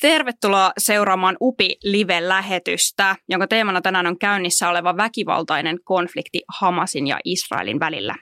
Tervetuloa 0.00 0.72
seuraamaan 0.78 1.36
UPI 1.40 1.76
Live-lähetystä, 1.84 3.16
jonka 3.28 3.46
teemana 3.46 3.80
tänään 3.80 4.06
on 4.06 4.18
käynnissä 4.18 4.68
oleva 4.68 4.96
väkivaltainen 4.96 5.78
konflikti 5.84 6.40
Hamasin 6.60 7.06
ja 7.06 7.18
Israelin 7.24 7.80
välillä. 7.80 8.14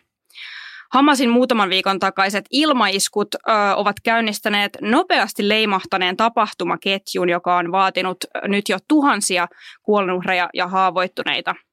Hamasin 0.93 1.31
muutaman 1.31 1.71
viikon 1.71 1.99
takaiset 1.99 2.45
ilmaiskut 2.51 3.35
ö, 3.35 3.39
ovat 3.77 3.97
käynnistäneet 4.05 4.79
nopeasti 4.81 5.49
leimahtaneen 5.49 6.17
tapahtumaketjun, 6.17 7.29
joka 7.29 7.57
on 7.57 7.73
vaatinut 7.73 8.17
nyt 8.43 8.69
jo 8.69 8.79
tuhansia 8.89 9.49
kuolonuhreja 9.83 10.49
ja 10.55 10.69
haavoittuneita– 10.69 11.55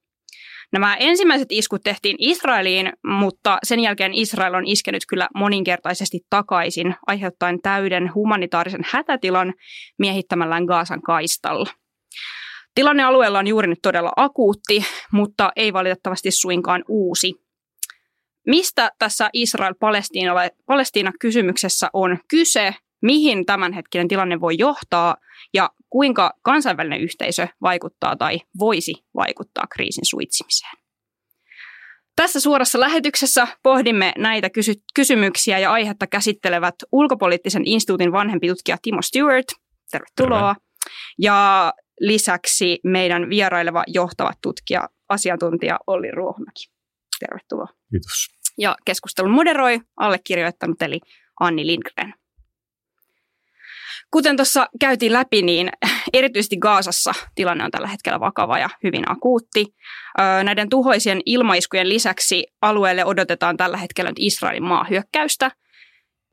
Nämä 0.74 0.96
ensimmäiset 1.00 1.48
iskut 1.50 1.80
tehtiin 1.84 2.16
Israeliin, 2.18 2.92
mutta 3.06 3.58
sen 3.62 3.80
jälkeen 3.80 4.14
Israel 4.14 4.54
on 4.54 4.66
iskenyt 4.66 5.02
kyllä 5.08 5.28
moninkertaisesti 5.34 6.20
takaisin, 6.30 6.94
aiheuttaen 7.06 7.58
täyden 7.62 8.14
humanitaarisen 8.14 8.86
hätätilan 8.90 9.54
miehittämällään 9.98 10.64
Gaasan 10.64 11.02
kaistalla. 11.02 11.70
Tilanne 12.74 13.02
alueella 13.02 13.38
on 13.38 13.46
juuri 13.46 13.68
nyt 13.68 13.78
todella 13.82 14.12
akuutti, 14.16 14.84
mutta 15.12 15.52
ei 15.56 15.72
valitettavasti 15.72 16.30
suinkaan 16.30 16.84
uusi. 16.88 17.34
Mistä 18.46 18.90
tässä 18.98 19.30
Israel-Palestiina-kysymyksessä 19.32 21.90
on 21.92 22.18
kyse, 22.28 22.74
mihin 23.02 23.46
tämänhetkinen 23.46 24.08
tilanne 24.08 24.40
voi 24.40 24.54
johtaa 24.58 25.16
ja 25.54 25.70
kuinka 25.94 26.30
kansainvälinen 26.42 27.00
yhteisö 27.00 27.48
vaikuttaa 27.62 28.16
tai 28.16 28.40
voisi 28.58 28.94
vaikuttaa 29.14 29.64
kriisin 29.74 30.04
suitsimiseen. 30.04 30.72
Tässä 32.16 32.40
suorassa 32.40 32.80
lähetyksessä 32.80 33.48
pohdimme 33.62 34.12
näitä 34.18 34.50
kysy- 34.50 34.82
kysymyksiä 34.94 35.58
ja 35.58 35.72
aihetta 35.72 36.06
käsittelevät 36.06 36.74
ulkopoliittisen 36.92 37.62
instituutin 37.66 38.12
vanhempi 38.12 38.48
tutkija 38.48 38.76
Timo 38.82 39.02
Stewart. 39.02 39.46
Tervetuloa. 39.90 40.54
Terve. 40.54 40.66
Ja 41.18 41.72
lisäksi 42.00 42.80
meidän 42.84 43.30
vieraileva 43.30 43.84
johtava 43.86 44.32
tutkija, 44.42 44.88
asiantuntija 45.08 45.78
Olli 45.86 46.10
Ruohomäki. 46.10 46.64
Tervetuloa. 47.20 47.68
Kiitos. 47.90 48.26
Ja 48.58 48.76
keskustelun 48.84 49.30
moderoi 49.30 49.80
allekirjoittanut 49.96 50.82
eli 50.82 51.00
Anni 51.40 51.66
Lindgren. 51.66 52.14
Kuten 54.10 54.36
tuossa 54.36 54.66
käytiin 54.80 55.12
läpi, 55.12 55.42
niin 55.42 55.70
erityisesti 56.12 56.56
Gaasassa 56.56 57.12
tilanne 57.34 57.64
on 57.64 57.70
tällä 57.70 57.88
hetkellä 57.88 58.20
vakava 58.20 58.58
ja 58.58 58.68
hyvin 58.84 59.10
akuutti. 59.10 59.66
Näiden 60.44 60.68
tuhoisien 60.68 61.20
ilmaiskujen 61.26 61.88
lisäksi 61.88 62.46
alueelle 62.62 63.04
odotetaan 63.04 63.56
tällä 63.56 63.76
hetkellä 63.76 64.10
nyt 64.10 64.18
Israelin 64.18 64.64
maahyökkäystä. 64.64 65.50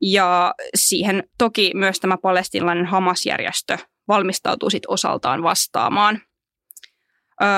Ja 0.02 0.54
siihen 0.76 1.24
toki 1.38 1.72
myös 1.76 2.00
tämä 2.00 2.18
palestinalainen 2.18 2.86
Hamas-järjestö 2.86 3.78
valmistautuu 4.08 4.70
sit 4.70 4.84
osaltaan 4.88 5.44
vastaamaan. 5.44 6.22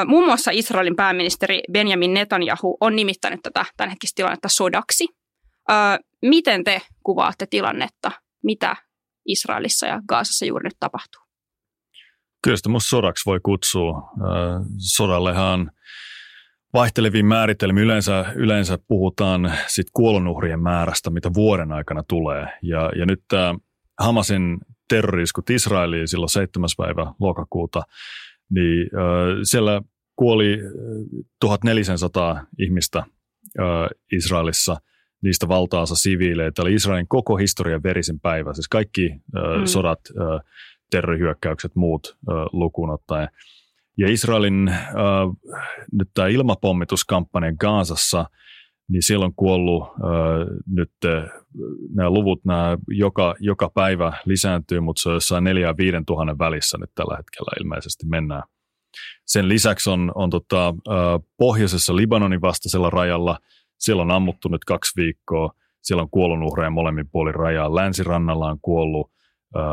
Muun 0.07 0.25
muassa 0.25 0.51
Israelin 0.53 0.95
pääministeri 0.95 1.61
Benjamin 1.71 2.13
Netanyahu 2.13 2.77
on 2.81 2.95
nimittänyt 2.95 3.39
tätä 3.43 3.65
tämänhetkistä 3.77 4.15
tilannetta 4.15 4.49
sodaksi. 4.49 5.07
Miten 6.21 6.63
te 6.63 6.81
kuvaatte 7.03 7.45
tilannetta? 7.45 8.11
Mitä 8.43 8.75
Israelissa 9.25 9.87
ja 9.87 10.01
Gaasassa 10.07 10.45
juuri 10.45 10.63
nyt 10.63 10.77
tapahtuu? 10.79 11.21
Kyllä 12.43 12.57
sitä 12.57 12.69
musta 12.69 12.89
sodaksi 12.89 13.25
voi 13.25 13.39
kutsua. 13.43 14.11
Sodallehan 14.77 15.71
vaihteleviin 16.73 17.25
määritelmiin 17.25 17.85
yleensä, 17.85 18.25
yleensä 18.35 18.77
puhutaan 18.87 19.53
sit 19.67 19.87
kuolonuhrien 19.93 20.59
määrästä, 20.59 21.09
mitä 21.09 21.33
vuoden 21.33 21.71
aikana 21.71 22.03
tulee. 22.03 22.47
Ja, 22.61 22.91
ja 22.95 23.05
nyt 23.05 23.23
tämä 23.27 23.55
Hamasin 23.99 24.57
terroriskut 24.89 25.49
Israeliin 25.49 26.07
silloin 26.07 26.29
7. 26.29 26.69
päivä 26.77 27.13
lokakuuta, 27.19 27.81
niin 28.49 28.89
siellä 29.43 29.81
kuoli 30.15 30.57
1400 31.39 32.45
ihmistä 32.59 33.03
Israelissa– 34.11 34.77
niistä 35.23 35.47
valtaansa 35.47 35.95
siviileitä. 35.95 36.61
Eli 36.61 36.73
Israelin 36.73 37.07
koko 37.07 37.35
historian 37.35 37.83
verisin 37.83 38.19
päivä, 38.19 38.53
siis 38.53 38.67
kaikki 38.67 39.09
mm. 39.09 39.65
sodat, 39.65 39.99
terrorihyökkäykset, 40.91 41.75
muut 41.75 42.17
lukuun 42.51 42.89
ottaen. 42.89 43.27
Ja 43.97 44.11
Israelin 44.11 44.67
äh, 44.67 44.85
nyt 45.91 46.09
tämä 46.13 46.27
ilmapomituskampanja 46.27 47.53
Gaasassa, 47.59 48.25
niin 48.89 49.03
siellä 49.03 49.25
on 49.25 49.35
kuollut 49.35 49.83
äh, 49.83 49.89
nyt 50.67 50.91
äh, 51.05 51.29
nämä 51.95 52.09
luvut, 52.09 52.45
nämä 52.45 52.77
joka, 52.87 53.35
joka 53.39 53.69
päivä 53.69 54.13
lisääntyy, 54.25 54.79
mutta 54.79 55.01
se 55.01 55.09
on 55.09 55.15
jossain 55.15 55.43
4 55.43 55.67
ja 55.67 55.77
5 55.77 55.97
tuhannen 56.07 56.39
välissä 56.39 56.77
nyt 56.77 56.89
tällä 56.95 57.17
hetkellä 57.17 57.51
ilmeisesti 57.59 58.05
mennään. 58.05 58.43
Sen 59.25 59.49
lisäksi 59.49 59.89
on, 59.89 60.11
on 60.15 60.29
tota, 60.29 60.67
äh, 60.67 60.95
pohjoisessa 61.37 61.95
Libanonin 61.95 62.41
vastaisella 62.41 62.89
rajalla– 62.89 63.37
siellä 63.83 64.01
on 64.01 64.11
ammuttu 64.11 64.49
nyt 64.49 64.65
kaksi 64.65 65.01
viikkoa. 65.01 65.53
Siellä 65.81 66.01
on 66.01 66.09
kuolonuhreja 66.09 66.69
molemmin 66.69 67.09
puolin 67.11 67.35
rajaa. 67.35 67.75
Länsirannalla 67.75 68.51
on 68.51 68.59
kuollut 68.61 69.11
äh, 69.55 69.63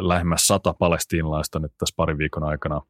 lähemmäs 0.00 0.46
sata 0.46 0.74
palestiinalaista 0.74 1.58
nyt 1.58 1.72
tässä 1.78 1.94
parin 1.96 2.18
viikon 2.18 2.44
aikana. 2.44 2.80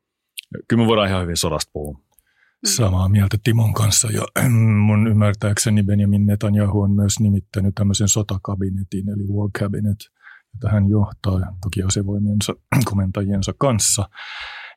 Kyllä 0.69 0.83
me 0.83 0.89
voidaan 0.89 1.09
ihan 1.09 1.23
hyvin 1.23 1.37
sodasta 1.37 1.71
puhua. 1.73 1.93
Mm. 1.93 2.69
Samaa 2.69 3.09
mieltä 3.09 3.37
Timon 3.45 3.75
kanssa 3.75 4.09
ja 4.11 4.49
mun 4.87 5.07
ymmärtääkseni 5.07 5.83
Benjamin 5.83 6.27
Netanyahu 6.27 6.81
on 6.81 6.91
myös 6.91 7.21
nimittänyt 7.21 7.75
tämmöisen 7.75 8.09
sotakabinetin 8.09 9.09
eli 9.09 9.27
War 9.29 9.51
Cabinet, 9.59 9.99
jota 10.55 10.75
hän 10.75 10.89
johtaa 10.89 11.41
toki 11.63 11.83
asevoimiensa 11.83 12.55
komentajiensa 12.91 13.53
kanssa. 13.59 14.09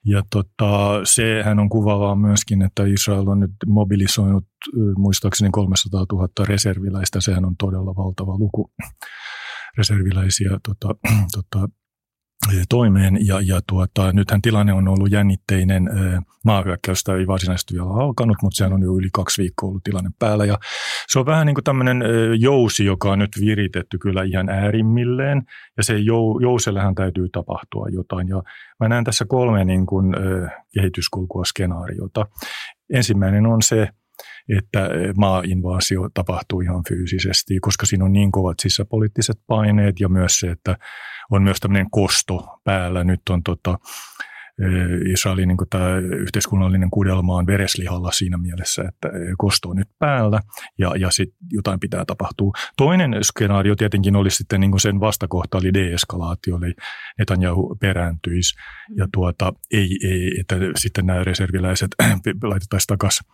Ja 0.06 0.24
tota, 0.32 1.02
sehän 1.04 1.60
on 1.60 1.70
kuvaavaa 1.70 2.16
myöskin, 2.16 2.62
että 2.62 2.84
Israel 2.86 3.28
on 3.28 3.40
nyt 3.40 3.52
mobilisoinut 3.68 4.46
muistaakseni 4.98 5.50
300 5.52 6.06
000 6.12 6.28
reserviläistä. 6.46 7.22
Sehän 7.22 7.46
on 7.46 7.56
todella 7.58 7.96
valtava 7.96 8.38
luku 8.38 8.72
reserviläisiä 9.78 10.50
tota, 10.68 10.96
tota, 11.36 11.70
toimeen. 12.70 13.28
Ja, 13.28 13.42
ja 13.42 13.60
tuota, 13.68 14.14
nythän 14.14 14.42
tilanne 14.42 14.74
on 14.74 14.88
ollut 14.88 15.12
jännitteinen. 15.12 15.90
Maahyökkäystä 16.46 17.16
ei 17.16 17.28
varsinaisesti 17.28 17.74
vielä 17.74 17.94
alkanut, 17.94 18.38
mutta 18.42 18.58
sehän 18.58 18.74
on 18.74 18.82
jo 18.82 18.96
yli 18.96 19.08
kaksi 19.14 19.42
viikkoa 19.42 19.70
ollut 19.70 19.84
tilanne 19.84 20.10
päällä. 20.20 20.46
Ja 20.46 20.58
se 21.08 21.20
on 21.20 21.26
vähän 21.26 21.46
niin 21.46 21.56
kuin 21.56 21.64
tämmöinen 21.64 22.04
jousi, 22.40 22.86
joka 22.86 23.12
on 23.12 23.20
nyt 23.20 23.32
viritetty 23.40 23.98
kyllä 23.98 24.24
ihan 24.24 24.50
äärimmilleen. 24.50 25.42
Ja 25.78 25.84
se 25.84 25.98
jou, 25.98 26.40
jousellähän 26.40 26.96
täytyy 26.96 27.30
tapahtua 27.30 27.88
jotain. 27.90 28.28
Ja 28.28 28.44
mä 28.80 28.90
näen 28.90 29.04
tässä 29.04 29.26
kolme 29.26 29.66
niin 29.66 29.86
kuin, 29.86 30.16
kehityskulkua 30.74 31.46
skenaariota. 31.46 32.26
Ensimmäinen 32.94 33.46
on 33.46 33.62
se, 33.62 33.88
että 34.58 34.90
maainvaasio 35.18 36.10
tapahtuu 36.14 36.62
ihan 36.62 36.84
fyysisesti, 36.90 37.60
koska 37.60 37.86
siinä 37.86 38.06
on 38.06 38.14
niin 38.14 38.32
kovat 38.32 38.60
sisäpoliittiset 38.60 39.40
paineet 39.48 40.00
ja 40.00 40.10
myös 40.10 40.40
se, 40.40 40.52
että 40.52 40.78
on 41.32 41.44
myös 41.44 41.60
tämmöinen 41.60 41.92
kosto 41.92 42.60
päällä. 42.64 43.04
Nyt 43.04 43.22
on 43.30 43.44
tota, 43.44 43.80
Israelin 45.14 45.48
niin 45.48 45.58
tämä 45.70 45.98
yhteiskunnallinen 45.98 46.90
kudelma 46.90 47.36
on 47.36 47.48
vereslihalla 47.48 48.12
siinä 48.12 48.38
mielessä, 48.38 48.84
että 48.88 49.10
kosto 49.38 49.70
on 49.70 49.76
nyt 49.76 49.90
päällä 50.00 50.40
ja, 50.78 50.94
ja 50.98 51.12
sitten 51.12 51.38
jotain 51.52 51.80
pitää 51.80 52.06
tapahtua. 52.06 52.52
Toinen 52.78 53.18
skenaario 53.24 53.76
tietenkin 53.76 54.16
oli 54.16 54.32
sitten 54.32 54.62
niin 54.62 54.80
sen 54.80 55.00
vastakohta 55.00 55.58
oli 55.58 55.74
deeskalaatio, 55.74 56.58
eli 56.58 56.74
Netanyahu 57.20 57.78
perääntyisi 57.80 58.56
ja 58.96 59.08
tuota, 59.14 59.54
ei, 59.72 59.98
ei, 60.04 60.40
että 60.40 60.56
sitten 60.76 61.06
nämä 61.06 61.24
reserviläiset 61.24 61.96
laitettaisiin 62.44 62.88
takaisin 62.88 63.28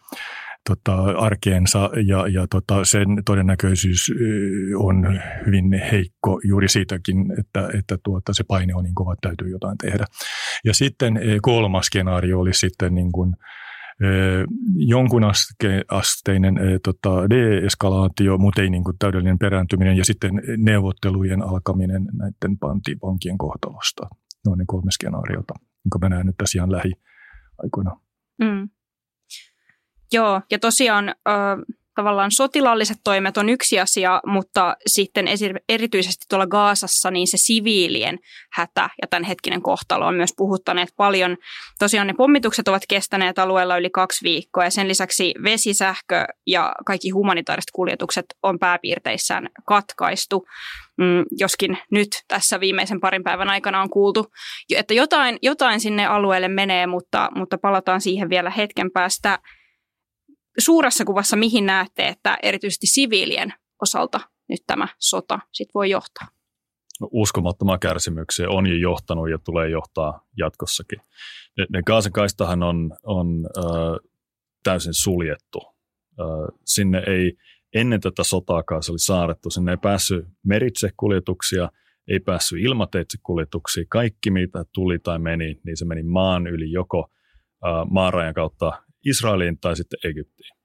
tota, 0.69 0.95
arkeensa 1.17 1.89
ja, 2.07 2.27
ja 2.27 2.47
tota, 2.47 2.85
sen 2.85 3.07
todennäköisyys 3.25 4.11
on 4.75 5.19
hyvin 5.45 5.73
heikko 5.91 6.39
juuri 6.47 6.67
siitäkin, 6.67 7.17
että, 7.39 7.69
että 7.79 7.97
tuota, 8.03 8.33
se 8.33 8.43
paine 8.47 8.75
on 8.75 8.83
niin 8.83 8.95
kova, 8.95 9.13
että 9.13 9.29
täytyy 9.29 9.49
jotain 9.49 9.77
tehdä. 9.77 10.05
Ja 10.65 10.73
sitten 10.73 11.19
kolmas 11.41 11.85
skenaario 11.85 12.39
oli 12.39 12.53
sitten 12.53 12.95
niin 12.95 13.11
kuin, 13.11 13.35
jonkun 14.75 15.23
asteinen 15.91 16.55
tota, 16.83 17.29
deeskalaatio, 17.29 18.37
mutta 18.37 18.61
ei 18.61 18.69
niin 18.69 18.83
kuin 18.83 18.97
täydellinen 18.99 19.39
perääntyminen 19.39 19.97
ja 19.97 20.05
sitten 20.05 20.41
neuvottelujen 20.57 21.41
alkaminen 21.41 22.05
näiden 22.13 22.57
pankien 23.01 23.37
kohtalosta. 23.37 24.07
Ne 24.45 24.51
on 24.51 24.57
ne 24.57 24.63
kolme 24.67 24.91
skenaariota, 24.91 25.53
jonka 25.85 25.99
mä 26.01 26.09
näen 26.09 26.25
nyt 26.25 26.37
tässä 26.37 26.59
ihan 26.59 26.71
lähiaikoina. 26.71 27.91
Mm. 28.39 28.69
Joo, 30.11 30.41
ja 30.51 30.59
tosiaan 30.59 31.15
tavallaan 31.95 32.31
sotilaalliset 32.31 32.97
toimet 33.03 33.37
on 33.37 33.49
yksi 33.49 33.79
asia, 33.79 34.21
mutta 34.25 34.75
sitten 34.87 35.25
erityisesti 35.69 36.25
tuolla 36.29 36.47
Gaasassa 36.47 37.11
niin 37.11 37.27
se 37.27 37.37
siviilien 37.37 38.19
hätä 38.53 38.89
ja 39.01 39.07
tämänhetkinen 39.09 39.61
kohtalo 39.61 40.05
on 40.05 40.15
myös 40.15 40.33
puhuttaneet 40.37 40.89
paljon. 40.97 41.37
Tosiaan 41.79 42.07
ne 42.07 42.13
pommitukset 42.17 42.67
ovat 42.67 42.83
kestäneet 42.89 43.39
alueella 43.39 43.77
yli 43.77 43.89
kaksi 43.89 44.23
viikkoa 44.23 44.63
ja 44.63 44.71
sen 44.71 44.87
lisäksi 44.87 45.33
vesi, 45.43 45.73
sähkö 45.73 46.25
ja 46.47 46.73
kaikki 46.85 47.09
humanitaariset 47.09 47.71
kuljetukset 47.73 48.25
on 48.43 48.59
pääpiirteissään 48.59 49.49
katkaistu. 49.65 50.47
Mm, 50.97 51.23
joskin 51.39 51.77
nyt 51.91 52.09
tässä 52.27 52.59
viimeisen 52.59 52.99
parin 52.99 53.23
päivän 53.23 53.49
aikana 53.49 53.81
on 53.81 53.89
kuultu, 53.89 54.25
että 54.75 54.93
jotain, 54.93 55.39
jotain 55.41 55.79
sinne 55.79 56.05
alueelle 56.05 56.47
menee, 56.47 56.87
mutta, 56.87 57.29
mutta 57.35 57.57
palataan 57.57 58.01
siihen 58.01 58.29
vielä 58.29 58.49
hetken 58.49 58.91
päästä 58.91 59.39
suuressa 60.57 61.05
kuvassa, 61.05 61.35
mihin 61.35 61.65
näette, 61.65 62.07
että 62.07 62.37
erityisesti 62.43 62.87
siviilien 62.87 63.53
osalta 63.81 64.19
nyt 64.49 64.59
tämä 64.67 64.87
sota 64.99 65.39
sit 65.51 65.69
voi 65.73 65.89
johtaa? 65.89 66.27
No, 67.01 67.09
uskomattomaa 67.11 67.77
kärsimyksiä 67.77 68.49
on 68.49 68.67
jo 68.67 68.75
johtanut 68.75 69.29
ja 69.29 69.37
tulee 69.37 69.69
johtaa 69.69 70.27
jatkossakin. 70.37 70.99
Ne, 71.57 71.65
ne 71.69 71.83
Gaasan 71.83 72.63
on, 72.63 72.97
on 73.03 73.49
äh, 73.57 74.09
täysin 74.63 74.93
suljettu. 74.93 75.59
Äh, 76.19 76.57
sinne 76.65 77.03
ei 77.07 77.37
ennen 77.73 78.01
tätä 78.01 78.23
sotaakaan 78.23 78.83
se 78.83 78.91
oli 78.91 78.99
saarettu. 78.99 79.49
Sinne 79.49 79.71
ei 79.71 79.77
päässyt 79.77 80.25
meritse 80.45 80.89
kuljetuksia, 80.97 81.69
ei 82.07 82.19
päässyt 82.19 82.59
ilmateitse 82.59 83.17
kuljetuksia. 83.23 83.83
Kaikki, 83.89 84.31
mitä 84.31 84.65
tuli 84.73 84.99
tai 84.99 85.19
meni, 85.19 85.59
niin 85.65 85.77
se 85.77 85.85
meni 85.85 86.03
maan 86.03 86.47
yli 86.47 86.71
joko 86.71 87.11
maarajan 87.89 88.33
kautta 88.33 88.83
Israeliin 89.05 89.57
tai 89.61 89.75
sitten 89.75 89.99
Egyptiin. 90.03 90.55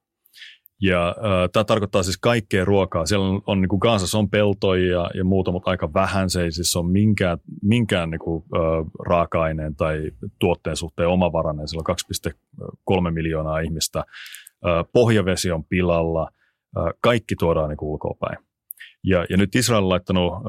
Ja 0.82 1.08
äh, 1.08 1.50
tämä 1.52 1.64
tarkoittaa 1.64 2.02
siis 2.02 2.19
kaikkea 2.19 2.64
ruokaa. 2.64 3.06
Siellä 3.06 3.26
on, 3.26 3.42
on 3.46 3.60
niin 3.60 3.69
kuin 3.69 3.78
Gaasassa 3.78 4.19
on 4.19 4.31
peltoja 4.31 4.90
ja, 4.90 5.10
ja 5.14 5.25
muuta, 5.25 5.52
mutta 5.52 5.70
aika 5.70 5.94
vähän 5.94 6.31
se 6.31 6.42
ei 6.42 6.52
siis 6.52 6.76
ole 6.76 6.90
minkään, 6.90 7.38
minkään 7.62 8.10
niin 8.10 8.19
kuin, 8.19 8.44
äh, 8.56 8.92
raaka-aineen 9.06 9.76
tai 9.76 10.10
tuotteen 10.38 10.76
suhteen 10.76 11.08
omavarainen. 11.08 11.69
Siellä 11.69 11.84
on 11.88 12.96
2,3 13.06 13.10
miljoonaa 13.10 13.58
ihmistä. 13.58 13.98
Äh, 13.98 14.84
pohjavesi 14.92 15.50
on 15.50 15.64
pilalla. 15.64 16.31
Äh, 16.78 16.84
kaikki 17.00 17.34
tuodaan 17.38 17.69
niin 17.69 17.78
ulkoapäin. 17.81 18.50
Ja, 19.05 19.26
ja 19.31 19.37
nyt 19.37 19.55
Israel 19.55 19.82
on 19.82 19.88
laittanut 19.88 20.32
äh, 20.32 20.41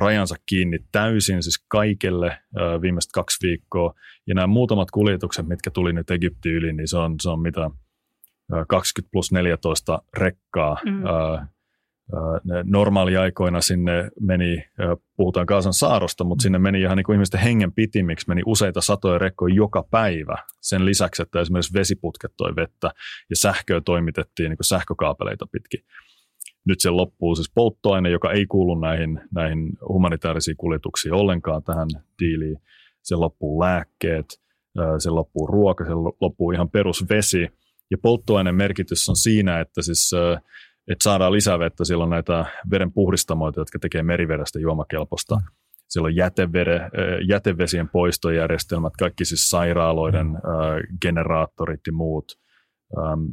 rajansa 0.00 0.36
kiinni 0.46 0.78
täysin, 0.92 1.42
siis 1.42 1.64
kaikille 1.68 2.26
äh, 2.28 2.80
viimeiset 2.82 3.12
kaksi 3.12 3.46
viikkoa. 3.46 3.94
Ja 4.26 4.34
nämä 4.34 4.46
muutamat 4.46 4.90
kuljetukset, 4.90 5.46
mitkä 5.46 5.70
tuli 5.70 5.92
nyt 5.92 6.10
Egyptiin 6.10 6.54
yli, 6.54 6.72
niin 6.72 6.88
se 6.88 6.98
on, 6.98 7.14
se 7.20 7.30
on 7.30 7.40
mitä 7.40 7.70
20 8.68 9.12
plus 9.12 9.32
14 9.32 10.02
rekkaa. 10.16 10.76
Mm. 10.84 11.06
Äh, 11.06 11.48
normaaliaikoina 12.64 13.60
sinne 13.60 14.10
meni, 14.20 14.64
puhutaan 15.16 15.46
Kaasan 15.46 15.72
saarosta, 15.72 16.24
mutta 16.24 16.42
sinne 16.42 16.58
meni 16.58 16.80
ihan 16.80 16.96
niin 16.96 17.04
kuin 17.04 17.14
ihmisten 17.14 17.40
hengen 17.40 17.72
pitimiksi, 17.72 18.28
meni 18.28 18.42
useita 18.46 18.80
satoja 18.80 19.18
rekkoja 19.18 19.54
joka 19.54 19.84
päivä. 19.90 20.36
Sen 20.60 20.84
lisäksi, 20.84 21.22
että 21.22 21.40
esimerkiksi 21.40 21.74
vesiputket 21.74 22.32
toi 22.36 22.56
vettä 22.56 22.90
ja 23.30 23.36
sähköä 23.36 23.80
toimitettiin 23.80 24.48
niin 24.50 24.56
kuin 24.56 24.64
sähkökaapeleita 24.64 25.46
pitkin 25.52 25.80
nyt 26.66 26.80
se 26.80 26.90
loppuu 26.90 27.34
siis 27.34 27.52
polttoaine, 27.54 28.10
joka 28.10 28.32
ei 28.32 28.46
kuulu 28.46 28.74
näihin, 28.74 29.20
näihin 29.34 29.72
humanitaarisiin 29.88 30.56
kuljetuksiin 30.56 31.14
ollenkaan 31.14 31.62
tähän 31.62 31.88
diiliin. 32.18 32.58
Se 33.02 33.16
loppuu 33.16 33.60
lääkkeet, 33.60 34.26
se 34.98 35.10
loppuu 35.10 35.46
ruoka, 35.46 35.84
se 35.84 35.94
loppuu 36.20 36.50
ihan 36.50 36.70
perusvesi. 36.70 37.48
Ja 37.90 37.98
polttoaineen 38.02 38.54
merkitys 38.54 39.08
on 39.08 39.16
siinä, 39.16 39.60
että 39.60 39.82
siis 39.82 40.10
että 40.88 41.02
saadaan 41.02 41.32
lisävettä. 41.32 41.84
Siellä 41.84 42.04
on 42.04 42.10
näitä 42.10 42.44
veden 42.70 42.92
puhdistamoita, 42.92 43.60
jotka 43.60 43.78
tekee 43.78 44.02
merivedestä 44.02 44.58
juomakelpoista. 44.58 45.40
Siellä 45.88 46.06
on 46.06 46.16
jätevere, 46.16 46.90
jätevesien 47.28 47.88
poistojärjestelmät, 47.88 48.92
kaikki 48.98 49.24
siis 49.24 49.50
sairaaloiden 49.50 50.26
mm. 50.26 50.38
generaattorit 51.02 51.80
ja 51.86 51.92
muut. 51.92 52.32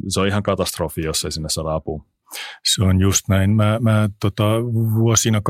Se 0.08 0.20
on 0.20 0.28
ihan 0.28 0.44
katastrofi, 0.44 1.02
jos 1.02 1.26
ei 1.26 1.32
sinne 1.32 1.50
saada 1.50 1.76
apua. 1.76 2.06
Se 2.66 2.84
on 2.84 3.00
just 3.00 3.28
näin. 3.30 3.50
Mä, 3.50 3.80
mä 3.82 4.10
tota, 4.20 4.44
vuosina 4.96 5.40
2005-2007 5.40 5.44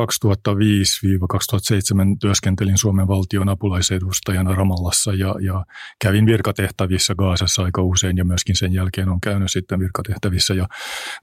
työskentelin 2.21 2.77
Suomen 2.77 3.07
valtion 3.07 3.49
apulaisedustajana 3.49 4.55
Ramallassa 4.55 5.13
ja, 5.13 5.35
ja 5.45 5.65
kävin 6.01 6.25
virkatehtävissä 6.25 7.15
Gaasassa 7.15 7.63
aika 7.63 7.81
usein 7.81 8.17
ja 8.17 8.25
myöskin 8.25 8.55
sen 8.55 8.73
jälkeen 8.73 9.09
on 9.09 9.21
käynyt 9.21 9.51
sitten 9.51 9.79
virkatehtävissä 9.79 10.53
ja 10.53 10.67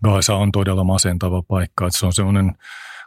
Gaasa 0.05 0.35
on 0.35 0.53
todella 0.53 0.85
masentava 0.85 1.43
paikka. 1.43 1.87
Että 1.87 1.99
se 1.99 2.07
on 2.07 2.13
semmoinen 2.13 2.53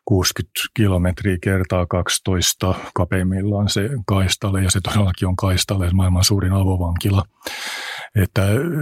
60 0.05 0.59
kilometriä 0.73 1.37
kertaa 1.41 1.85
12 1.85 2.75
kapeimmillaan 2.93 3.69
se 3.69 3.89
kaistalle 4.07 4.63
ja 4.63 4.71
se 4.71 4.79
todellakin 4.81 5.27
on 5.27 5.35
kaistalle 5.35 5.89
maailman 5.93 6.23
suurin 6.23 6.53
avovankila. 6.53 7.23
Että 8.15 8.41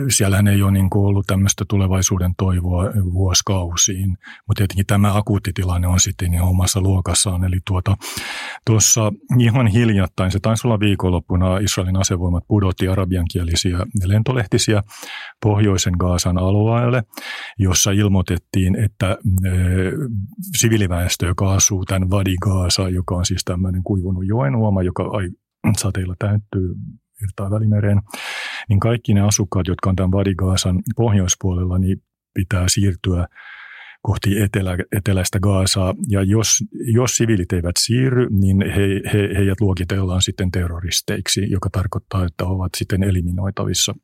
siellähän 0.10 0.48
ei 0.48 0.62
ole 0.62 0.72
niin 0.72 0.90
kuin 0.90 1.06
ollut 1.06 1.28
tämmöistä 1.28 1.66
tulevaisuuden 1.70 2.32
toivoa 2.38 2.84
vuosikausiin, 3.14 4.10
mutta 4.48 4.58
tietenkin 4.58 4.86
tämä 4.86 5.18
akuutti 5.18 5.52
tilanne 5.54 5.88
on 5.88 6.00
sitten 6.00 6.32
niin 6.32 6.42
omassa 6.42 6.82
luokassaan. 6.82 7.44
Eli 7.44 7.60
tuota, 7.68 7.98
tuossa 8.66 9.12
ihan 9.40 9.68
hiljattain, 9.68 10.32
se 10.32 10.40
taisi 10.40 10.68
olla 10.68 10.80
viikonloppuna, 10.80 11.58
Israelin 11.58 11.98
asevoimat 11.98 12.44
pudotti 12.48 12.88
arabiankielisiä 12.88 13.78
lentolehtisiä 14.06 14.84
pohjoisen 15.44 15.94
Gaasan 16.00 16.38
alueelle, 16.38 17.04
jossa 17.60 17.92
ilmoitettiin, 17.92 18.76
että 18.76 19.18
e, 19.46 19.52
siviiliväestö, 20.58 21.26
joka 21.26 21.54
asuu 21.54 21.86
tämän 21.86 22.10
Vadi 22.10 22.36
Gaasa, 22.42 22.90
joka 22.90 23.16
on 23.16 23.26
siis 23.26 23.42
tämmöinen 23.46 23.84
kuivunut 23.84 24.28
joen 24.28 24.56
uoma, 24.56 24.84
joka 24.84 25.04
sateilla 25.78 26.16
täyttyy 26.20 26.76
virtaa 27.22 27.52
välimereen, 27.52 28.02
niin 28.70 28.80
kaikki 28.80 29.14
ne 29.14 29.22
asukkaat, 29.22 29.68
jotka 29.68 29.90
on 29.90 29.96
tämän 29.96 30.12
Vadigaasan 30.12 30.84
pohjoispuolella, 30.96 31.78
niin 31.78 32.02
pitää 32.34 32.66
siirtyä 32.68 33.28
kohti 34.02 34.42
etelä, 34.42 34.78
eteläistä 34.98 35.40
Gaasaa. 35.40 35.94
Ja 36.10 36.24
jos, 36.24 36.64
jos 36.94 37.16
siviilit 37.16 37.54
eivät 37.54 37.76
siirry, 37.80 38.28
niin 38.30 38.62
he, 38.62 38.82
he, 39.14 39.30
heidät 39.38 39.62
luokitellaan 39.62 40.22
sitten 40.22 40.52
terroristeiksi, 40.52 41.52
joka 41.52 41.70
tarkoittaa, 41.70 42.26
että 42.26 42.46
ovat 42.46 42.72
sitten 42.78 43.04
eliminoitavissa 43.04 43.96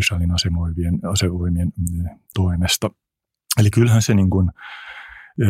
Israelin 0.00 0.34
asevoimien, 0.34 0.98
asevoimien 1.12 1.68
eh, 1.68 2.10
toimesta. 2.34 2.90
Eli 3.60 3.70
kyllähän 3.70 4.02
se 4.02 4.14
niin 4.14 4.30
kuin, 4.30 4.50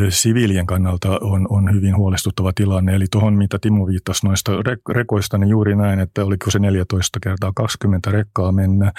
siviilien 0.09 0.67
kannalta 0.67 1.19
on, 1.21 1.47
on 1.51 1.75
hyvin 1.75 1.97
huolestuttava 1.97 2.53
tilanne. 2.55 2.95
Eli 2.95 3.05
tuohon, 3.11 3.35
mitä 3.35 3.59
Timo 3.59 3.87
viittasi 3.87 4.27
noista 4.27 4.53
rekoista, 4.91 5.39
niin 5.39 5.49
juuri 5.49 5.77
näin, 5.77 6.01
että 6.01 6.25
oliko 6.25 6.51
se 6.51 6.59
14 6.59 7.19
kertaa 7.23 7.53
20 7.57 8.11
rekkaa 8.11 8.53
mennä, 8.53 8.93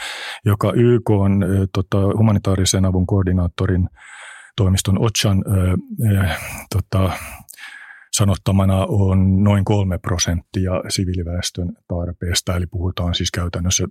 joka 0.45 0.74
YK 0.75 1.10
on 1.10 1.45
tota, 1.74 1.98
humanitaarisen 2.18 2.86
avun 2.86 3.07
koordinaattorin 3.07 3.89
toimiston 4.56 5.00
Ochan 5.00 5.44
äh, 6.18 6.39
tota, 6.74 7.12
sanottamana 8.12 8.86
on 8.89 9.44
noin 9.44 9.66
kolme 9.66 9.98
prosenttia 9.98 10.72
siviiliväestön 10.89 11.74
tarpeesta, 11.88 12.56
eli 12.56 12.65
puhutaan 12.65 13.15
siis 13.15 13.32
käytännössä 13.32 13.86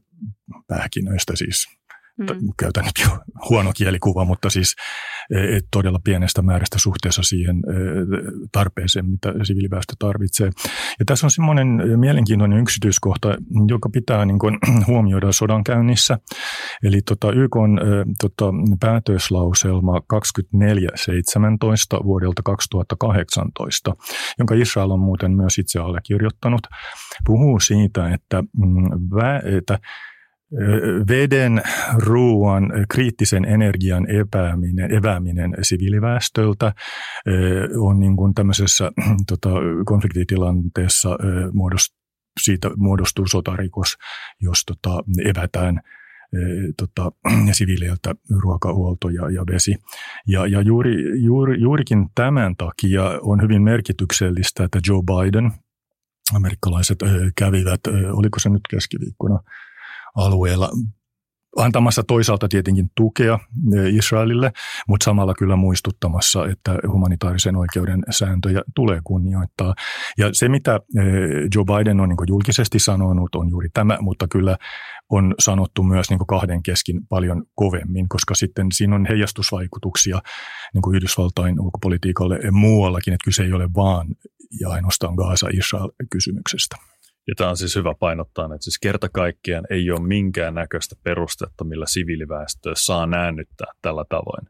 pähkinöistä, 0.67 1.37
siis 1.37 1.79
mm. 2.19 2.27
käytän 2.59 2.85
nyt 2.85 2.95
jo 3.05 3.19
huono 3.49 3.73
kielikuva, 3.77 4.25
mutta 4.25 4.51
siis 4.51 4.75
e, 5.31 5.57
et 5.57 5.65
todella 5.71 6.01
pienestä 6.05 6.43
määrästä 6.43 6.79
suhteessa 6.79 7.23
siihen 7.23 7.57
e, 7.57 7.61
tarpeeseen, 8.53 9.11
mitä 9.11 9.35
siviiliväestö 9.43 9.95
tarvitsee. 9.99 10.51
Ja 10.99 11.05
tässä 11.07 11.27
on 11.27 11.31
semmoinen 11.31 11.69
mielenkiintoinen 11.97 12.59
yksityiskohta, 12.59 13.29
joka 13.69 13.89
pitää 13.89 14.25
niin 14.25 14.39
kuin 14.39 14.59
huomioida 14.89 15.33
sodan 15.33 15.65
käynnissä. 15.65 16.19
Eli 16.83 17.03
tota, 17.03 17.33
YK 17.33 17.57
on 17.57 17.79
e, 17.79 17.83
tota, 18.21 18.53
päätöslauselma 18.81 20.01
2417 20.07 22.05
vuodelta 22.05 22.43
2018, 22.45 23.97
jonka 24.39 24.55
Israel 24.55 24.91
on 24.91 25.01
muuten 25.01 25.33
myös 25.33 25.59
itse 25.59 25.79
allekirjoittanut, 25.79 26.61
puhuu 27.27 27.61
siitä, 27.61 28.15
että, 28.15 28.43
mm, 28.43 28.87
että 29.59 29.79
veden, 31.09 31.63
ruoan, 31.97 32.73
kriittisen 32.89 33.45
energian 33.45 34.11
epääminen, 34.11 34.95
evääminen 34.95 35.55
siviiliväestöltä 35.63 36.73
on 37.79 38.01
niin 38.01 38.17
kuin 38.17 38.35
tämmöisessä 38.35 38.93
tota, 39.31 39.51
konfliktitilanteessa 39.85 41.19
muodost, 41.53 41.95
siitä 42.43 42.71
muodostuu 42.77 43.27
sotarikos, 43.27 43.97
jos 44.41 44.63
tota, 44.67 45.03
evätään 45.25 45.81
tota, 46.77 47.13
siviileiltä 47.53 48.15
ruokahuolto 48.43 49.09
ja, 49.09 49.31
ja 49.31 49.45
vesi. 49.53 49.75
Ja, 50.27 50.47
ja 50.47 50.61
juuri, 50.61 51.23
juuri, 51.23 51.61
juurikin 51.61 52.07
tämän 52.15 52.57
takia 52.57 53.05
on 53.23 53.43
hyvin 53.43 53.63
merkityksellistä, 53.63 54.65
että 54.65 54.79
Joe 54.89 55.03
Biden, 55.03 55.53
amerikkalaiset 56.35 56.99
kävivät, 57.37 57.81
oliko 58.13 58.39
se 58.39 58.49
nyt 58.49 58.63
keskiviikkona, 58.71 59.41
alueella 60.17 60.71
antamassa 61.57 62.03
toisaalta 62.03 62.49
tietenkin 62.49 62.91
tukea 62.97 63.39
Israelille, 63.93 64.53
mutta 64.89 65.05
samalla 65.05 65.35
kyllä 65.35 65.57
muistuttamassa, 65.57 66.47
että 66.47 66.79
humanitaarisen 66.89 67.57
oikeuden 67.57 68.03
sääntöjä 68.11 68.63
tulee 68.75 69.01
kunnioittaa. 69.05 69.75
Ja 70.19 70.29
se, 70.33 70.49
mitä 70.49 70.81
Joe 71.55 71.65
Biden 71.65 72.01
on 72.01 72.09
niin 72.09 72.19
julkisesti 72.29 72.79
sanonut, 72.79 73.35
on 73.35 73.49
juuri 73.51 73.69
tämä, 73.75 73.99
mutta 74.01 74.29
kyllä 74.29 74.57
on 75.11 75.35
sanottu 75.39 75.83
myös 75.83 76.11
niin 76.11 76.27
kahden 76.29 76.63
keskin 76.63 77.07
paljon 77.09 77.45
kovemmin, 77.55 78.09
koska 78.09 78.35
sitten 78.35 78.67
siinä 78.73 78.95
on 78.95 79.07
heijastusvaikutuksia 79.07 80.21
niin 80.75 80.95
Yhdysvaltain 80.97 81.61
ulkopolitiikalle 81.61 82.39
muuallakin, 82.51 83.15
että 83.15 83.25
kyse 83.25 83.43
ei 83.43 83.53
ole 83.53 83.69
vaan 83.77 84.07
ja 84.61 84.69
ainoastaan 84.69 85.15
Gaasa-Israel-kysymyksestä. 85.15 86.77
Ja 87.29 87.35
tämä 87.37 87.51
on 87.51 87.57
siis 87.57 87.77
hyvä 87.77 87.95
painottaa, 87.99 88.45
että 88.45 88.65
siis 88.65 88.79
kerta 88.79 89.09
kaikkiaan 89.09 89.65
ei 89.71 89.91
ole 89.91 90.07
minkään 90.07 90.55
näköistä 90.55 90.97
perustetta, 91.03 91.65
millä 91.65 91.87
siviiliväestöä 91.89 92.73
saa 92.77 93.07
näännyttää 93.07 93.73
tällä 93.83 94.05
tavoin. 94.09 94.49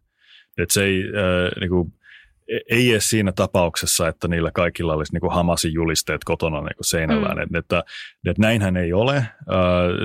Että 0.59 0.73
se 0.73 0.85
ei, 0.85 1.02
äh, 1.02 1.61
niin 1.61 1.71
kuin, 1.71 1.92
e-, 2.49 2.76
ei 2.76 2.90
edes 2.90 3.11
siinä 3.11 3.33
tapauksessa, 3.33 4.09
että 4.09 4.28
niillä 4.28 4.50
kaikilla 4.50 4.95
olisi 4.95 5.12
niin 5.12 5.21
kuin 5.21 5.35
Hamasin 5.35 5.73
julisteet 5.73 6.25
kotona 6.25 6.61
niin 6.61 6.76
kuin 6.76 6.85
seinällään. 6.85 7.37
Mm. 7.37 7.42
Että, 7.42 7.59
että, 7.59 7.85
että 8.26 8.42
näinhän 8.42 8.76
ei 8.76 8.92
ole. 8.92 9.16
Äh, 9.16 9.26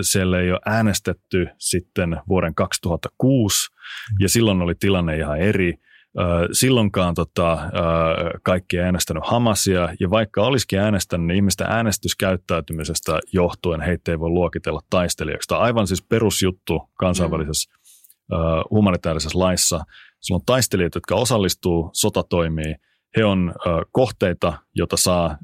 siellä 0.01 0.39
ei 0.39 0.51
ole 0.51 0.59
äänestetty 0.65 1.47
sitten 1.57 2.21
vuoden 2.27 2.55
2006 2.55 3.57
ja 4.19 4.29
silloin 4.29 4.61
oli 4.61 4.75
tilanne 4.75 5.17
ihan 5.17 5.39
eri– 5.39 5.73
silloinkaan 6.51 7.13
tota, 7.13 7.57
kaikki 8.43 8.77
ei 8.77 8.83
äänestänyt 8.83 9.23
Hamasia, 9.25 9.89
ja 9.99 10.09
vaikka 10.09 10.43
olisikin 10.43 10.79
äänestänyt, 10.79 11.27
niin 11.27 11.35
ihmisten 11.35 11.67
äänestyskäyttäytymisestä 11.67 13.19
johtuen 13.33 13.81
heitä 13.81 14.11
ei 14.11 14.19
voi 14.19 14.29
luokitella 14.29 14.81
taistelijaksi. 14.89 15.47
Tämä 15.47 15.59
on 15.59 15.65
aivan 15.65 15.87
siis 15.87 16.01
perusjuttu 16.01 16.89
kansainvälisessä 16.93 17.71
mm. 17.71 18.37
humanitaarisessa 18.69 19.39
laissa. 19.39 19.83
Sulla 20.19 20.37
on 20.37 20.45
taistelijat, 20.45 20.95
jotka 20.95 21.15
osallistuu 21.15 21.89
sotatoimiin, 21.93 22.75
he 23.17 23.25
on 23.25 23.53
kohteita, 23.91 24.53
joita 24.75 24.97
saa 24.97 25.37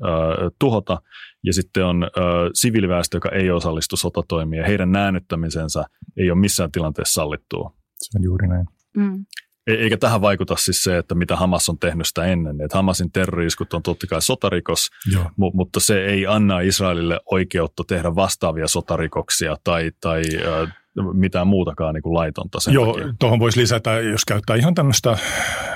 tuhota, 0.60 1.02
ja 1.44 1.54
sitten 1.54 1.86
on 1.86 2.08
siviiliväestö, 2.54 3.18
joka 3.18 3.30
ei 3.30 3.52
osallistu 3.52 3.98
sotatoimiin, 3.98 4.60
ja 4.60 4.68
heidän 4.68 4.92
näännyttämisensä 4.92 5.84
ei 6.18 6.32
ole 6.32 6.40
missään 6.40 6.72
tilanteessa 6.72 7.14
sallittua. 7.14 7.74
Se 7.96 8.18
on 8.18 8.24
juuri 8.24 8.48
näin. 8.48 8.66
Mm. 8.98 9.26
E-, 9.68 9.74
eikä 9.74 9.98
tähän 9.98 10.22
vaikuta 10.22 10.56
siis 10.56 10.84
se, 10.84 10.98
että 10.98 11.16
mitä 11.16 11.36
Hamas 11.36 11.70
on 11.70 11.80
tehnyt 11.80 12.08
sitä 12.08 12.26
ennen. 12.26 12.62
Että 12.62 12.78
Hamasin 12.78 13.12
terroriiskut 13.12 13.74
on 13.74 13.84
totta 13.84 14.08
kai 14.08 14.22
sotarikos, 14.22 14.90
mu- 15.18 15.52
mutta 15.54 15.80
se 15.80 16.06
ei 16.06 16.28
anna 16.28 16.60
Israelille 16.60 17.20
oikeutta 17.32 17.84
tehdä 17.88 18.16
vastaavia 18.16 18.68
sotarikoksia 18.68 19.58
tai, 19.64 19.92
tai 20.02 20.22
äh, 20.46 20.74
mitään 21.14 21.48
muutakaan 21.48 21.94
niin 21.94 22.04
kuin 22.04 22.14
laitonta 22.14 22.60
sen 22.60 22.74
Joo, 22.74 22.98
tuohon 23.20 23.40
voisi 23.40 23.60
lisätä, 23.60 24.00
jos 24.00 24.26
käyttää 24.26 24.56
ihan 24.56 24.76
tämmöistä 24.76 25.18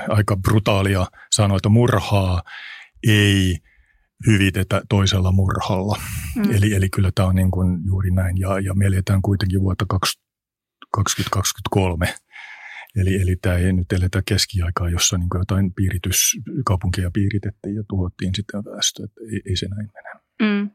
aika 0.08 0.38
brutaalia 0.38 1.06
sanoa, 1.32 1.58
että 1.58 1.70
murhaa 1.70 2.42
ei 3.08 3.58
hyvitetä 4.28 4.82
toisella 4.90 5.32
murhalla. 5.32 5.98
Mm. 6.36 6.56
Eli, 6.56 6.74
eli 6.74 6.90
kyllä 6.90 7.12
tämä 7.16 7.28
on 7.28 7.36
niin 7.36 7.52
kuin 7.52 7.80
juuri 7.86 8.12
näin. 8.12 8.38
Ja, 8.38 8.60
ja 8.60 8.74
me 8.74 8.86
eletään 8.86 9.22
kuitenkin 9.22 9.62
vuotta 9.62 9.86
2023 9.88 12.14
Eli, 12.96 13.22
eli 13.22 13.36
tämä 13.36 13.56
ei 13.56 13.74
nyt 13.74 13.92
eletä 13.92 14.22
keskiaikaa, 14.26 14.90
jossa 14.90 15.18
niin 15.18 15.30
jotain 15.40 15.74
piirityskaupunkeja 15.74 17.12
piiritettiin 17.12 17.76
ja 17.76 17.84
tuhottiin 17.90 18.36
sitten 18.36 18.64
väestö. 18.66 19.04
Että 19.04 19.22
ei, 19.32 19.42
ei 19.50 19.56
se 19.56 19.68
näin 19.68 19.90
mene. 19.94 20.10
Mm. 20.42 20.70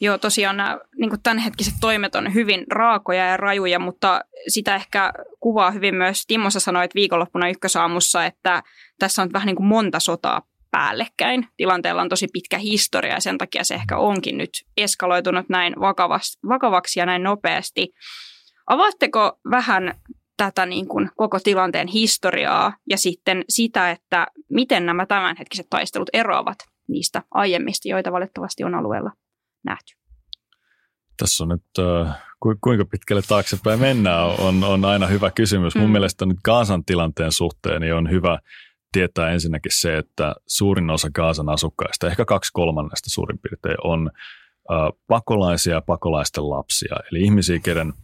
Joo, 0.00 0.18
tosiaan 0.18 0.56
nämä 0.56 0.78
niin 0.96 1.22
tämänhetkiset 1.22 1.74
toimet 1.80 2.14
on 2.14 2.34
hyvin 2.34 2.64
raakoja 2.70 3.26
ja 3.26 3.36
rajuja, 3.36 3.78
mutta 3.78 4.20
sitä 4.48 4.74
ehkä 4.74 5.12
kuvaa 5.40 5.70
hyvin 5.70 5.94
myös, 5.94 6.26
Timo 6.26 6.50
sä 6.50 6.60
sanoit 6.60 6.94
viikonloppuna 6.94 7.48
ykkösaamussa, 7.48 8.24
että 8.24 8.62
tässä 8.98 9.22
on 9.22 9.32
vähän 9.32 9.46
niin 9.46 9.56
kuin 9.56 9.66
monta 9.66 10.00
sotaa 10.00 10.42
päällekkäin. 10.70 11.48
Tilanteella 11.56 12.02
on 12.02 12.08
tosi 12.08 12.28
pitkä 12.32 12.58
historia 12.58 13.14
ja 13.14 13.20
sen 13.20 13.38
takia 13.38 13.64
se 13.64 13.74
ehkä 13.74 13.96
onkin 13.96 14.38
nyt 14.38 14.50
eskaloitunut 14.76 15.48
näin 15.48 15.74
vakavaksi 16.48 17.00
ja 17.00 17.06
näin 17.06 17.22
nopeasti. 17.22 17.94
Avaatteko 18.66 19.40
vähän 19.50 19.94
tätä 20.36 20.66
niin 20.66 20.88
kuin 20.88 21.10
koko 21.16 21.40
tilanteen 21.40 21.88
historiaa 21.88 22.76
ja 22.90 22.98
sitten 22.98 23.44
sitä, 23.48 23.90
että 23.90 24.26
miten 24.50 24.86
nämä 24.86 25.06
tämänhetkiset 25.06 25.66
taistelut 25.70 26.10
eroavat 26.12 26.58
niistä 26.88 27.22
aiemmista, 27.30 27.88
joita 27.88 28.12
valitettavasti 28.12 28.64
on 28.64 28.74
alueella 28.74 29.12
nähty. 29.64 29.94
Tässä 31.16 31.44
on 31.44 31.48
nyt, 31.48 31.64
äh, 31.78 32.22
kuinka 32.60 32.84
pitkälle 32.84 33.22
taaksepäin 33.28 33.80
mennään, 33.80 34.26
on, 34.38 34.64
on 34.64 34.84
aina 34.84 35.06
hyvä 35.06 35.30
kysymys. 35.30 35.74
Mun 35.74 35.86
mm. 35.86 35.92
mielestä 35.92 36.26
nyt 36.26 36.38
Gaasan 36.44 36.84
tilanteen 36.84 37.32
suhteen 37.32 37.80
niin 37.80 37.94
on 37.94 38.10
hyvä 38.10 38.38
tietää 38.92 39.30
ensinnäkin 39.30 39.72
se, 39.74 39.98
että 39.98 40.34
suurin 40.46 40.90
osa 40.90 41.10
Gaasan 41.10 41.48
asukkaista, 41.48 42.06
ehkä 42.06 42.24
kaksi 42.24 42.50
kolmannesta 42.52 43.10
suurin 43.10 43.38
piirtein, 43.38 43.76
on 43.84 44.10
äh, 44.72 44.76
pakolaisia 45.06 45.74
ja 45.74 45.80
pakolaisten 45.80 46.50
lapsia. 46.50 46.96
Eli 47.10 47.20
ihmisiä, 47.20 47.58
kenen– 47.58 47.92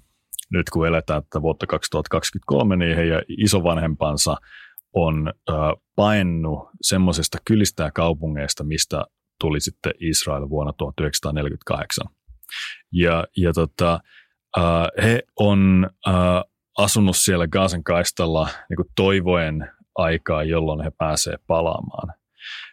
nyt 0.53 0.71
kun 0.71 0.87
eletään 0.87 1.23
tätä 1.23 1.43
vuotta 1.43 1.67
2023, 1.67 2.77
niin 2.77 2.97
heidän 2.97 3.23
isovanhempansa 3.29 4.37
on 4.95 5.33
äh, 5.51 5.57
paennut 5.97 6.69
semmoisista 6.83 7.39
kylistä 7.45 7.83
ja 7.83 7.91
kaupungeista, 7.91 8.65
mistä 8.65 9.05
tuli 9.41 9.61
sitten 9.61 9.93
Israel 10.01 10.49
vuonna 10.49 10.73
1948. 10.73 12.07
Ja, 12.93 13.25
ja 13.37 13.53
tota, 13.53 14.01
he 15.03 15.23
on 15.37 15.91
asunut 16.79 17.17
siellä 17.17 17.49
Gaasan 17.49 17.85
kaistalla 17.85 18.49
niin 18.71 18.93
toivoen 18.97 19.71
aikaa, 19.95 20.45
jolloin 20.45 20.85
he 20.85 20.91
pääsevät 20.99 21.41
palaamaan. 21.47 22.15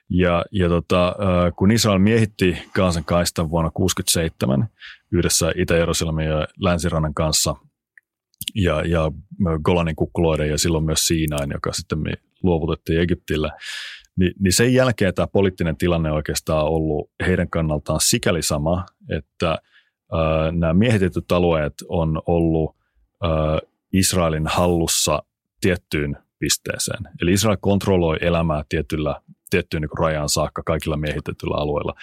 Ja, 0.10 0.46
ja 0.52 0.70
tota, 0.70 1.16
kun 1.56 1.72
Israel 1.72 2.00
miehitti 2.00 2.58
Gaasan 2.74 3.06
kaistan 3.06 3.50
vuonna 3.50 3.72
1967 3.78 4.70
yhdessä 5.12 5.52
Itä-Jerusalemin 5.56 6.26
ja 6.26 6.48
Länsirannan 6.60 7.14
kanssa 7.14 7.56
ja, 8.56 8.82
ja 8.82 9.12
Golanin 9.64 9.96
kukkuloiden 9.96 10.50
ja 10.50 10.58
silloin 10.58 10.86
myös 10.86 11.08
Siinain, 11.08 11.50
joka 11.54 11.74
sitten 11.74 12.00
me 12.00 12.14
luovutettiin 12.44 13.02
Egyptille, 13.02 13.52
niin, 14.18 14.34
niin 14.40 14.54
sen 14.54 14.74
jälkeen 14.74 15.14
tämä 15.14 15.28
poliittinen 15.28 15.78
tilanne 15.78 16.12
oikeastaan 16.12 16.66
on 16.66 16.72
ollut 16.72 17.12
heidän 17.28 17.50
kannaltaan 17.50 18.00
sikäli 18.02 18.42
sama, 18.42 18.86
että 19.18 19.52
äh, 19.52 20.52
nämä 20.52 20.74
miehitetyt 20.74 21.32
alueet 21.32 21.74
on 21.90 22.22
ollut 22.26 22.76
äh, 23.26 23.70
Israelin 23.94 24.48
hallussa 24.48 25.24
tiettyyn 25.62 26.18
pisteeseen. 26.40 27.04
Eli 27.22 27.34
Israel 27.34 27.58
kontrolloi 27.62 28.18
elämää 28.22 28.64
tietyllä, 28.70 29.22
tiettyyn 29.50 29.82
niin 29.82 30.00
rajan 30.00 30.30
saakka 30.30 30.64
kaikilla 30.66 30.98
miehitetyillä 30.98 31.58
alueilla. 31.58 31.94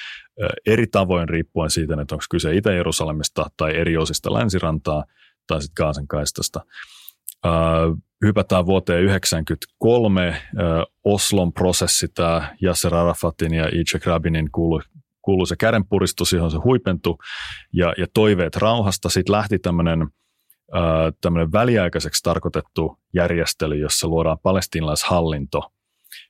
Eri 0.67 0.87
tavoin 0.87 1.29
riippuen 1.29 1.71
siitä, 1.71 1.95
että 2.03 2.15
onko 2.15 2.25
kyse 2.31 2.57
Itä-Jerusalemista 2.57 3.51
tai 3.57 3.77
eri 3.77 3.97
osista 3.97 4.33
länsirantaa, 4.33 5.05
tai 5.47 5.63
sitten 5.63 5.85
Kaasan 5.85 6.07
kaistasta. 6.07 6.61
Hypätään 8.25 8.67
vuoteen 8.67 9.07
1993. 9.07 10.29
Uh, 10.29 11.15
Oslon 11.15 11.53
prosessi, 11.53 12.09
tämä 12.09 12.57
Yasser 12.63 12.95
Arafatin 12.95 13.55
ja 13.55 13.69
Yitzhak 13.73 14.07
Rabinin 14.07 14.51
kuulu, 14.51 14.81
kuulu 15.23 15.47
se 15.47 15.57
kädenpuristus, 15.57 16.33
johon 16.33 16.51
se 16.51 16.59
huipentui, 16.65 17.17
ja, 17.73 17.95
ja 17.99 18.07
toiveet 18.15 18.57
rauhasta. 18.57 19.09
Sitten 19.09 19.33
lähti 19.33 19.59
tämmöinen 19.59 20.09
tämmöinen 21.21 21.53
väliaikaiseksi 21.53 22.23
tarkoitettu 22.23 22.99
järjestely, 23.15 23.77
jossa 23.77 24.09
luodaan 24.09 24.39
palestinalaishallinto, 24.43 25.73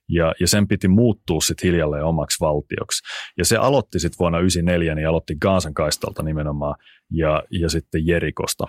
ja, 0.09 0.35
ja 0.41 0.49
sen 0.49 0.69
piti 0.69 0.89
muuttua 0.89 1.41
sitten 1.41 1.69
hiljalleen 1.69 2.05
omaksi 2.05 2.41
valtioksi. 2.41 3.03
Ja 3.39 3.45
se 3.45 3.57
aloitti 3.57 3.99
sitten 3.99 4.19
vuonna 4.19 4.39
1994, 4.39 4.95
niin 4.95 5.09
aloitti 5.09 5.37
Gaasan 5.41 5.75
kaistalta 5.75 6.23
nimenomaan 6.23 6.77
ja, 7.11 7.43
ja 7.51 7.69
sitten 7.69 8.07
Jerikosta. 8.07 8.65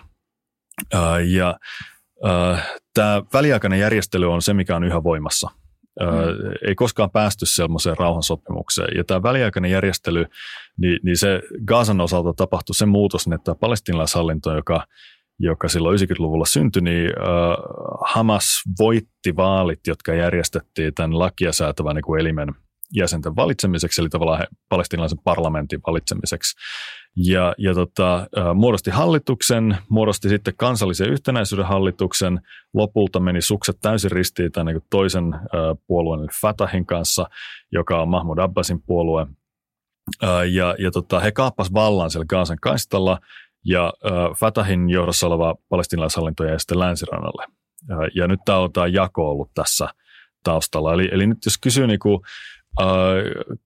Ja 1.27 1.57
tämä 2.93 3.23
väliaikainen 3.33 3.79
järjestely 3.79 4.33
on 4.33 4.41
se, 4.41 4.53
mikä 4.53 4.75
on 4.75 4.83
yhä 4.83 5.03
voimassa. 5.03 5.49
Mm. 5.99 6.67
Ei 6.67 6.75
koskaan 6.75 7.11
päästy 7.11 7.45
sellaiseen 7.45 7.97
rauhansopimukseen. 7.97 8.97
Ja 8.97 9.03
tämä 9.03 9.23
väliaikainen 9.23 9.71
järjestely, 9.71 10.25
niin, 10.77 10.99
niin 11.03 11.17
se 11.17 11.41
Gaasan 11.65 12.01
osalta 12.01 12.33
tapahtui 12.33 12.75
se 12.75 12.85
muutos, 12.85 13.25
että 13.35 13.55
palestinalaishallinto, 13.55 14.55
joka, 14.55 14.85
joka 15.39 15.67
silloin 15.67 15.99
90-luvulla 15.99 16.45
syntyi, 16.45 16.81
niin 16.81 17.09
Hamas 18.05 18.45
voitti 18.79 19.35
vaalit, 19.35 19.79
jotka 19.87 20.13
järjestettiin 20.13 20.93
tämän 20.93 21.19
lakia 21.19 21.51
säätävän 21.51 21.95
niin 21.95 22.19
elimen 22.19 22.55
jäsenten 22.93 23.35
valitsemiseksi, 23.35 24.01
eli 24.01 24.09
tavallaan 24.09 24.47
palestinalaisen 24.69 25.19
parlamentin 25.23 25.79
valitsemiseksi. 25.87 26.55
Ja, 27.17 27.55
ja 27.57 27.73
tota, 27.73 28.27
muodosti 28.53 28.91
hallituksen, 28.91 29.77
muodosti 29.89 30.29
sitten 30.29 30.53
kansallisen 30.57 31.09
yhtenäisyyden 31.09 31.65
hallituksen, 31.65 32.41
lopulta 32.73 33.19
meni 33.19 33.41
sukset 33.41 33.77
täysin 33.81 34.11
ristiin 34.11 34.51
tämän 34.51 34.73
niin 34.73 34.83
toisen 34.89 35.23
puolueen 35.87 36.29
Fatahin 36.41 36.85
kanssa, 36.85 37.29
joka 37.71 38.01
on 38.01 38.09
Mahmoud 38.09 38.37
Abbasin 38.37 38.81
puolue. 38.81 39.27
Ja, 40.51 40.75
ja 40.79 40.91
tota, 40.91 41.19
he 41.19 41.31
kaappas 41.31 41.73
vallan 41.73 42.11
siellä 42.11 42.25
Gaasan 42.25 42.57
kaistalla, 42.61 43.19
ja 43.65 43.93
äh, 44.05 44.11
Fatahin 44.39 44.89
johdossa 44.89 45.27
oleva 45.27 45.55
palestinalaishallinto 45.69 46.43
jäi 46.43 46.59
sitten 46.59 46.79
länsirannalle. 46.79 47.45
Ja, 47.89 47.95
ja 48.15 48.27
nyt 48.27 48.39
tämä 48.45 48.57
on 48.57 48.73
tämä 48.73 48.87
jako 48.87 49.31
ollut 49.31 49.51
tässä 49.53 49.87
taustalla. 50.43 50.93
Eli, 50.93 51.09
eli 51.11 51.27
nyt 51.27 51.37
jos 51.45 51.57
kysyy 51.57 51.87
niin 51.87 51.99
kuin, 51.99 52.19
äh, 52.81 52.87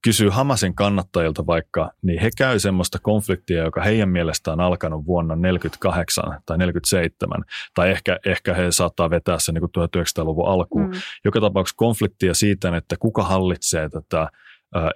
kysyy 0.01 0.29
Hamasin 0.29 0.75
kannattajilta 0.75 1.45
vaikka, 1.45 1.91
niin 2.01 2.21
he 2.21 2.29
käy 2.37 2.59
semmoista 2.59 2.99
konfliktia, 3.01 3.63
joka 3.63 3.81
heidän 3.81 4.09
mielestään 4.09 4.59
on 4.59 4.65
alkanut 4.65 5.05
vuonna 5.05 5.35
48 5.35 6.41
tai 6.45 6.57
47, 6.57 7.43
tai 7.73 7.91
ehkä, 7.91 8.19
ehkä 8.25 8.53
he 8.53 8.71
saattaa 8.71 9.09
vetää 9.09 9.39
sen 9.39 9.55
niin 9.55 9.63
1900-luvun 9.63 10.47
alkuun. 10.47 10.89
Mm. 10.89 11.01
Joka 11.25 11.41
tapauksessa 11.41 11.77
konfliktia 11.77 12.33
siitä, 12.33 12.77
että 12.77 12.95
kuka 12.99 13.23
hallitsee 13.23 13.89
tätä 13.89 14.21
äh, 14.21 14.29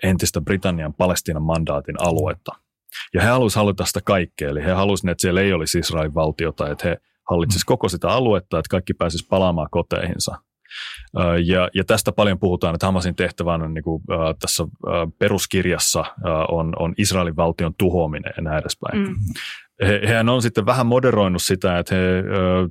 entistä 0.03 0.41
Britannian 0.41 0.93
Palestiinan 0.93 1.43
mandaatin 1.43 1.95
aluetta. 2.01 2.62
Ja 3.13 3.21
he 3.21 3.27
halusivat 3.27 3.61
hallita 3.61 3.85
sitä 3.85 4.01
kaikkea, 4.03 4.49
eli 4.49 4.63
he 4.63 4.71
halusivat, 4.71 5.11
että 5.11 5.21
siellä 5.21 5.41
ei 5.41 5.53
olisi 5.53 5.79
Israelin 5.79 6.13
valtiota, 6.13 6.69
että 6.69 6.87
he 6.87 6.97
hallitsisivat 7.29 7.67
koko 7.67 7.89
sitä 7.89 8.09
aluetta, 8.09 8.59
että 8.59 8.69
kaikki 8.69 8.93
pääsisivät 8.93 9.29
palaamaan 9.29 9.67
koteihinsa. 9.71 10.35
Ja, 11.45 11.69
ja 11.73 11.83
tästä 11.83 12.11
paljon 12.11 12.39
puhutaan, 12.39 12.75
että 12.75 12.85
Hamasin 12.85 13.15
tehtävä 13.15 13.53
on 13.53 13.73
niin 13.73 13.83
kuin, 13.83 14.03
äh, 14.11 14.35
tässä 14.39 14.63
äh, 14.63 14.93
peruskirjassa 15.19 15.99
äh, 15.99 16.05
on, 16.49 16.73
on 16.79 16.93
Israelin 16.97 17.35
valtion 17.35 17.75
tuhoaminen 17.77 18.33
ja 18.37 18.43
näin 18.43 18.57
edespäin. 18.57 18.99
Mm. 18.99 19.15
He, 19.81 20.01
hehän 20.07 20.29
on 20.29 20.41
sitten 20.41 20.65
vähän 20.65 20.85
moderoinut 20.85 21.41
sitä, 21.41 21.79
että 21.79 21.95
he 21.95 22.01
ö, 22.01 22.23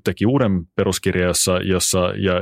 teki 0.05 0.27
uuden 0.27 0.67
peruskirjan, 0.77 1.27
jossa, 1.27 1.59
jossa 1.59 1.99
ja 1.99 2.33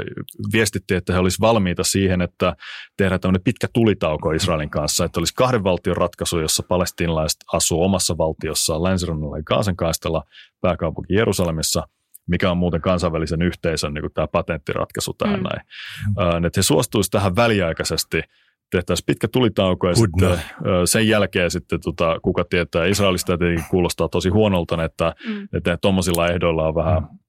viestitti, 0.52 0.94
että 0.94 1.12
he 1.12 1.18
olisivat 1.18 1.48
valmiita 1.48 1.84
siihen, 1.84 2.22
että 2.22 2.56
tehdään 2.96 3.20
tämmöinen 3.20 3.42
pitkä 3.42 3.66
tulitauko 3.72 4.32
Israelin 4.32 4.70
kanssa, 4.70 5.04
että 5.04 5.20
olisi 5.20 5.34
kahden 5.34 5.64
valtion 5.64 5.96
ratkaisu, 5.96 6.40
jossa 6.40 6.62
palestiinalaiset 6.68 7.40
asuu 7.52 7.82
omassa 7.82 8.18
valtiossaan 8.18 8.82
länsirannalla 8.82 9.36
ja 9.36 9.42
Kaasan 9.46 9.76
kaistella 9.76 10.24
pääkaupunki 10.60 11.14
Jerusalemissa– 11.14 11.82
mikä 12.30 12.50
on 12.50 12.56
muuten 12.56 12.80
kansainvälisen 12.80 13.42
yhteisön 13.42 13.94
niin 13.94 14.12
tämä 14.14 14.26
patenttiratkaisu 14.26 15.14
tähän 15.14 15.40
mm. 15.40 15.42
näin. 15.42 15.66
Uh, 16.18 16.46
että 16.46 16.58
he 16.58 16.62
suostuisivat 16.62 17.12
tähän 17.12 17.36
väliaikaisesti, 17.36 18.22
tehtäisiin 18.70 19.06
pitkä 19.06 19.28
tulitauko 19.28 19.88
ja 19.88 19.94
sitten, 19.94 20.32
uh, 20.32 20.38
sen 20.84 21.08
jälkeen 21.08 21.50
sitten 21.50 21.80
tota, 21.80 22.20
kuka 22.22 22.44
tietää, 22.44 22.86
Israelista 22.86 23.38
tietenkin 23.38 23.64
kuulostaa 23.70 24.08
tosi 24.08 24.28
huonolta, 24.28 24.84
että, 24.84 25.14
mm. 25.26 25.48
että 25.52 25.78
tuommoisilla 25.80 26.28
ehdoilla 26.28 26.68
on 26.68 26.74
vähän 26.74 27.02
mm 27.02 27.19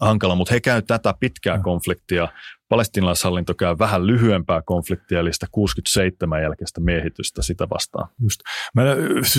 hankala, 0.00 0.34
mutta 0.34 0.54
he 0.54 0.60
käyvät 0.60 0.86
tätä 0.86 1.14
pitkää 1.20 1.56
mm. 1.56 1.62
konfliktia. 1.62 2.28
Palestinalaishallinto 2.68 3.54
käy 3.54 3.76
vähän 3.78 4.06
lyhyempää 4.06 4.62
konfliktia, 4.62 5.20
eli 5.20 5.32
sitä 5.32 5.46
67 5.52 6.42
jälkeistä 6.42 6.80
miehitystä 6.80 7.42
sitä 7.42 7.66
vastaan. 7.70 8.08
Just. 8.22 8.40
Mä 8.74 8.82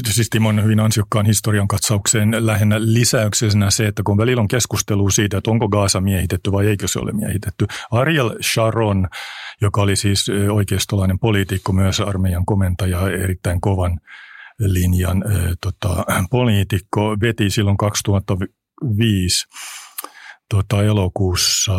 siis 0.10 0.30
Timon 0.30 0.64
hyvin 0.64 0.80
ansiokkaan 0.80 1.26
historian 1.26 1.68
katsaukseen 1.68 2.46
lähinnä 2.46 2.76
lisäyksenä 2.80 3.72
se, 3.72 3.88
että 3.88 4.04
kun 4.06 4.18
välillä 4.18 4.42
on 4.42 4.48
keskustelu 4.48 5.10
siitä, 5.10 5.38
että 5.38 5.52
onko 5.52 5.70
Gaasa 5.70 6.02
miehitetty 6.02 6.52
vai 6.52 6.68
eikö 6.68 6.88
se 6.88 7.00
ole 7.00 7.12
miehitetty. 7.12 7.68
Ariel 7.92 8.32
Sharon, 8.42 9.08
joka 9.62 9.82
oli 9.82 9.96
siis 9.96 10.26
oikeistolainen 10.52 11.20
poliitikko, 11.20 11.74
myös 11.74 12.00
armeijan 12.00 12.46
komentaja, 12.46 13.10
erittäin 13.10 13.62
kovan 13.62 14.00
linjan 14.60 15.24
äh, 15.32 15.42
tota, 15.62 16.06
poliitikko, 16.30 17.18
veti 17.22 17.50
silloin 17.50 17.78
2005 17.78 19.48
tuota, 20.52 20.84
elokuussa, 20.84 21.74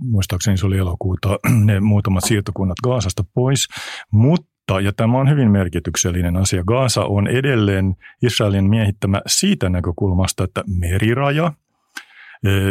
muistaakseni 0.00 0.56
se 0.56 0.66
oli 0.66 0.78
elokuuta, 0.78 1.38
ne 1.64 1.80
muutamat 1.80 2.24
siirtokunnat 2.24 2.76
Gaasasta 2.82 3.24
pois, 3.34 3.68
mutta 4.10 4.80
ja 4.80 4.92
tämä 4.92 5.18
on 5.18 5.30
hyvin 5.30 5.50
merkityksellinen 5.50 6.36
asia. 6.36 6.64
Gaasa 6.64 7.04
on 7.04 7.28
edelleen 7.28 7.96
Israelin 8.22 8.64
miehittämä 8.64 9.20
siitä 9.26 9.68
näkökulmasta, 9.68 10.44
että 10.44 10.64
meriraja, 10.80 11.52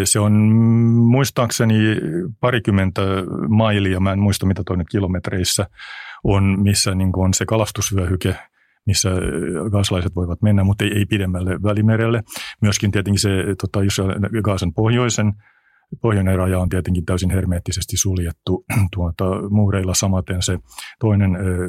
se 0.03 0.19
on 0.19 0.33
muistaakseni 0.93 1.75
parikymmentä 2.39 3.01
mailia, 3.49 3.99
mä 3.99 4.13
en 4.13 4.19
muista 4.19 4.45
mitä 4.45 4.61
tuonne 4.65 4.85
kilometreissä 4.91 5.65
on, 6.23 6.59
missä 6.63 6.95
niin 6.95 7.11
on 7.15 7.33
se 7.33 7.45
kalastusvyöhyke 7.45 8.35
missä 8.85 9.09
gaasalaiset 9.71 10.15
voivat 10.15 10.41
mennä, 10.41 10.63
mutta 10.63 10.83
ei, 10.83 10.97
ei 10.97 11.05
pidemmälle 11.05 11.63
välimerelle. 11.63 12.23
Myöskin 12.61 12.91
tietenkin 12.91 13.19
se 13.19 13.29
tota, 13.61 13.79
Gaasan 14.43 14.73
pohjoisen 14.73 15.33
pohjoinen 16.01 16.37
raja 16.37 16.59
on 16.59 16.69
tietenkin 16.69 17.05
täysin 17.05 17.29
hermeettisesti 17.29 17.97
suljettu 17.97 18.65
tuota, 18.95 19.25
muureilla 19.49 19.93
samaten 19.93 20.41
se 20.41 20.59
toinen 20.99 21.35
ö, 21.35 21.67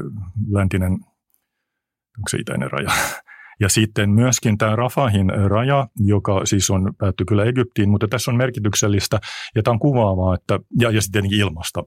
läntinen, 0.51 0.93
onko 0.93 2.29
se 2.31 2.39
itäinen 2.39 2.71
raja, 2.71 2.91
ja 3.63 3.69
sitten 3.69 4.11
myöskin 4.11 4.59
tämä 4.59 4.77
Rafahin 4.77 5.31
raja, 5.49 5.89
joka 5.97 6.47
siis 6.47 6.71
on 6.71 6.95
päätty 6.99 7.25
kyllä 7.25 7.45
Egyptiin, 7.45 7.91
mutta 7.91 8.09
tässä 8.09 8.31
on 8.31 8.37
merkityksellistä 8.37 9.21
ja 9.55 9.63
tämä 9.63 9.73
on 9.73 9.79
kuvaavaa, 9.79 10.35
että, 10.35 10.59
ja, 10.81 10.91
ja 10.91 11.03
sitten 11.03 11.35
ilmasta 11.35 11.83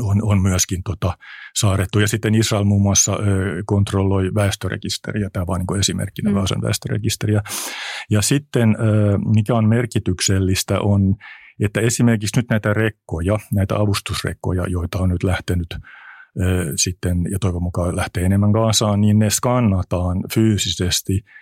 on, 0.00 0.22
on 0.22 0.42
myöskin 0.42 0.82
tota, 0.82 1.18
saarettu. 1.54 1.98
Ja 2.00 2.08
sitten 2.08 2.34
Israel 2.34 2.64
muun 2.64 2.82
muassa 2.82 3.12
ö, 3.12 3.62
kontrolloi 3.66 4.34
väestörekisteriä, 4.34 5.30
tämä 5.32 5.46
vain 5.46 5.64
niin 5.68 5.80
esimerkkinä 5.80 6.30
mm. 6.30 6.36
Vaasan 6.36 6.62
väestörekisteriä. 6.62 7.42
Ja 8.10 8.22
sitten 8.22 8.76
ö, 8.80 9.18
mikä 9.34 9.54
on 9.54 9.68
merkityksellistä 9.68 10.80
on, 10.80 11.16
että 11.64 11.80
esimerkiksi 11.80 12.38
nyt 12.38 12.46
näitä 12.50 12.74
rekkoja, 12.74 13.38
näitä 13.52 13.76
avustusrekkoja, 13.76 14.64
joita 14.68 14.98
on 14.98 15.08
nyt 15.08 15.22
lähtenyt 15.22 15.68
ö, 16.40 16.72
sitten, 16.76 17.18
ja 17.30 17.38
toivon 17.38 17.62
mukaan 17.62 17.96
lähtee 17.96 18.24
enemmän 18.24 18.50
Gaasaan, 18.50 19.00
niin 19.00 19.18
ne 19.18 19.30
skannataan 19.30 20.24
fyysisesti– 20.34 21.20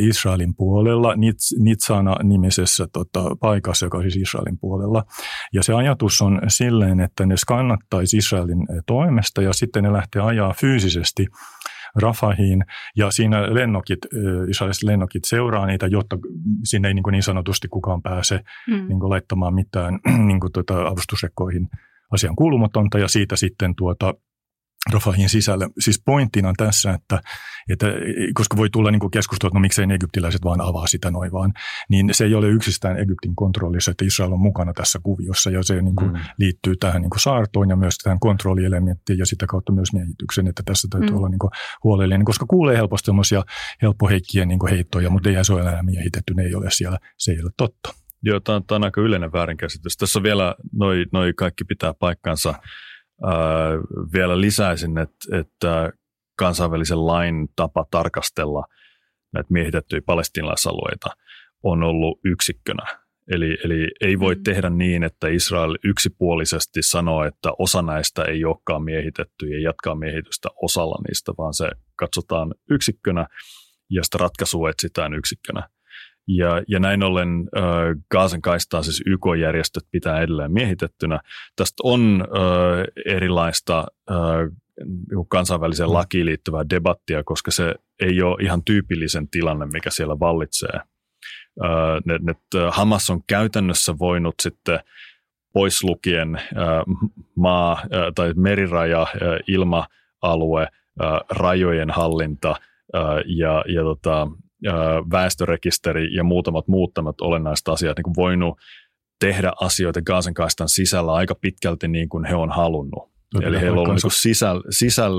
Israelin 0.00 0.54
puolella, 0.56 1.14
Nitsana 1.58 2.16
nimisessä 2.22 2.86
tota, 2.92 3.36
paikassa, 3.40 3.86
joka 3.86 3.98
on 3.98 4.02
siis 4.02 4.16
Israelin 4.16 4.58
puolella. 4.58 5.04
Ja 5.52 5.62
se 5.62 5.74
ajatus 5.74 6.22
on 6.22 6.40
silleen, 6.48 7.00
että 7.00 7.26
ne 7.26 7.36
skannattaisi 7.36 8.16
Israelin 8.16 8.66
toimesta 8.86 9.42
ja 9.42 9.52
sitten 9.52 9.82
ne 9.82 9.92
lähtee 9.92 10.22
ajaa 10.22 10.52
fyysisesti 10.60 11.26
Rafahiin 11.96 12.64
ja 12.96 13.10
siinä 13.10 13.54
lennokit, 13.54 13.98
israeliset 14.48 14.82
lennokit 14.82 15.24
seuraa 15.24 15.66
niitä, 15.66 15.86
jotta 15.86 16.18
sinne 16.64 16.88
ei 16.88 16.94
niin, 16.94 17.04
niin 17.10 17.22
sanotusti 17.22 17.68
kukaan 17.68 18.02
pääse 18.02 18.40
mm. 18.68 18.88
niin 18.88 18.98
laittamaan 19.10 19.54
mitään 19.54 19.98
niin 20.26 20.40
kuin, 20.40 20.52
tuota, 20.52 20.86
avustusrekkoihin 20.86 21.68
asian 22.12 22.36
kuulumatonta 22.36 22.98
ja 22.98 23.08
siitä 23.08 23.36
sitten 23.36 23.74
tuota, 23.74 24.14
Rafahin 24.92 25.28
sisällä. 25.28 25.68
Siis 25.78 26.02
pointtina 26.06 26.48
on 26.48 26.54
tässä, 26.56 26.92
että, 26.92 27.20
että 27.68 27.86
koska 28.34 28.56
voi 28.56 28.70
tulla 28.70 28.90
niin 28.90 29.10
keskustelua, 29.10 29.48
että 29.48 29.58
no 29.58 29.60
miksei 29.60 29.86
ne 29.86 29.94
egyptiläiset 29.94 30.44
vaan 30.44 30.60
avaa 30.60 30.86
sitä 30.86 31.10
noin 31.10 31.32
vaan, 31.32 31.52
niin 31.88 32.08
se 32.12 32.24
ei 32.24 32.34
ole 32.34 32.48
yksistään 32.48 32.96
Egyptin 32.96 33.36
kontrollissa, 33.36 33.90
että 33.90 34.04
Israel 34.04 34.32
on 34.32 34.40
mukana 34.40 34.72
tässä 34.72 34.98
kuviossa 35.02 35.50
ja 35.50 35.62
se 35.62 35.82
niin 35.82 35.96
kuin 35.96 36.12
mm. 36.12 36.18
liittyy 36.38 36.76
tähän 36.76 37.02
niin 37.02 37.10
kuin 37.10 37.20
saartoon 37.20 37.70
ja 37.70 37.76
myös 37.76 37.98
tähän 37.98 38.20
kontrollielementtiin 38.20 39.18
ja 39.18 39.26
sitä 39.26 39.46
kautta 39.46 39.72
myös 39.72 39.92
miehitykseen, 39.92 40.46
että 40.46 40.62
tässä 40.66 40.88
täytyy 40.90 41.10
mm. 41.10 41.16
olla 41.16 41.28
niin 41.28 41.38
kuin 41.38 41.50
huolellinen, 41.84 42.24
koska 42.24 42.46
kuulee 42.46 42.76
helposti 42.76 43.12
sellaisia 43.34 43.54
helppoheikkiä 43.82 44.44
niin 44.44 44.58
heittoja, 44.70 45.10
mutta 45.10 45.28
ei 45.28 45.44
se 45.44 45.52
ole 45.52 45.60
enää 45.60 45.82
miehitetty, 45.82 46.34
ne 46.34 46.42
ei 46.42 46.54
ole 46.54 46.70
siellä, 46.70 46.98
se 47.18 47.32
ei 47.32 47.42
ole 47.42 47.50
totta. 47.56 47.94
Joo, 48.22 48.40
tämä 48.40 48.56
on, 48.56 48.64
tämä 48.64 48.76
on 48.76 48.84
aika 48.84 49.00
yleinen 49.00 49.32
väärinkäsitys. 49.32 49.96
Tässä 49.96 50.18
on 50.18 50.22
vielä, 50.22 50.54
noi, 50.72 51.04
noi 51.12 51.32
kaikki 51.36 51.64
pitää 51.64 51.94
paikkansa 51.94 52.54
vielä 54.12 54.40
lisäisin, 54.40 54.98
että, 54.98 55.38
että 55.38 55.92
kansainvälisen 56.38 57.06
lain 57.06 57.48
tapa 57.56 57.86
tarkastella 57.90 58.64
näitä 59.32 59.52
miehitettyjä 59.52 60.02
palestinalaisalueita 60.06 61.10
on 61.62 61.82
ollut 61.82 62.20
yksikkönä. 62.24 63.04
Eli, 63.30 63.58
eli 63.64 63.90
ei 64.00 64.20
voi 64.20 64.34
mm. 64.34 64.42
tehdä 64.42 64.70
niin, 64.70 65.02
että 65.02 65.28
Israel 65.28 65.76
yksipuolisesti 65.84 66.82
sanoo, 66.82 67.24
että 67.24 67.52
osa 67.58 67.82
näistä 67.82 68.24
ei 68.24 68.44
olekaan 68.44 68.84
miehitetty 68.84 69.48
ja 69.48 69.60
jatkaa 69.60 69.94
miehitystä 69.94 70.48
osalla 70.62 71.02
niistä, 71.08 71.32
vaan 71.38 71.54
se 71.54 71.70
katsotaan 71.96 72.54
yksikkönä 72.70 73.26
ja 73.90 74.04
sitä 74.04 74.18
ratkaisua 74.18 74.70
etsitään 74.70 75.14
yksikkönä. 75.14 75.68
Ja, 76.28 76.62
ja 76.68 76.80
näin 76.80 77.02
ollen 77.02 77.48
äh, 77.56 77.64
Gaasan 78.10 78.42
kaistaa 78.42 78.82
siis 78.82 79.02
YK-järjestöt 79.06 79.84
pitää 79.90 80.20
edelleen 80.20 80.52
miehitettynä. 80.52 81.20
Tästä 81.56 81.74
on 81.82 82.24
äh, 82.24 83.14
erilaista 83.16 83.86
äh, 84.10 84.16
kansainväliseen 85.28 85.88
mm. 85.88 85.94
lakiin 85.94 86.26
liittyvää 86.26 86.64
debattia, 86.70 87.24
koska 87.24 87.50
se 87.50 87.74
ei 88.00 88.22
ole 88.22 88.42
ihan 88.42 88.64
tyypillisen 88.64 89.28
tilanne, 89.28 89.66
mikä 89.66 89.90
siellä 89.90 90.20
vallitsee. 90.20 90.74
Äh, 90.74 92.00
ne, 92.04 92.18
ne, 92.22 92.34
Hamas 92.70 93.10
on 93.10 93.20
käytännössä 93.26 93.98
voinut 93.98 94.34
sitten 94.42 94.80
pois 95.54 95.84
lukien 95.84 96.36
äh, 96.36 96.42
maa- 97.36 97.82
äh, 97.82 98.12
tai 98.14 98.32
meriraja, 98.36 99.02
äh, 99.02 99.08
ilma-alue, 99.48 100.62
äh, 100.62 101.20
rajojen 101.30 101.90
hallinta 101.90 102.56
ja, 103.26 103.64
ja 103.68 103.82
tota, 103.82 104.28
väestörekisteri 105.10 106.14
ja 106.14 106.24
muutamat 106.24 106.68
muutamat 106.68 107.20
olennaiset 107.20 107.68
asiat 107.68 107.96
niin 107.96 108.04
kuin 108.04 108.16
voinut 108.16 108.58
tehdä 109.20 109.52
asioita 109.60 110.02
Gaasan 110.02 110.34
kaistan 110.34 110.68
sisällä 110.68 111.12
aika 111.12 111.34
pitkälti 111.34 111.88
niin 111.88 112.08
kuin 112.08 112.24
he 112.24 112.34
on 112.34 112.50
halunnut. 112.50 113.12
Toki 113.32 113.46
Eli 113.46 113.60
heillä 113.60 113.80
on 113.80 113.88
niin 113.88 114.10
sisäl, 114.10 114.62
sisäl, 114.70 115.12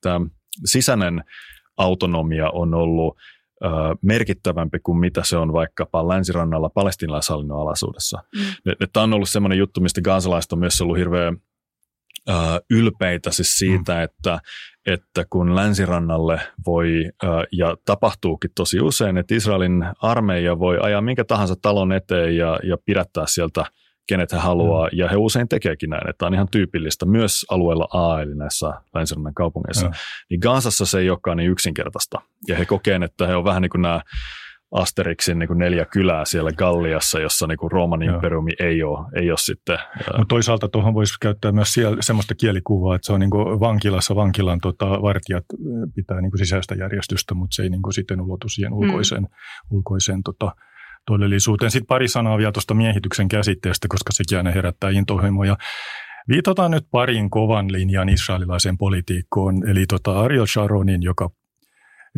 tämä 0.00 0.20
sisäinen 0.64 1.24
autonomia 1.76 2.50
on 2.50 2.74
ollut 2.74 3.16
merkittävämpi 4.02 4.78
kuin 4.78 4.98
mitä 4.98 5.22
se 5.24 5.36
on 5.36 5.52
vaikkapa 5.52 6.08
länsirannalla 6.08 6.68
palestinalaishallinnon 6.68 7.60
alaisuudessa. 7.60 8.22
Mm. 8.34 8.72
Tämä 8.92 9.04
on 9.04 9.14
ollut 9.14 9.28
sellainen 9.28 9.58
juttu, 9.58 9.80
mistä 9.80 10.00
gaasalaiset 10.00 10.52
on 10.52 10.58
myös 10.58 10.80
ollut 10.80 10.98
hirveän 10.98 11.36
ylpeitä 12.70 13.30
siis 13.30 13.54
siitä, 13.58 13.94
mm. 13.94 14.02
että, 14.02 14.38
että 14.86 15.24
kun 15.30 15.56
länsirannalle 15.56 16.40
voi, 16.66 17.10
ja 17.52 17.76
tapahtuukin 17.84 18.50
tosi 18.54 18.80
usein, 18.80 19.18
että 19.18 19.34
Israelin 19.34 19.84
armeija 20.02 20.58
voi 20.58 20.78
ajaa 20.80 21.00
minkä 21.00 21.24
tahansa 21.24 21.54
talon 21.62 21.92
eteen 21.92 22.36
ja, 22.36 22.58
ja 22.62 22.76
pidättää 22.86 23.24
sieltä– 23.26 23.64
kenet 24.08 24.32
he 24.32 24.38
haluaa, 24.38 24.88
mm. 24.88 24.98
ja 24.98 25.08
he 25.08 25.16
usein 25.16 25.48
tekeekin 25.48 25.90
näin, 25.90 26.10
että 26.10 26.26
on 26.26 26.34
ihan 26.34 26.48
tyypillistä 26.50 27.06
myös 27.06 27.46
alueella 27.50 27.88
A, 27.92 28.22
eli 28.22 28.34
näissä 28.34 28.72
länsirannan 28.94 29.34
kaupungeissa. 29.34 29.86
Mm. 29.86 29.94
Niin 30.30 30.40
Gansassa 30.42 30.86
se 30.86 30.98
ei 30.98 31.10
olekaan 31.10 31.36
niin 31.36 31.50
yksinkertaista, 31.50 32.20
ja 32.48 32.56
he 32.56 32.64
kokee, 32.64 33.00
että 33.04 33.26
he 33.26 33.36
on 33.36 33.44
vähän 33.44 33.62
niin 33.62 33.70
kuin 33.70 33.82
nämä 33.82 34.00
Asterixin 34.72 35.38
niin 35.38 35.46
kuin 35.46 35.58
neljä 35.58 35.84
kylää 35.84 36.24
siellä 36.24 36.50
Galliassa, 36.52 37.20
jossa 37.20 37.46
niin 37.46 37.58
kuin 37.58 37.72
Rooman 37.72 38.02
imperiumi 38.02 38.50
ei 38.60 38.82
ole, 38.82 39.08
ei 39.16 39.30
ole 39.30 39.38
sitten. 39.38 39.78
Mutta 40.06 40.28
toisaalta 40.28 40.68
tuohon 40.68 40.94
voisi 40.94 41.14
käyttää 41.20 41.52
myös 41.52 41.74
siellä 41.74 41.96
semmoista 42.00 42.34
kielikuvaa, 42.34 42.96
että 42.96 43.06
se 43.06 43.12
on 43.12 43.20
niin 43.20 43.30
kuin 43.30 43.60
vankilassa 43.60 44.16
vankilan 44.16 44.58
tota, 44.60 44.86
vartijat 44.86 45.44
pitää 45.94 46.20
niin 46.20 46.30
kuin 46.30 46.38
sisäistä 46.38 46.74
järjestystä, 46.74 47.34
mutta 47.34 47.54
se 47.54 47.62
ei 47.62 47.70
niin 47.70 47.82
kuin 47.82 47.92
sitten 47.92 48.20
ulotu 48.20 48.48
siihen 48.48 48.72
ulkoiseen, 48.72 49.22
mm. 49.22 49.28
ulkoiseen 49.70 50.22
tota, 50.22 50.52
todellisuuteen. 51.06 51.70
Sitten 51.70 51.86
pari 51.86 52.08
sanaa 52.08 52.38
vielä 52.38 52.52
tuosta 52.52 52.74
miehityksen 52.74 53.28
käsitteestä, 53.28 53.88
koska 53.88 54.12
sekin 54.12 54.38
aina 54.38 54.50
herättää 54.50 54.90
intohimoja. 54.90 55.56
Viitataan 56.28 56.70
nyt 56.70 56.86
parin 56.90 57.30
kovan 57.30 57.72
linjan 57.72 58.08
israelilaiseen 58.08 58.78
politiikkoon, 58.78 59.68
eli 59.68 59.84
tota 59.86 60.20
Ariel 60.20 60.46
Sharonin, 60.46 61.02
joka 61.02 61.30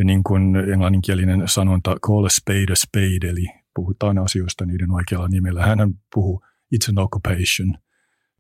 niin 0.05 0.25
kuin 0.25 0.57
englanninkielinen 0.57 1.43
sanonta 1.47 1.97
call 2.07 2.25
a 2.25 2.29
spade 2.29 2.73
a 2.73 2.77
spade, 2.77 3.29
eli 3.31 3.47
puhutaan 3.75 4.19
asioista 4.19 4.67
niiden 4.67 4.91
oikealla 4.91 5.29
nimellä. 5.29 5.67
Hän 5.67 5.95
puhuu 6.15 6.43
it's 6.75 6.91
an 6.91 6.99
occupation, 6.99 7.75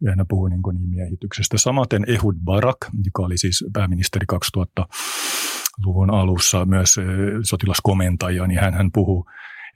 ja 0.01 0.11
hän 0.17 0.27
puhuu 0.29 0.49
niin 0.49 0.63
kuin 0.63 0.77
miehityksestä. 0.91 1.59
Samaten 1.59 2.05
Ehud 2.09 2.37
Barak, 2.45 2.79
joka 3.05 3.23
oli 3.23 3.39
siis 3.39 3.65
pääministeri 3.73 4.27
2000-luvun 4.33 6.11
alussa, 6.11 6.65
myös 6.67 6.99
eh, 6.99 7.07
sotilaskomentaja, 7.43 8.47
niin 8.47 8.61
hän, 8.61 8.75
hän 8.75 8.91
puhuu 8.93 9.27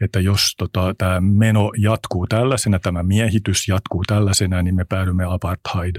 että 0.01 0.21
jos 0.21 0.55
tota, 0.59 0.95
tämä 0.99 1.21
meno 1.21 1.73
jatkuu 1.79 2.27
tällaisena, 2.27 2.79
tämä 2.79 3.03
miehitys 3.03 3.69
jatkuu 3.69 4.05
tällaisena, 4.07 4.63
niin 4.63 4.75
me 4.75 4.85
päädymme 4.85 5.25
apartheid 5.25 5.97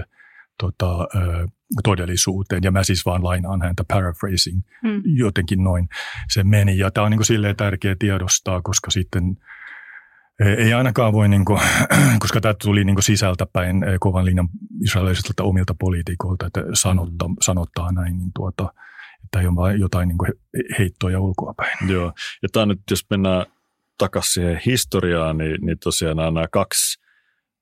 tota, 0.58 1.08
ö, 1.14 1.48
todellisuuteen. 1.84 2.62
Ja 2.64 2.70
mä 2.70 2.84
siis 2.84 3.06
vaan 3.06 3.24
lainaan 3.24 3.62
häntä 3.62 3.84
paraphrasing, 3.88 4.60
hmm. 4.82 5.02
jotenkin 5.04 5.64
noin 5.64 5.88
se 6.28 6.44
meni. 6.44 6.78
Ja 6.78 6.90
tämä 6.90 7.04
on 7.04 7.10
niin 7.10 7.24
silleen 7.24 7.56
tärkeä 7.56 7.96
tiedostaa, 7.98 8.62
koska 8.62 8.90
sitten 8.90 9.36
e, 10.40 10.52
ei 10.52 10.72
ainakaan 10.72 11.12
voi, 11.12 11.28
niin 11.28 11.44
kuin, 11.44 11.60
koska 12.22 12.40
tämä 12.40 12.54
tuli 12.62 12.84
niin 12.84 13.02
sisältäpäin 13.02 13.84
e, 13.84 13.96
kovan 14.00 14.24
linjan 14.24 14.48
israelilaisilta 14.84 15.42
omilta 15.42 15.74
poliitikoilta, 15.80 16.46
että 16.46 16.60
sanotta, 16.74 17.24
hmm. 17.26 17.36
sanottaa 17.40 17.92
näin, 17.92 18.18
niin 18.18 18.30
tuota, 18.36 18.72
että 19.24 19.40
ei 19.40 19.46
ole 19.46 19.56
vain 19.56 19.80
jotain 19.80 20.08
niin 20.08 20.18
heittoja 20.78 21.20
ulkoapäin. 21.20 21.90
Joo, 21.90 22.12
ja 22.42 22.48
tämä 22.52 22.66
nyt, 22.66 22.80
jos 22.90 23.06
mennään 23.10 23.46
takaisin 23.98 24.32
siihen 24.32 24.60
historiaan, 24.66 25.38
niin, 25.38 25.58
niin 25.60 25.78
tosiaan 25.78 26.16
nämä 26.16 26.48
kaksi, 26.48 26.99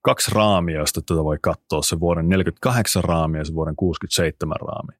kaksi 0.03 0.31
raamia, 0.35 0.77
joista 0.77 1.01
tätä 1.03 1.25
voi 1.25 1.39
katsoa, 1.43 1.83
se 1.83 2.01
vuoden 2.01 2.29
48 2.29 3.05
raami 3.05 3.39
ja 3.39 3.45
se 3.45 3.55
vuoden 3.55 3.77
67 3.77 4.57
raami. 4.61 4.93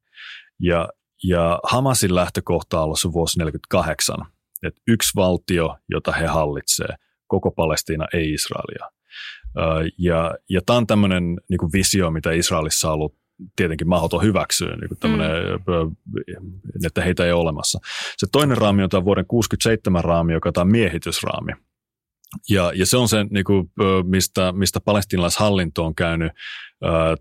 Ja, 0.61 0.89
ja 1.25 1.61
Hamasin 1.63 2.15
lähtökohta 2.15 2.79
on 2.79 2.85
ollut 2.85 3.01
se 3.01 3.13
vuosi 3.13 3.39
48, 3.39 4.17
että 4.63 4.81
yksi 4.89 5.11
valtio, 5.17 5.77
jota 5.91 6.13
he 6.13 6.27
hallitsee, 6.27 6.95
koko 7.27 7.51
Palestiina, 7.51 8.07
ei 8.15 8.33
Israelia. 8.33 8.91
Ja, 9.99 10.35
ja 10.51 10.61
tämä 10.67 10.77
on 10.77 10.87
tämmöinen 10.87 11.41
niin 11.51 11.73
visio, 11.73 12.11
mitä 12.11 12.33
Israelissa 12.33 12.89
on 12.89 12.95
ollut 12.95 13.15
tietenkin 13.57 13.89
mahdoton 13.89 14.23
hyväksyä, 14.23 14.77
niin 14.77 14.89
kuin 14.89 15.13
mm. 15.13 15.97
että 16.87 17.03
heitä 17.03 17.25
ei 17.25 17.33
ole 17.33 17.41
olemassa. 17.41 17.79
Se 18.17 18.27
toinen 18.33 18.57
raami 18.57 18.83
on 18.83 18.89
tämä 18.89 19.05
vuoden 19.05 19.27
67 19.27 20.05
raami, 20.05 20.33
joka 20.33 20.49
on 20.49 20.53
tämä 20.53 20.71
miehitysraami. 20.71 21.53
Ja, 22.51 22.73
ja 22.75 22.87
se 22.87 22.97
on 22.97 23.09
se, 23.09 23.25
niin 23.31 23.45
kuin, 23.45 23.71
mistä, 24.05 24.53
mistä 24.53 24.81
palestinalaishallinto 24.81 25.85
on 25.85 25.95
käynyt 25.95 26.33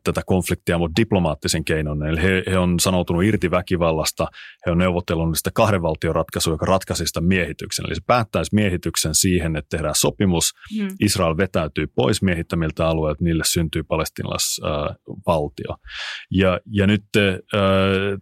tätä 0.03 0.21
konfliktia, 0.25 0.77
mutta 0.77 1.01
diplomaattisen 1.01 1.65
keinon. 1.65 2.05
Eli 2.05 2.21
he, 2.21 2.43
he 2.47 2.57
on 2.57 2.79
sanoutunut 2.79 3.23
irti 3.23 3.51
väkivallasta, 3.51 4.27
he 4.65 4.71
on 4.71 4.77
neuvotellut 4.77 5.37
sitä 5.37 5.51
kahden 5.53 5.81
valtion 5.81 6.15
ratkaisua, 6.15 6.53
joka 6.53 6.65
ratkaisi 6.65 7.07
sitä 7.07 7.21
miehityksen. 7.21 7.85
Eli 7.85 7.95
se 7.95 8.01
päättäisi 8.07 8.55
miehityksen 8.55 9.15
siihen, 9.15 9.55
että 9.55 9.77
tehdään 9.77 9.95
sopimus, 9.95 10.53
hmm. 10.77 10.87
Israel 10.99 11.37
vetäytyy 11.37 11.87
pois 11.87 12.21
miehittämiltä 12.21 12.87
alueilta, 12.87 13.23
niille 13.23 13.43
syntyy 13.45 13.83
palestinalaisvaltio. 13.83 15.75
Ja, 16.31 16.59
ja 16.71 16.87
nyt 16.87 17.03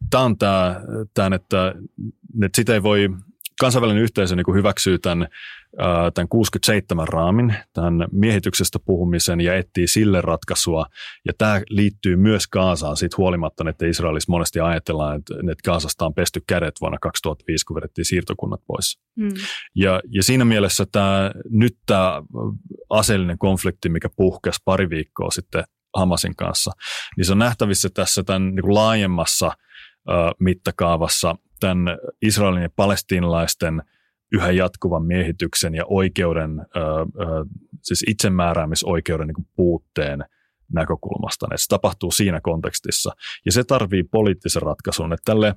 tämä 0.09 0.23
on 0.23 0.37
tämä, 0.37 0.81
että, 1.35 1.75
että 2.43 2.55
sitä 2.55 2.73
ei 2.73 2.83
voi 2.83 3.09
kansainvälinen 3.59 4.03
yhteisö 4.03 4.35
niin 4.35 4.55
hyväksyy 4.55 4.99
tämän, 4.99 5.27
tämän 6.13 6.27
67 6.29 7.07
raamin, 7.07 7.55
tämän 7.73 8.07
miehityksestä 8.11 8.79
puhumisen 8.79 9.41
ja 9.41 9.55
etsii 9.55 9.87
sille 9.87 10.21
ratkaisua. 10.21 10.85
Ja 11.25 11.33
tämä 11.37 11.61
liittyy 11.69 12.15
myös 12.15 12.47
Kaasaan 12.47 12.97
siitä 12.97 13.15
huolimatta, 13.17 13.69
että 13.69 13.85
Israelissa 13.85 14.31
monesti 14.31 14.59
ajatellaan, 14.59 15.15
että, 15.15 15.35
että 15.35 15.61
Kaasasta 15.65 16.05
on 16.05 16.13
pesty 16.13 16.41
kädet 16.47 16.75
vuonna 16.81 16.97
2005, 17.01 17.65
kun 17.65 17.75
vedettiin 17.75 18.05
siirtokunnat 18.05 18.61
pois. 18.67 18.99
Mm. 19.15 19.29
Ja, 19.75 20.01
ja 20.09 20.23
siinä 20.23 20.45
mielessä 20.45 20.85
tämä, 20.91 21.31
nyt 21.49 21.77
tämä 21.85 22.21
aseellinen 22.89 23.37
konflikti, 23.37 23.89
mikä 23.89 24.09
puhkesi 24.15 24.61
pari 24.65 24.89
viikkoa 24.89 25.31
sitten 25.31 25.63
Hamasin 25.95 26.35
kanssa, 26.35 26.71
niin 27.17 27.25
se 27.25 27.31
on 27.31 27.39
nähtävissä 27.39 27.89
tässä 27.93 28.23
tämän 28.23 28.55
niin 28.55 28.61
kuin 28.61 28.73
laajemmassa 28.73 29.51
mittakaavassa 30.39 31.35
tämän 31.59 31.97
Israelin 32.21 32.63
ja 32.63 32.69
palestiinalaisten 32.75 33.81
yhä 34.31 34.51
jatkuvan 34.51 35.05
miehityksen 35.05 35.75
ja 35.75 35.83
oikeuden, 35.85 36.65
siis 37.81 38.05
itsemääräämisoikeuden 38.07 39.27
niin 39.27 39.47
puutteen 39.55 40.25
näkökulmasta. 40.73 41.47
Se 41.55 41.67
tapahtuu 41.69 42.11
siinä 42.11 42.41
kontekstissa. 42.41 43.11
Ja 43.45 43.51
se 43.51 43.63
tarvii 43.63 44.03
poliittisen 44.03 44.61
ratkaisun. 44.61 45.13
Että 45.13 45.23
tälle, 45.25 45.55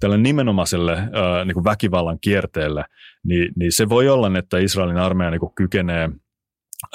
tälle 0.00 0.18
nimenomaiselle 0.18 0.96
niin 1.44 1.64
väkivallan 1.64 2.18
kierteelle, 2.20 2.84
niin, 3.24 3.52
niin 3.56 3.72
se 3.72 3.88
voi 3.88 4.08
olla, 4.08 4.38
että 4.38 4.58
Israelin 4.58 4.96
armeija 4.96 5.30
niin 5.30 5.54
kykenee– 5.56 6.10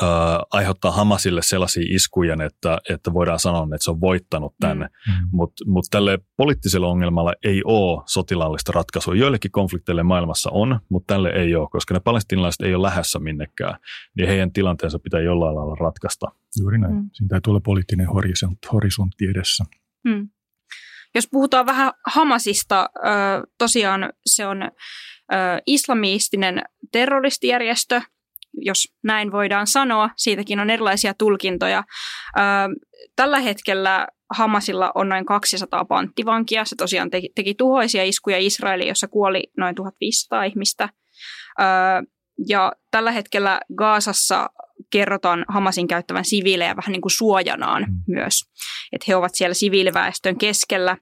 äh, 0.04 0.08
aiheuttaa 0.52 0.92
Hamasille 0.92 1.42
sellaisia 1.42 1.84
iskuja, 1.90 2.38
että, 2.46 2.78
että 2.90 3.14
voidaan 3.14 3.40
sanoa, 3.40 3.64
että 3.64 3.78
se 3.84 3.92
on 3.92 4.02
voittanut 4.02 4.56
tänne. 4.60 4.86
Mm. 4.86 5.28
Mutta 5.32 5.66
mut 5.66 5.86
tälle 5.92 6.20
poliittiselle 6.38 6.88
ongelmalle 6.88 7.34
ei 7.44 7.62
ole 7.66 8.04
sotilaallista 8.08 8.72
ratkaisua. 8.72 9.16
Joillekin 9.16 9.52
konflikteille 9.52 10.04
maailmassa 10.04 10.50
on, 10.54 10.80
mutta 10.90 11.14
tälle 11.14 11.30
ei 11.30 11.56
ole, 11.56 11.68
koska 11.72 11.94
ne 11.94 12.00
palestinalaiset 12.00 12.62
ei 12.62 12.76
ole 12.76 12.88
lähdössä 12.88 13.20
minnekään. 13.20 13.80
Niin 14.18 14.28
heidän 14.28 14.54
tilanteensa 14.54 15.00
pitää 15.00 15.20
jollain 15.20 15.56
lailla 15.56 15.76
ratkaista. 15.76 16.28
Juuri 16.60 16.78
näin. 16.78 16.96
Mm. 16.96 17.10
Siinä 17.14 17.30
täytyy 17.30 17.52
olla 17.52 17.62
poliittinen 17.64 18.08
horisontti 18.74 19.26
edessä. 19.26 19.64
Mm. 20.04 20.30
Jos 21.16 21.28
puhutaan 21.32 21.66
vähän 21.66 21.94
Hamasista, 22.06 22.90
tosiaan 23.58 24.14
se 24.26 24.46
on 24.48 24.72
islamistinen 25.66 26.62
terroristijärjestö, 26.92 28.02
jos 28.54 28.88
näin 29.04 29.32
voidaan 29.32 29.68
sanoa. 29.68 30.10
Siitäkin 30.18 30.60
on 30.60 30.70
erilaisia 30.70 31.14
tulkintoja. 31.14 31.84
Tällä 33.16 33.40
hetkellä 33.40 34.08
Hamasilla 34.30 34.92
on 34.96 35.10
noin 35.10 35.26
200 35.26 35.86
panttivankia. 35.86 36.66
Se 36.66 36.76
tosiaan 36.76 37.10
teki, 37.10 37.30
teki 37.36 37.54
tuhoisia 37.54 38.04
iskuja 38.04 38.38
Israeliin, 38.38 38.88
jossa 38.88 39.08
kuoli 39.08 39.44
noin 39.58 39.76
1500 39.76 40.44
ihmistä. 40.44 40.90
Ja 42.48 42.72
tällä 42.92 43.12
hetkellä 43.12 43.60
Gaasassa 43.78 44.50
kerrotaan 44.92 45.46
Hamasin 45.48 45.88
käyttävän 45.88 46.26
siviilejä 46.26 46.76
vähän 46.76 46.92
niin 46.92 47.02
kuin 47.02 47.12
suojanaan 47.12 47.84
mm. 47.84 48.04
myös. 48.08 48.34
Että 48.92 49.06
he 49.08 49.16
ovat 49.16 49.36
siellä 49.36 49.54
siviiliväestön 49.54 50.38
keskellä. 50.38 50.98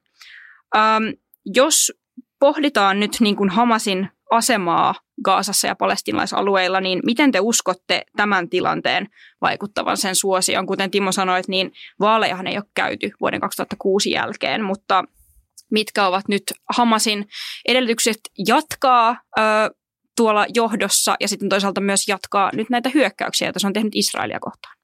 jos 1.45 1.91
pohditaan 2.39 2.99
nyt 2.99 3.17
niin 3.19 3.35
kuin 3.35 3.49
Hamasin 3.49 4.09
asemaa 4.31 4.95
Gaasassa 5.23 5.67
ja 5.67 5.75
palestinaisalueilla, 5.75 6.81
niin 6.81 6.99
miten 7.05 7.31
te 7.31 7.39
uskotte 7.39 8.01
tämän 8.15 8.49
tilanteen 8.49 9.07
vaikuttavan 9.41 9.97
sen 9.97 10.15
suosioon? 10.15 10.65
Kuten 10.65 10.91
Timo 10.91 11.11
sanoi, 11.11 11.41
niin 11.47 11.71
vaalejahan 11.99 12.47
ei 12.47 12.57
ole 12.57 12.65
käyty 12.75 13.11
vuoden 13.21 13.39
2006 13.39 14.11
jälkeen, 14.11 14.63
mutta 14.63 15.03
mitkä 15.71 16.07
ovat 16.07 16.27
nyt 16.27 16.43
Hamasin 16.77 17.27
edellytykset 17.67 18.19
jatkaa 18.47 19.17
ö, 19.39 19.41
tuolla 20.17 20.45
johdossa 20.53 21.15
ja 21.19 21.27
sitten 21.27 21.49
toisaalta 21.49 21.81
myös 21.81 22.07
jatkaa 22.07 22.49
nyt 22.53 22.69
näitä 22.69 22.89
hyökkäyksiä, 22.93 23.47
joita 23.47 23.59
se 23.59 23.67
on 23.67 23.73
tehnyt 23.73 23.95
Israelia 23.95 24.39
kohtaan? 24.39 24.79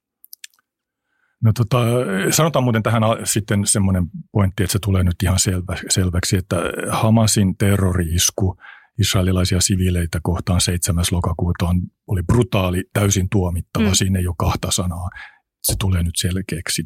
No 1.43 1.51
tota, 1.53 1.77
sanotaan 2.29 2.63
muuten 2.63 2.83
tähän 2.83 3.03
sitten 3.23 3.65
semmoinen 3.65 4.03
pointti, 4.31 4.63
että 4.63 4.71
se 4.71 4.79
tulee 4.79 5.03
nyt 5.03 5.15
ihan 5.23 5.39
selvä, 5.39 5.77
selväksi, 5.89 6.37
että 6.37 6.55
Hamasin 6.89 7.57
terroriisku 7.57 8.57
israelilaisia 8.99 9.61
siviileitä 9.61 10.19
kohtaan 10.23 10.61
7. 10.61 11.05
lokakuuta 11.11 11.65
on, 11.65 11.81
oli 12.07 12.23
brutaali, 12.23 12.83
täysin 12.93 13.29
tuomittava. 13.29 13.87
Mm. 13.87 13.93
Siinä 13.93 14.19
ei 14.19 14.27
ole 14.27 14.35
kahta 14.37 14.71
sanaa. 14.71 15.09
Se 15.61 15.75
tulee 15.79 16.03
nyt 16.03 16.15
selkeäksi. 16.15 16.83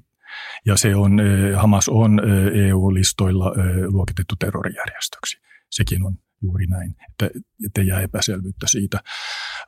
Ja 0.66 0.78
se 0.78 0.96
on, 0.96 1.22
Hamas 1.56 1.90
on 1.90 2.22
EU-listoilla 2.70 3.54
luokitettu 3.88 4.36
terrorijärjestöksi. 4.40 5.38
Sekin 5.70 6.06
on 6.06 6.18
juuri 6.42 6.66
näin, 6.66 6.96
että, 7.12 7.40
että 7.66 7.82
jää 7.82 8.02
epäselvyyttä 8.02 8.68
siitä. 8.68 9.00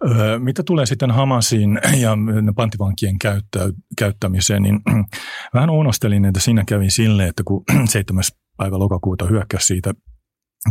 Öö, 0.10 0.40
mitä 0.40 0.64
tulee 0.64 0.86
sitten 0.86 1.12
Hamasiin 1.12 1.80
ja 1.98 2.18
panttivankien 2.56 3.20
käyttä, 3.20 3.60
käyttämiseen, 3.98 4.64
niin 4.64 4.80
vähän 5.54 5.70
unostelin, 5.70 6.26
että 6.26 6.40
siinä 6.40 6.64
kävi 6.68 6.90
sille, 6.90 7.28
että 7.28 7.44
kun 7.44 7.64
7. 7.86 8.24
päivä 8.58 8.80
lokakuuta 8.80 9.26
hyökkäsi 9.26 9.66
siitä 9.66 9.94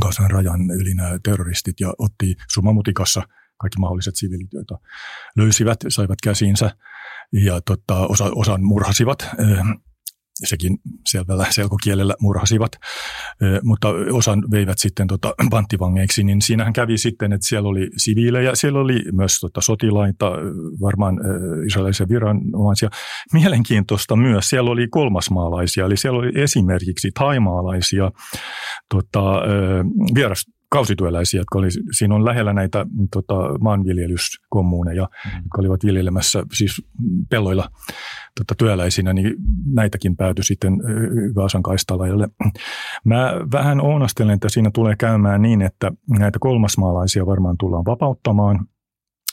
Gazan 0.01 0.31
rajan 0.31 0.71
yli 0.71 0.95
nämä 0.95 1.19
terroristit 1.25 1.81
ja 1.81 1.95
otti 1.99 2.35
sumamutikassa 2.53 3.23
kaikki 3.59 3.79
mahdolliset 3.79 4.17
siviilit, 4.17 4.53
joita 4.53 4.79
löysivät, 5.37 5.79
saivat 5.89 6.19
käsiinsä 6.23 6.71
ja 7.33 7.61
tota, 7.61 8.07
osa, 8.07 8.25
osan 8.35 8.65
murhasivat 8.65 9.29
sekin 10.45 10.79
selvällä 11.09 11.47
selkokielellä 11.51 12.15
murhasivat, 12.21 12.73
mutta 13.63 13.89
osan 14.13 14.45
veivät 14.51 14.79
sitten 14.79 15.07
tota 15.07 15.35
panttivangeiksi, 15.51 16.25
niin 16.25 16.43
siinähän 16.43 16.73
kävi 16.73 16.99
sitten, 16.99 17.33
että 17.33 17.47
siellä 17.47 17.69
oli 17.69 17.91
siviilejä, 17.97 18.55
siellä 18.55 18.81
oli 18.81 19.03
myös 19.13 19.41
tota 19.41 19.61
sotilaita, 19.61 20.33
varmaan 20.81 21.19
israelisia 21.67 22.09
viranomaisia. 22.09 22.91
Mielenkiintoista 23.33 24.17
myös, 24.17 24.49
siellä 24.49 24.71
oli 24.71 24.89
kolmasmaalaisia, 24.89 25.87
eli 25.87 25.97
siellä 25.97 26.19
oli 26.19 26.33
esimerkiksi 26.35 27.11
taimaalaisia 27.15 28.11
tota, 28.89 29.43
vieras 30.15 30.45
kausityöläisiä, 30.71 31.41
jotka 31.41 31.59
oli, 31.59 31.69
siinä 31.93 32.15
on 32.15 32.25
lähellä 32.25 32.53
näitä 32.53 32.87
tota, 33.13 33.35
maanviljelyskommuuneja, 33.61 35.03
mm. 35.03 35.31
jotka 35.43 35.61
olivat 35.61 35.85
viljelemässä 35.85 36.43
siis 36.53 36.83
pelloilla 37.31 37.71
tota, 38.39 38.55
työläisinä, 38.59 39.13
niin 39.13 39.35
näitäkin 39.75 40.17
päätyi 40.17 40.45
sitten 40.45 40.73
Gaasan 41.35 41.63
kaistalajalle. 41.63 42.29
Mä 43.05 43.33
vähän 43.53 43.81
ounastelen, 43.81 44.35
että 44.35 44.49
siinä 44.49 44.71
tulee 44.75 44.97
käymään 44.97 45.43
niin, 45.43 45.63
että 45.63 45.93
näitä 46.19 46.39
kolmasmaalaisia 46.39 47.27
varmaan 47.27 47.57
tullaan 47.59 47.85
vapauttamaan– 47.85 48.61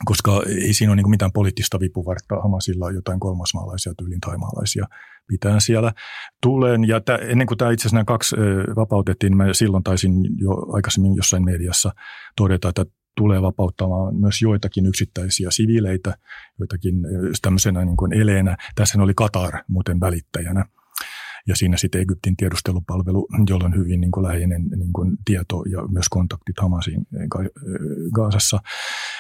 koska 0.06 0.42
ei 0.48 0.74
siinä 0.74 0.92
ole 0.92 0.96
niin 0.96 1.10
mitään 1.10 1.32
poliittista 1.32 1.80
vipuvartta 1.80 2.36
Hamasilla 2.36 2.92
jotain 2.92 3.20
kolmasmaalaisia 3.20 3.94
tyylin 3.98 4.22
taimaalaisia 4.22 4.86
pitää 5.28 5.60
siellä. 5.60 5.94
Tulen, 6.42 6.88
ja 6.88 7.02
tä, 7.02 7.16
ennen 7.16 7.48
kuin 7.48 7.58
tämä 7.58 7.72
itse 7.72 7.82
asiassa 7.82 7.96
nämä 7.96 8.06
kaksi 8.06 8.36
vapautettiin, 8.76 9.32
niin 9.32 9.38
mä 9.38 9.54
silloin 9.54 9.84
taisin 9.84 10.14
jo 10.38 10.74
aikaisemmin 10.74 11.16
jossain 11.16 11.46
mediassa 11.46 11.92
todeta, 12.36 12.70
että 12.70 12.86
tulee 13.18 13.42
vapauttamaan 13.42 14.16
myös 14.16 14.42
joitakin 14.42 14.86
yksittäisiä 14.86 15.52
siviileitä, 15.52 16.18
joitakin 16.60 16.96
tämmöisenä 17.42 17.86
niin 17.86 17.98
kuin 17.98 18.14
eleenä. 18.14 18.58
Tässä 18.76 19.02
oli 19.02 19.14
Katar 19.16 19.54
muuten 19.68 20.00
välittäjänä– 20.00 20.66
ja 21.48 21.56
siinä 21.56 21.78
sitten 21.78 22.02
Egyptin 22.02 22.38
tiedustelupalvelu, 22.38 23.28
jolla 23.50 23.66
on 23.66 23.76
hyvin 23.76 24.02
niin 24.02 24.12
kuin 24.12 24.24
läheinen 24.24 24.64
niin 24.76 24.94
kuin 24.94 25.18
tieto 25.26 25.64
ja 25.72 25.88
myös 25.88 26.10
kontaktit 26.10 26.60
Hamasin 26.62 27.08
Gaasassa, 28.14 28.60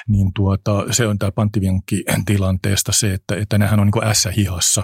niin 0.07 0.33
tuota, 0.33 0.85
se 0.91 1.07
on 1.07 1.19
tämä 1.19 1.31
panttivinkki 1.31 2.03
tilanteesta 2.25 2.91
se, 2.91 3.13
että, 3.13 3.35
että 3.35 3.57
nehän 3.57 3.79
on 3.79 3.87
niin 3.87 3.91
kuin 3.91 4.15
S-hihassa 4.15 4.83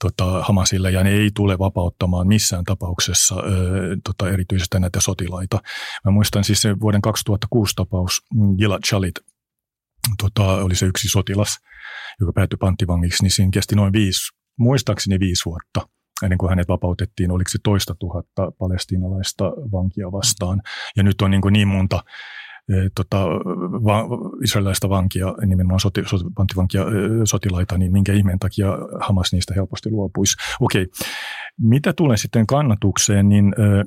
tota, 0.00 0.42
Hamasille 0.42 0.90
ja 0.90 1.04
ne 1.04 1.10
ei 1.10 1.30
tule 1.34 1.58
vapauttamaan 1.58 2.28
missään 2.28 2.64
tapauksessa 2.64 3.34
ö, 3.34 3.96
tota, 4.04 4.30
erityisesti 4.30 4.80
näitä 4.80 5.00
sotilaita. 5.00 5.60
Mä 6.04 6.10
muistan 6.10 6.44
siis 6.44 6.62
se 6.62 6.80
vuoden 6.80 7.02
2006 7.02 7.72
tapaus, 7.76 8.22
Gilad 8.58 8.80
Shalit, 8.88 9.14
tota, 10.22 10.44
oli 10.44 10.74
se 10.74 10.86
yksi 10.86 11.08
sotilas, 11.08 11.58
joka 12.20 12.32
päättyi 12.32 12.56
panttivangiksi, 12.56 13.22
niin 13.22 13.30
siinä 13.30 13.50
kesti 13.52 13.76
noin 13.76 13.92
viisi, 13.92 14.20
muistaakseni 14.58 15.20
viisi 15.20 15.44
vuotta– 15.44 15.80
ennen 16.22 16.38
kuin 16.38 16.50
hänet 16.50 16.68
vapautettiin, 16.68 17.30
oliko 17.30 17.48
se 17.48 17.58
toista 17.62 17.94
tuhatta 17.94 18.52
palestiinalaista 18.58 19.44
vankia 19.72 20.12
vastaan. 20.12 20.62
Ja 20.96 21.02
nyt 21.02 21.22
on 21.22 21.30
niin, 21.30 21.40
kuin 21.40 21.52
niin 21.52 21.68
monta 21.68 22.04
e, 22.68 22.74
tota, 22.94 23.26
va, 23.84 24.04
israelilaista 24.44 24.88
vankia, 24.88 25.34
nimenomaan 25.46 25.80
soti, 25.80 26.02
soti, 26.06 26.24
panttivankia, 26.34 26.82
e, 26.82 26.84
sotilaita, 27.24 27.78
niin 27.78 27.92
minkä 27.92 28.12
ihmeen 28.12 28.38
takia 28.38 28.68
Hamas 29.00 29.32
niistä 29.32 29.54
helposti 29.54 29.90
luopuisi. 29.90 30.36
Okei, 30.60 30.86
mitä 31.60 31.92
tulee 31.92 32.16
sitten 32.16 32.46
kannatukseen, 32.46 33.28
niin 33.28 33.54
e, 33.58 33.84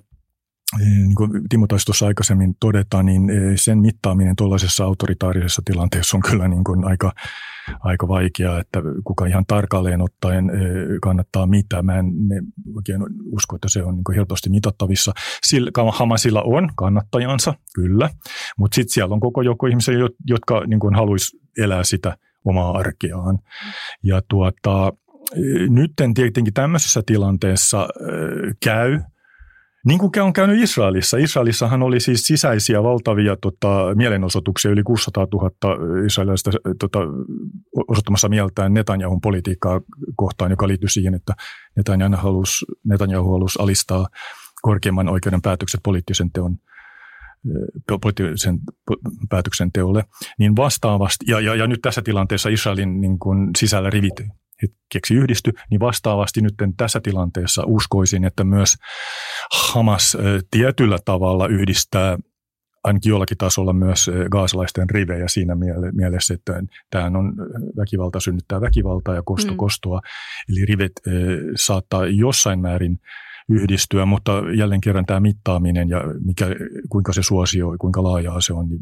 niin 0.80 1.16
kuin 1.16 1.32
Timo 1.50 1.68
taisi 1.68 1.86
tuossa 1.86 2.08
aikaisemmin 2.08 2.56
todeta, 2.60 3.04
niin 3.04 3.32
sen 3.56 3.78
mittaaminen 3.80 4.36
tuollaisessa 4.36 4.84
autoritaarisessa 4.84 5.62
tilanteessa 5.66 6.18
on 6.18 6.22
kyllä 6.22 6.48
niin 6.48 6.64
kuin 6.64 6.86
aika, 6.86 7.12
aika 7.80 8.08
vaikeaa, 8.08 8.60
että 8.60 8.80
kuka 9.04 9.26
ihan 9.26 9.46
tarkalleen 9.48 10.02
ottaen 10.02 10.52
kannattaa 11.02 11.48
mitä. 11.48 11.84
Mä 11.84 11.98
en 11.98 12.06
oikein 12.76 13.02
usko, 13.32 13.56
että 13.56 13.70
se 13.70 13.84
on 13.84 13.96
niin 13.96 14.04
kuin 14.04 14.16
helposti 14.16 14.50
mitattavissa. 14.50 15.12
Sillä, 15.44 15.72
Hamasilla 15.92 16.42
on 16.42 16.70
kannattajansa, 16.76 17.54
kyllä, 17.76 18.10
mutta 18.58 18.76
sitten 18.76 18.94
siellä 18.94 19.14
on 19.14 19.20
koko 19.20 19.42
joukko 19.42 19.68
ihmisiä, 19.68 19.96
jotka 20.28 20.66
niin 20.68 20.80
kuin 20.80 20.96
haluaisi 20.96 21.38
elää 21.58 21.84
sitä 21.84 22.18
omaa 22.46 22.78
arkeaan. 22.78 23.40
Ja 24.04 24.22
tuota, 24.30 24.94
nyt 25.70 25.92
tietenkin 26.16 26.54
tämmöisessä 26.54 27.02
tilanteessa 27.06 27.88
käy– 28.64 29.00
niin 29.86 30.00
kuin 30.00 30.12
on 30.22 30.34
käynyt 30.34 30.64
Israelissa. 30.64 31.18
Israelissahan 31.18 31.84
oli 31.84 32.00
siis 32.00 32.28
sisäisiä 32.28 32.84
valtavia 32.84 33.38
tota, 33.42 33.96
mielenosoituksia, 33.96 34.72
yli 34.72 34.84
600 34.84 35.28
000 35.34 35.52
israelilaista 36.06 36.52
tota, 36.80 37.00
osoittamassa 37.88 38.30
mieltään 38.30 38.74
Netanyahun 38.74 39.22
politiikkaa 39.22 39.82
kohtaan, 40.16 40.52
joka 40.52 40.68
liittyy 40.68 40.90
siihen, 40.90 41.14
että 41.14 41.34
Netanyahu 41.78 42.16
halusi, 42.24 42.66
Netanyahu 42.86 43.32
halusi 43.32 43.60
alistaa 43.62 44.08
korkeimman 44.62 45.10
oikeuden 45.10 45.42
päätökset 45.42 45.80
poliittisen 45.84 46.32
teon 46.32 46.58
poliittisen 48.02 48.60
päätöksenteolle, 49.30 50.04
niin 50.40 50.56
vastaavasti, 50.56 51.26
ja, 51.28 51.40
ja, 51.40 51.56
ja 51.56 51.68
nyt 51.68 51.82
tässä 51.82 52.02
tilanteessa 52.02 52.50
Israelin 52.50 53.02
niin 53.02 53.20
kuin 53.20 53.50
sisällä 53.58 53.90
rivit 53.90 54.22
hetkeksi 54.64 55.14
yhdisty, 55.14 55.52
niin 55.70 55.80
vastaavasti 55.80 56.42
nyt 56.42 56.54
tässä 56.78 57.00
tilanteessa 57.04 57.64
uskoisin, 57.66 58.26
että 58.26 58.44
myös 58.44 58.76
Hamas 59.52 60.18
tietyllä 60.52 60.98
tavalla 61.06 61.48
yhdistää 61.48 62.18
ainakin 62.84 63.10
jollakin 63.10 63.38
tasolla 63.38 63.74
myös 63.74 64.12
gaasalaisten 64.32 64.90
rivejä 64.90 65.28
siinä 65.28 65.56
mielessä, 65.94 66.34
että 66.34 66.64
tämähän 66.90 67.16
on 67.16 67.34
väkivalta 67.78 68.20
synnyttää 68.20 68.62
väkivaltaa 68.62 69.16
ja 69.16 69.22
kosto 69.26 69.52
mm. 69.52 69.58
kostoa. 69.58 70.02
Eli 70.50 70.66
rivet 70.66 70.92
saattaa 71.56 72.06
jossain 72.06 72.60
määrin 72.60 73.00
yhdistyä, 73.52 74.06
mutta 74.06 74.32
jälleen 74.58 74.82
kerran 74.82 75.06
tämä 75.06 75.20
mittaaminen 75.20 75.90
ja 75.90 76.02
mikä, 76.26 76.48
kuinka 76.90 77.14
se 77.14 77.24
suosio, 77.24 77.76
kuinka 77.80 78.04
laajaa 78.04 78.42
se 78.42 78.54
on, 78.54 78.70
niin 78.70 78.82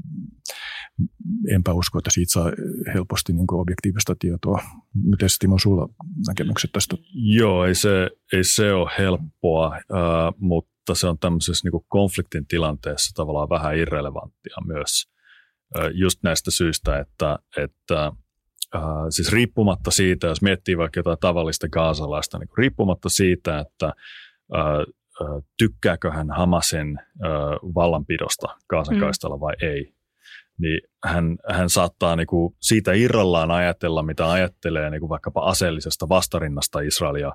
enpä 1.55 1.73
usko, 1.73 1.97
että 1.97 2.11
siitä 2.11 2.31
saa 2.31 2.51
helposti 2.93 3.33
niin 3.33 3.45
objektiivista 3.51 4.15
tietoa. 4.19 4.61
Miten 5.03 5.29
Timo 5.39 5.59
sulla 5.59 5.89
näkemykset 6.27 6.71
tästä? 6.71 6.97
Joo, 7.13 7.65
ei 7.65 7.75
se, 7.75 8.09
ei 8.33 8.43
se 8.43 8.73
ole 8.73 8.91
helppoa, 8.97 9.75
äh, 9.75 10.33
mutta 10.37 10.95
se 10.95 11.07
on 11.07 11.19
tämmöisessä 11.19 11.69
niin 11.69 11.83
konfliktin 11.87 12.47
tilanteessa 12.47 13.15
tavallaan 13.15 13.49
vähän 13.49 13.77
irrelevanttia 13.77 14.55
myös 14.65 15.11
äh, 15.79 15.85
just 15.93 16.19
näistä 16.23 16.51
syistä, 16.51 16.99
että, 16.99 17.39
että 17.57 18.11
äh, 18.75 18.81
siis 19.09 19.31
riippumatta 19.31 19.91
siitä, 19.91 20.27
jos 20.27 20.41
miettii 20.41 20.77
vaikka 20.77 20.99
jotain 20.99 21.17
tavallista 21.21 21.69
kaasalaista, 21.69 22.39
niin 22.39 22.49
riippumatta 22.57 23.09
siitä, 23.09 23.59
että 23.59 23.93
tykkääkö 25.57 26.11
hän 26.11 26.31
Hamasin 26.31 26.99
vallanpidosta 27.75 28.47
Kaasan 28.67 28.95
mm. 28.95 28.99
kaistalla 28.99 29.39
vai 29.39 29.53
ei, 29.61 29.93
niin 30.59 30.81
hän, 31.05 31.37
hän 31.49 31.69
saattaa 31.69 32.15
niin 32.15 32.27
kuin 32.27 32.55
siitä 32.61 32.93
irrallaan 32.93 33.51
ajatella, 33.51 34.03
mitä 34.03 34.31
ajattelee 34.31 34.89
niin 34.89 34.99
kuin 34.99 35.09
vaikkapa 35.09 35.41
aseellisesta 35.41 36.09
vastarinnasta 36.09 36.79
Israelia 36.79 37.31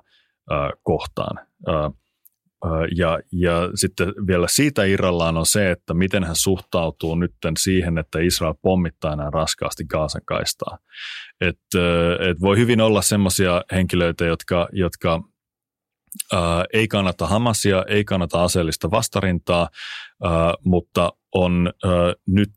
kohtaan. 0.83 1.47
ja, 2.97 3.19
ja 3.31 3.69
sitten 3.75 4.13
vielä 4.27 4.47
siitä 4.49 4.83
irrallaan 4.83 5.37
on 5.37 5.45
se, 5.45 5.71
että 5.71 5.93
miten 5.93 6.23
hän 6.23 6.35
suhtautuu 6.35 7.15
nyt 7.15 7.33
siihen, 7.57 7.97
että 7.97 8.19
Israel 8.19 8.53
pommittaa 8.61 9.15
näin 9.15 9.33
raskaasti 9.33 9.85
Gaasan 9.85 10.21
kaistaa. 10.25 10.77
Et, 11.41 11.59
et 12.29 12.41
voi 12.41 12.57
hyvin 12.57 12.81
olla 12.81 13.01
sellaisia 13.01 13.63
henkilöitä, 13.71 14.25
jotka, 14.25 14.67
jotka 14.71 15.21
ei 16.73 16.87
kannata 16.87 17.27
Hamasia, 17.27 17.85
ei 17.87 18.05
kannata 18.05 18.43
aseellista 18.43 18.91
vastarintaa, 18.91 19.69
mutta 20.65 21.13
on 21.33 21.73
nyt 22.27 22.51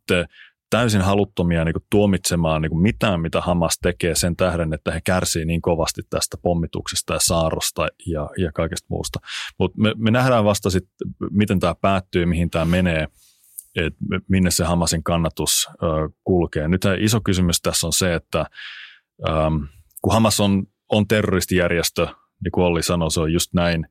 täysin 0.70 1.00
haluttomia 1.00 1.64
niin 1.64 1.72
kuin, 1.72 1.84
tuomitsemaan 1.90 2.62
niin 2.62 2.70
kuin 2.70 2.82
mitään, 2.82 3.20
mitä 3.20 3.40
Hamas 3.40 3.78
tekee 3.82 4.14
sen 4.14 4.36
tähden, 4.36 4.72
että 4.72 4.92
he 4.92 5.00
kärsii 5.04 5.44
niin 5.44 5.62
kovasti 5.62 6.02
tästä 6.10 6.36
pommituksesta 6.42 7.14
ja 7.14 7.20
saarosta 7.22 7.88
ja, 8.06 8.30
ja 8.38 8.52
kaikesta 8.52 8.86
muusta. 8.90 9.18
Mutta 9.58 9.80
me, 9.80 9.92
me 9.96 10.10
nähdään 10.10 10.44
vasta 10.44 10.70
sitten, 10.70 11.08
miten 11.30 11.60
tämä 11.60 11.74
päättyy, 11.74 12.26
mihin 12.26 12.50
tämä 12.50 12.64
menee. 12.64 13.08
että 13.76 13.98
minne 14.28 14.50
se 14.50 14.64
Hamasin 14.64 15.02
kannatus 15.02 15.68
kulkee. 16.24 16.68
Nyt 16.68 16.82
iso 17.00 17.20
kysymys 17.20 17.60
tässä 17.60 17.86
on 17.86 17.92
se, 17.92 18.14
että 18.14 18.46
kun 20.02 20.12
Hamas 20.12 20.40
on, 20.40 20.66
on 20.88 21.08
terroristijärjestö, 21.08 22.06
niin 22.44 22.52
kuin 22.52 22.64
Olli 22.64 22.82
sanoi, 22.82 23.10
se 23.10 23.20
on 23.20 23.32
just 23.32 23.54
näin, 23.54 23.86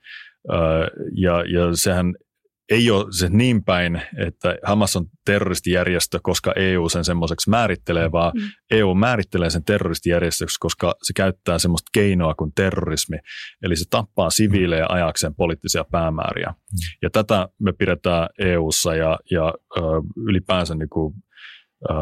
ja, 1.15 1.43
ja 1.47 1.69
sehän 1.73 2.13
ei 2.69 2.91
ole 2.91 3.05
se 3.09 3.29
niin 3.29 3.63
päin, 3.63 4.01
että 4.17 4.55
Hamas 4.63 4.95
on 4.95 5.05
terroristijärjestö, 5.25 6.19
koska 6.23 6.53
EU 6.55 6.89
sen 6.89 7.05
semmoiseksi 7.05 7.49
määrittelee, 7.49 8.11
vaan 8.11 8.31
mm. 8.35 8.41
EU 8.71 8.95
määrittelee 8.95 9.49
sen 9.49 9.63
terroristijärjestöksi, 9.63 10.57
koska 10.59 10.95
se 11.03 11.13
käyttää 11.13 11.59
semmoista 11.59 11.89
keinoa 11.93 12.35
kuin 12.35 12.51
terrorismi. 12.55 13.17
Eli 13.63 13.75
se 13.75 13.85
tappaa 13.89 14.29
siviilejä 14.29 14.85
mm. 14.85 14.95
ajakseen 14.95 15.35
poliittisia 15.35 15.85
päämääriä. 15.91 16.49
Mm. 16.49 16.77
Ja 17.01 17.09
tätä 17.09 17.49
me 17.59 17.73
pidetään 17.73 18.29
EUssa 18.39 18.95
ja, 18.95 19.19
ja 19.31 19.53
ö, 19.77 19.81
ylipäänsä 20.29 20.75
niin 20.75 20.89
kuin, 20.89 21.13
ö, 21.89 21.93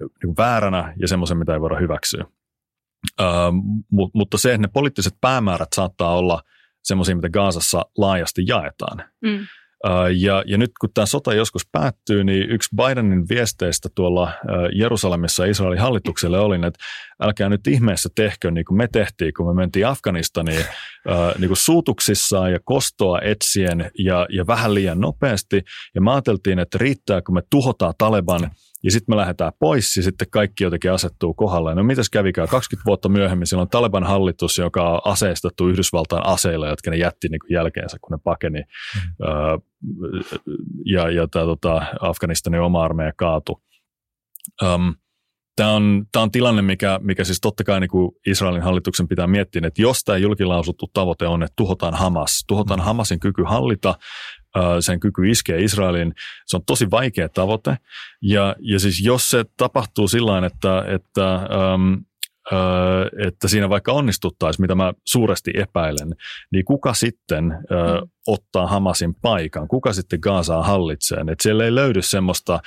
niin 0.00 0.10
kuin 0.24 0.36
vääränä 0.36 0.94
ja 1.00 1.08
semmoisen, 1.08 1.38
mitä 1.38 1.54
ei 1.54 1.60
voida 1.60 1.76
hyväksyä. 1.76 2.24
Ö, 3.20 3.24
mu- 3.94 4.10
mutta 4.14 4.38
se, 4.38 4.54
että 4.54 4.62
ne 4.62 4.68
poliittiset 4.72 5.14
päämäärät 5.20 5.68
saattaa 5.74 6.16
olla 6.16 6.42
semmoisia, 6.82 7.16
mitä 7.16 7.30
Gaasassa 7.30 7.82
laajasti 7.96 8.42
jaetaan. 8.46 9.04
Mm 9.20 9.46
ja, 10.16 10.44
ja 10.46 10.58
nyt 10.58 10.70
kun 10.80 10.90
tämä 10.94 11.06
sota 11.06 11.34
joskus 11.34 11.62
päättyy, 11.72 12.24
niin 12.24 12.50
yksi 12.50 12.68
Bidenin 12.76 13.28
viesteistä 13.28 13.88
tuolla 13.94 14.32
Jerusalemissa 14.74 15.44
Israelin 15.44 15.80
hallitukselle 15.80 16.38
oli, 16.38 16.56
että 16.56 16.84
älkää 17.22 17.48
nyt 17.48 17.66
ihmeessä 17.66 18.08
tehkö 18.14 18.50
niin 18.50 18.64
kuin 18.64 18.78
me 18.78 18.88
tehtiin, 18.92 19.34
kun 19.36 19.46
me 19.46 19.54
mentiin 19.54 19.86
Afganistaniin 19.86 20.64
niin 21.38 21.48
kuin 21.48 21.56
suutuksissa 21.56 22.48
ja 22.48 22.58
kostoa 22.64 23.20
etsien 23.22 23.90
ja, 23.98 24.26
ja 24.30 24.46
vähän 24.46 24.74
liian 24.74 25.00
nopeasti. 25.00 25.62
Ja 25.94 26.00
me 26.00 26.10
ajateltiin, 26.12 26.58
että 26.58 26.78
riittää, 26.78 27.22
kun 27.22 27.34
me 27.34 27.42
tuhotaan 27.50 27.94
Taleban– 27.98 28.50
ja 28.84 28.90
sitten 28.90 29.12
me 29.12 29.16
lähdetään 29.16 29.52
pois 29.58 29.96
ja 29.96 30.02
sitten 30.02 30.30
kaikki 30.30 30.64
jotenkin 30.64 30.92
asettuu 30.92 31.34
kohdalle. 31.34 31.74
No 31.74 31.82
mitäs 31.82 32.10
kävikään? 32.10 32.48
20 32.48 32.86
vuotta 32.86 33.08
myöhemmin 33.08 33.46
siellä 33.46 33.62
on 33.62 33.68
Taliban 33.68 34.04
hallitus, 34.04 34.58
joka 34.58 34.90
on 34.90 35.00
aseistettu 35.04 35.68
Yhdysvaltain 35.68 36.26
aseilla, 36.26 36.68
jotka 36.68 36.90
ne 36.90 36.96
jätti 36.96 37.28
niin 37.28 37.40
kuin 37.40 37.52
jälkeensä, 37.54 37.96
kun 38.00 38.16
ne 38.16 38.18
pakeni. 38.24 38.60
Mm. 38.60 39.26
Öö, 39.28 39.58
ja 40.84 41.10
ja 41.10 41.28
tämä 41.28 41.44
tota, 41.44 41.82
Afganistanin 42.00 42.60
oma 42.60 42.84
armeija 42.84 43.12
kaatu. 43.16 43.62
Um, 44.62 44.94
Tämä 45.56 45.72
on, 45.72 46.04
tämä 46.12 46.22
on 46.22 46.30
tilanne, 46.30 46.62
mikä, 46.62 47.00
mikä 47.02 47.24
siis 47.24 47.40
totta 47.40 47.64
kai 47.64 47.80
niin 47.80 47.90
kuin 47.90 48.10
Israelin 48.26 48.62
hallituksen 48.62 49.08
pitää 49.08 49.26
miettiä, 49.26 49.62
että 49.64 49.82
jos 49.82 50.04
tämä 50.04 50.18
julkilausuttu 50.18 50.90
tavoite 50.92 51.26
on, 51.26 51.42
että 51.42 51.54
tuhotaan 51.56 51.94
Hamas, 51.94 52.44
tuhotaan. 52.46 52.80
Hamasin 52.80 53.20
kyky 53.20 53.42
hallita, 53.42 53.94
sen 54.80 55.00
kyky 55.00 55.30
iskeä 55.30 55.56
Israelin, 55.56 56.14
se 56.46 56.56
on 56.56 56.62
tosi 56.66 56.90
vaikea 56.90 57.28
tavoite. 57.28 57.76
Ja, 58.22 58.56
ja 58.60 58.80
siis 58.80 59.04
jos 59.04 59.30
se 59.30 59.44
tapahtuu 59.56 60.08
sillä 60.08 60.46
että, 60.46 60.84
että 60.86 61.40
että 63.26 63.48
siinä 63.48 63.68
vaikka 63.68 63.92
onnistuttaisiin, 63.92 64.64
mitä 64.64 64.74
mä 64.74 64.92
suuresti 65.06 65.50
epäilen, 65.54 66.14
niin 66.52 66.64
kuka 66.64 66.94
sitten 66.94 67.44
mm. 67.44 68.08
ottaa 68.26 68.66
Hamasin 68.66 69.14
paikan? 69.14 69.68
Kuka 69.68 69.92
sitten 69.92 70.18
Gaasaa 70.22 70.62
hallitsee? 70.62 71.20
Että 71.20 71.42
siellä 71.42 71.64
ei 71.64 71.74
löydy 71.74 72.02
semmoista 72.02 72.60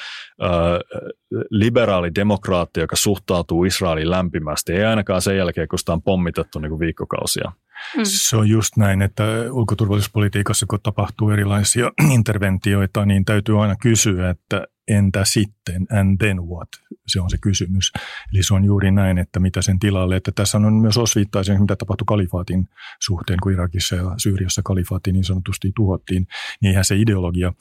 liberaalidemokraattia, 1.50 2.84
joka 2.84 2.96
suhtautuu 2.96 3.64
Israeliin 3.64 4.10
lämpimästi. 4.10 4.74
Ei 4.74 4.84
ainakaan 4.84 5.22
sen 5.22 5.38
jälkeen, 5.38 5.68
kun 5.68 5.80
sitä 5.80 5.94
on 5.94 6.02
pommitettu 6.02 6.60
niin 6.60 6.70
kuin 6.70 6.80
viikkokausia. 6.80 7.52
Mm. 7.98 8.04
Se 8.04 8.38
on 8.38 8.50
just 8.50 8.78
näin, 8.78 9.02
että 9.02 9.24
ulkoturvallisuuspolitiikassa, 9.52 10.66
kun 10.70 10.80
tapahtuu 10.84 11.30
erilaisia 11.30 11.92
interventioita, 12.18 13.06
niin 13.06 13.26
täytyy 13.26 13.62
aina 13.62 13.76
kysyä, 13.76 14.30
että 14.30 14.68
entä 14.88 15.26
sitten, 15.26 15.86
and 16.00 16.18
then 16.18 16.48
what? 16.48 16.70
Se 17.08 17.22
on 17.22 17.30
se 17.30 17.38
kysymys. 17.42 17.92
Eli 18.34 18.44
se 18.44 18.54
on 18.54 18.66
juuri 18.66 18.92
näin, 18.92 19.18
että 19.18 19.40
mitä 19.40 19.62
sen 19.62 19.80
tilalle, 19.80 20.16
että 20.16 20.32
tässä 20.36 20.58
on 20.58 20.74
myös 20.74 20.98
osviittaa 20.98 21.44
mitä 21.60 21.76
tapahtui 21.76 22.06
kalifaatin 22.08 22.68
suhteen, 23.00 23.40
kun 23.44 23.52
Irakissa 23.52 23.96
ja 23.96 24.04
Syyriassa 24.18 24.62
kalifaatti 24.66 25.12
niin 25.12 25.24
sanotusti 25.24 25.72
tuhottiin, 25.76 26.28
niin 26.62 26.70
eihän 26.70 26.86
se 26.86 26.96
ideologia, 26.96 27.54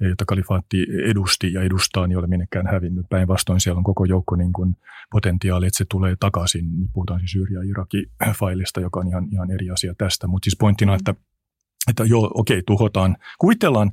jota 0.00 0.24
kalifaatti 0.24 0.86
edusti 1.04 1.52
ja 1.52 1.62
edustaa, 1.62 2.06
niin 2.06 2.18
ole 2.18 2.26
minnekään 2.26 2.66
hävinnyt. 2.66 3.06
Päinvastoin 3.10 3.60
siellä 3.60 3.78
on 3.78 3.84
koko 3.84 4.04
joukko 4.04 4.36
niin 4.36 4.52
kuin 4.52 4.76
potentiaali, 5.10 5.66
että 5.66 5.78
se 5.78 5.84
tulee 5.90 6.16
takaisin. 6.20 6.80
Nyt 6.80 6.90
puhutaan 6.92 7.20
siis 7.20 7.30
Syyria 7.30 7.62
ja 7.62 7.70
Irakin 7.70 8.10
failista, 8.38 8.80
joka 8.80 9.00
on 9.00 9.08
ihan, 9.08 9.28
ihan 9.32 9.50
eri 9.50 9.70
asia 9.70 9.94
tästä. 9.98 10.26
Mutta 10.26 10.46
siis 10.46 10.56
pointtina, 10.56 10.94
että 10.94 11.14
että 11.88 12.04
joo, 12.04 12.30
okei, 12.34 12.62
tuhotaan. 12.66 13.16
Kuvitellaan 13.38 13.90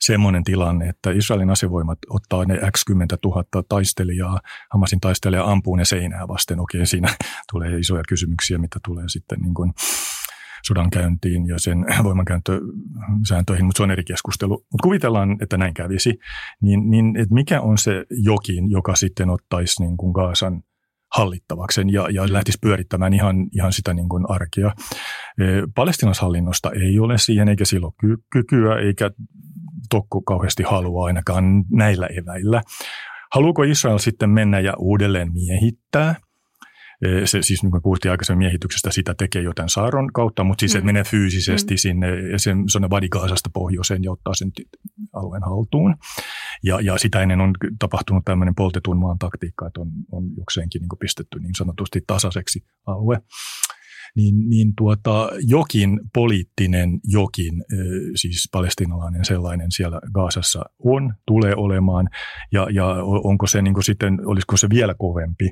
semmoinen 0.00 0.44
tilanne, 0.44 0.88
että 0.88 1.10
Israelin 1.10 1.50
asevoimat 1.50 1.98
ottaa 2.10 2.44
ne 2.44 2.58
X 2.76 2.84
10 2.86 3.08
000 3.24 3.44
taistelijaa, 3.68 4.40
Hamasin 4.72 5.00
taistelijaa 5.00 5.50
ampuu 5.52 5.76
ne 5.76 5.84
seinää 5.84 6.28
vasten. 6.28 6.60
Okei, 6.60 6.86
siinä 6.86 7.08
tulee 7.52 7.78
isoja 7.78 8.02
kysymyksiä, 8.08 8.58
mitä 8.58 8.78
tulee 8.84 9.04
sitten 9.08 9.38
niin 9.40 9.54
kuin 9.54 9.72
sodan 10.66 10.90
käyntiin 10.90 11.46
ja 11.46 11.58
sen 11.58 11.78
voimankäyttösääntöihin, 12.04 13.64
mutta 13.64 13.76
se 13.76 13.82
on 13.82 13.90
eri 13.90 14.04
keskustelu. 14.04 14.52
Mutta 14.52 14.82
kuvitellaan, 14.82 15.36
että 15.42 15.56
näin 15.56 15.74
kävisi, 15.74 16.18
niin, 16.62 16.90
niin 16.90 17.16
että 17.16 17.34
mikä 17.34 17.60
on 17.60 17.78
se 17.78 18.04
jokin, 18.10 18.70
joka 18.70 18.94
sitten 18.94 19.30
ottaisi 19.30 19.82
niin 19.82 19.96
kuin 19.96 20.12
Gaasan 20.12 20.62
hallittavakseen 21.14 21.90
ja, 21.90 22.08
ja 22.10 22.32
lähtisi 22.32 22.58
pyörittämään 22.62 23.14
ihan, 23.14 23.36
ihan 23.54 23.72
sitä 23.72 23.94
niin 23.94 24.08
kuin 24.08 24.24
arkea. 24.30 24.72
Palestinashallinnosta 25.74 26.70
ei 26.70 26.98
ole 26.98 27.18
siihen, 27.18 27.48
eikä 27.48 27.64
silloin 27.64 27.92
ky- 28.00 28.22
kykyä, 28.32 28.76
eikä 28.76 29.10
Tokko 29.90 30.22
kauheasti 30.22 30.62
halua 30.62 31.06
ainakaan 31.06 31.64
näillä 31.70 32.06
eväillä. 32.06 32.62
Haluuko 33.34 33.62
Israel 33.62 33.98
sitten 33.98 34.30
mennä 34.30 34.60
ja 34.60 34.74
uudelleen 34.78 35.32
miehittää? 35.32 36.14
E, 37.02 37.26
se, 37.26 37.42
siis 37.42 37.62
niin 37.62 37.70
kuin 37.70 37.82
puhuttiin 37.82 38.10
aikaisemmin 38.10 38.44
miehityksestä, 38.44 38.90
sitä 38.90 39.14
tekee 39.14 39.42
joten 39.42 39.68
saaron 39.68 40.12
kautta, 40.12 40.44
mutta 40.44 40.60
siis 40.60 40.74
mm. 40.74 40.80
se 40.80 40.84
menee 40.84 41.04
fyysisesti 41.04 41.74
mm. 41.74 41.78
sinne, 41.78 42.08
se, 42.36 42.54
se 42.68 42.78
on 42.78 42.90
Vadikaasasta 42.90 43.50
pohjoiseen 43.52 44.04
ja 44.04 44.12
ottaa 44.12 44.34
sen 44.34 44.52
alueen 45.12 45.42
haltuun. 45.42 45.96
Ja, 46.64 46.80
ja 46.80 46.98
sitä 46.98 47.22
ennen 47.22 47.40
on 47.40 47.54
tapahtunut 47.78 48.24
tämmöinen 48.24 48.54
poltetun 48.54 48.98
maan 48.98 49.18
taktiikka, 49.18 49.66
että 49.66 49.80
on, 49.80 49.88
on 50.12 50.24
jokseenkin 50.36 50.80
niin 50.80 50.98
pistetty 51.00 51.40
niin 51.40 51.54
sanotusti 51.54 52.00
tasaiseksi 52.06 52.64
alue 52.86 53.20
niin, 54.16 54.50
niin 54.50 54.72
tuota, 54.76 55.28
jokin 55.46 56.00
poliittinen 56.14 57.00
jokin, 57.04 57.64
siis 58.14 58.48
palestinalainen 58.52 59.24
sellainen 59.24 59.72
siellä 59.72 60.00
Gaasassa 60.14 60.64
on, 60.84 61.14
tulee 61.26 61.54
olemaan, 61.56 62.08
ja, 62.52 62.66
ja 62.72 62.86
onko 63.04 63.46
se 63.46 63.62
niin 63.62 63.82
sitten, 63.82 64.26
olisiko 64.26 64.56
se 64.56 64.70
vielä 64.70 64.94
kovempi, 64.98 65.50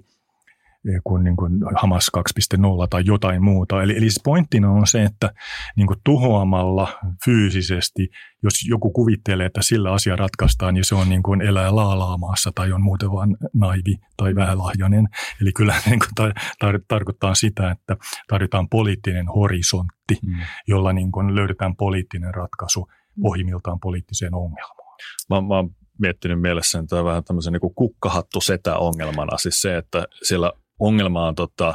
kuin, 1.05 1.25
niin 1.25 1.37
kuin 1.37 1.53
Hamas 1.77 2.11
2.0 2.17 2.62
tai 2.91 3.03
jotain 3.05 3.43
muuta. 3.43 3.83
Eli, 3.83 3.97
eli 3.97 4.09
pointtina 4.25 4.71
on 4.71 4.87
se, 4.87 5.03
että 5.03 5.31
niin 5.77 5.87
kuin 5.87 5.99
tuhoamalla 6.05 6.99
fyysisesti, 7.25 8.09
jos 8.43 8.55
joku 8.69 8.91
kuvittelee, 8.91 9.47
että 9.47 9.62
sillä 9.62 9.93
asia 9.93 10.17
ratkaistaan, 10.17 10.75
niin 10.75 10.85
se 10.85 10.95
on 10.95 11.09
niin 11.09 11.23
kuin 11.23 11.43
elää 11.43 11.77
laalaamaassa 11.77 12.53
tai 12.55 12.73
on 12.73 12.83
muuten 12.83 13.12
vain 13.12 13.37
naivi 13.55 13.97
tai 14.17 14.35
vähälahjainen. 14.35 15.09
Eli 15.41 15.53
kyllä 15.53 15.75
niin 15.87 15.99
kuin 15.99 16.29
tar- 16.29 16.41
tar- 16.64 16.85
tarkoittaa 16.88 17.35
sitä, 17.35 17.71
että 17.71 17.97
tarvitaan 18.29 18.69
poliittinen 18.69 19.27
horisontti, 19.29 20.19
mm. 20.27 20.35
jolla 20.69 20.93
niin 20.93 21.12
kuin 21.12 21.35
löydetään 21.35 21.77
poliittinen 21.77 22.35
ratkaisu 22.35 22.88
pohjimmiltaan 23.23 23.81
poliittiseen 23.81 24.35
ongelmaan. 24.35 24.99
Mä, 25.31 25.41
mä 25.41 25.55
oon 25.55 25.71
miettinyt 25.99 26.41
mielessäni 26.41 26.87
tämä 26.87 27.05
vähän 27.05 27.25
tämmöisen 27.25 27.53
niin 27.53 27.75
kukkahattu 27.75 28.41
setä 28.41 28.77
ongelmana, 28.77 29.38
siis 29.38 29.61
se, 29.61 29.77
että 29.77 30.05
siellä 30.23 30.53
ongelma 30.79 31.27
on, 31.27 31.35
tota, 31.35 31.69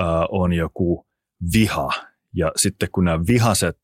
äh, 0.00 0.06
on 0.30 0.52
joku 0.52 1.06
viha. 1.52 1.90
Ja 2.34 2.52
sitten 2.56 2.88
kun 2.92 3.04
nämä 3.04 3.24
vihaset, 3.26 3.78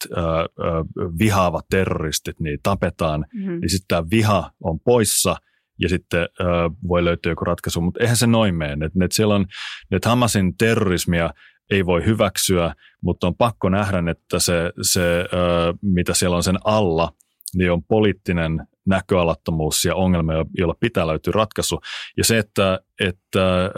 vihaavat 1.19 1.67
terroristit, 1.71 2.41
niin 2.41 2.59
tapetaan, 2.63 3.27
mm-hmm. 3.35 3.61
niin 3.61 3.71
sitten 3.71 3.89
tämä 3.89 4.11
viha 4.11 4.51
on 4.65 4.81
poissa 4.81 5.37
ja 5.81 5.89
sitten 5.89 6.21
äh, 6.21 6.47
voi 6.89 7.05
löytyä 7.05 7.33
joku 7.33 7.45
ratkaisu. 7.45 7.81
Mutta 7.81 8.01
eihän 8.01 8.17
se 8.17 8.27
noin 8.27 8.55
mene. 8.55 8.87
Et, 8.87 8.93
et 9.05 9.13
siellä 9.13 9.35
on, 9.35 9.47
että 9.91 10.09
Hamasin 10.09 10.57
terrorismia 10.57 11.31
ei 11.71 11.87
voi 11.87 12.05
hyväksyä, 12.05 12.75
mutta 13.03 13.27
on 13.27 13.37
pakko 13.37 13.69
nähdä, 13.69 14.03
että 14.11 14.39
se, 14.39 14.73
se 14.83 15.21
äh, 15.21 15.79
mitä 15.83 16.15
siellä 16.15 16.37
on 16.37 16.43
sen 16.43 16.59
alla, 16.65 17.13
niin 17.55 17.73
on 17.73 17.85
poliittinen 17.85 18.67
näköalattomuus 18.87 19.85
ja 19.85 19.95
ongelma, 19.95 20.33
jolla 20.59 20.75
pitää 20.81 21.07
löytyä 21.07 21.33
ratkaisu. 21.35 21.81
Ja 22.17 22.25
se, 22.25 22.39
että, 22.39 22.81
että 23.01 23.65
äh, 23.65 23.73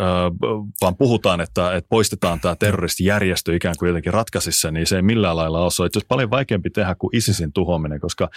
vaan 0.81 0.97
puhutaan, 0.97 1.40
että, 1.40 1.75
että 1.75 1.88
poistetaan 1.88 2.40
tämä 2.40 2.57
terroristijärjestö 2.57 3.57
ikään 3.57 3.75
kuin 3.79 3.87
jotenkin 3.87 4.12
ratkaisissa, 4.12 4.71
niin 4.71 4.87
se 4.87 4.97
ei 4.97 5.03
millään 5.03 5.37
lailla 5.37 5.61
ole. 5.61 5.71
Se 5.71 5.83
on 5.83 5.88
paljon 6.09 6.31
vaikeampi 6.31 6.71
tehdä 6.71 6.94
kuin 6.98 7.17
ISISin 7.17 7.52
tuhoaminen, 7.52 8.00
koska 8.00 8.31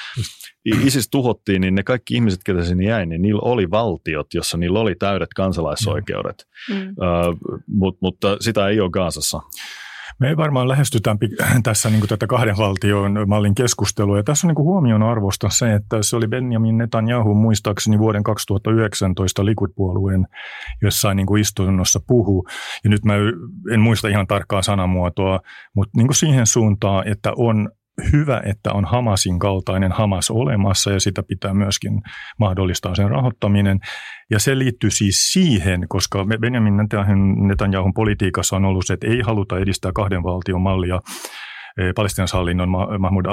ISIS 0.86 1.10
tuhottiin, 1.10 1.62
niin 1.62 1.76
ne 1.76 1.84
kaikki 1.84 2.14
ihmiset, 2.14 2.40
ketä 2.46 2.64
sinne 2.64 2.84
jäi, 2.84 3.06
niin 3.06 3.22
niillä 3.22 3.42
oli 3.44 3.72
valtiot, 3.72 4.34
jossa 4.34 4.58
niillä 4.58 4.80
oli 4.80 4.96
täydet 4.96 5.30
kansalaisoikeudet. 5.36 6.48
Mm. 6.70 6.76
Äh, 6.76 6.94
mut, 7.68 7.98
mutta 8.02 8.38
sitä 8.40 8.68
ei 8.68 8.80
ole 8.80 8.90
Gaasassa. 8.90 9.42
Me 10.22 10.38
varmaan 10.38 10.68
lähestytään 10.68 11.18
tässä 11.64 11.90
niin 11.90 12.08
tätä 12.08 12.28
kahden 12.28 12.58
valtion 12.58 13.26
mallin 13.28 13.56
keskustelua. 13.56 14.18
Ja 14.18 14.24
tässä 14.24 14.48
on 14.48 14.54
niin 14.54 14.64
huomion 14.64 15.04
arvosta 15.04 15.50
se, 15.50 15.74
että 15.74 15.98
se 16.02 16.16
oli 16.16 16.28
Benjamin 16.28 16.78
Netanyahu 16.78 17.36
muistaakseni 17.36 18.00
vuoden 18.00 18.24
2019 18.24 19.46
Likud-puolueen 19.46 20.28
jossain 20.82 21.16
niin 21.16 21.38
istunnossa 21.40 22.00
puhu. 22.08 22.46
Ja 22.84 22.90
nyt 22.90 23.06
mä 23.06 23.14
en 23.74 23.80
muista 23.80 24.08
ihan 24.08 24.28
tarkkaa 24.28 24.62
sanamuotoa, 24.62 25.40
mutta 25.76 25.98
niin 25.98 26.16
siihen 26.16 26.48
suuntaan, 26.48 27.08
että 27.08 27.34
on 27.36 27.70
hyvä, 28.12 28.42
että 28.46 28.72
on 28.74 28.86
Hamasin 28.86 29.40
kaltainen 29.40 29.92
Hamas 29.92 30.32
olemassa 30.32 30.92
ja 30.92 31.00
sitä 31.00 31.24
pitää 31.24 31.54
myöskin 31.54 32.02
mahdollistaa 32.40 32.96
sen 32.96 33.10
rahoittaminen. 33.10 33.80
Ja 34.30 34.40
se 34.40 34.58
liittyy 34.58 34.90
siis 34.90 35.32
siihen, 35.34 35.86
koska 35.88 36.26
Benjamin 36.42 36.74
Netanyahun 37.48 37.94
politiikassa 37.94 38.56
on 38.56 38.66
ollut 38.66 38.86
se, 38.86 38.94
että 38.94 39.08
ei 39.08 39.22
haluta 39.22 39.58
edistää 39.58 39.92
kahden 39.92 40.24
valtion 40.24 40.62
mallia 40.62 41.00
eh, 41.78 41.94
palestinaishallinnon 41.96 42.70
Mahmoud 43.00 43.26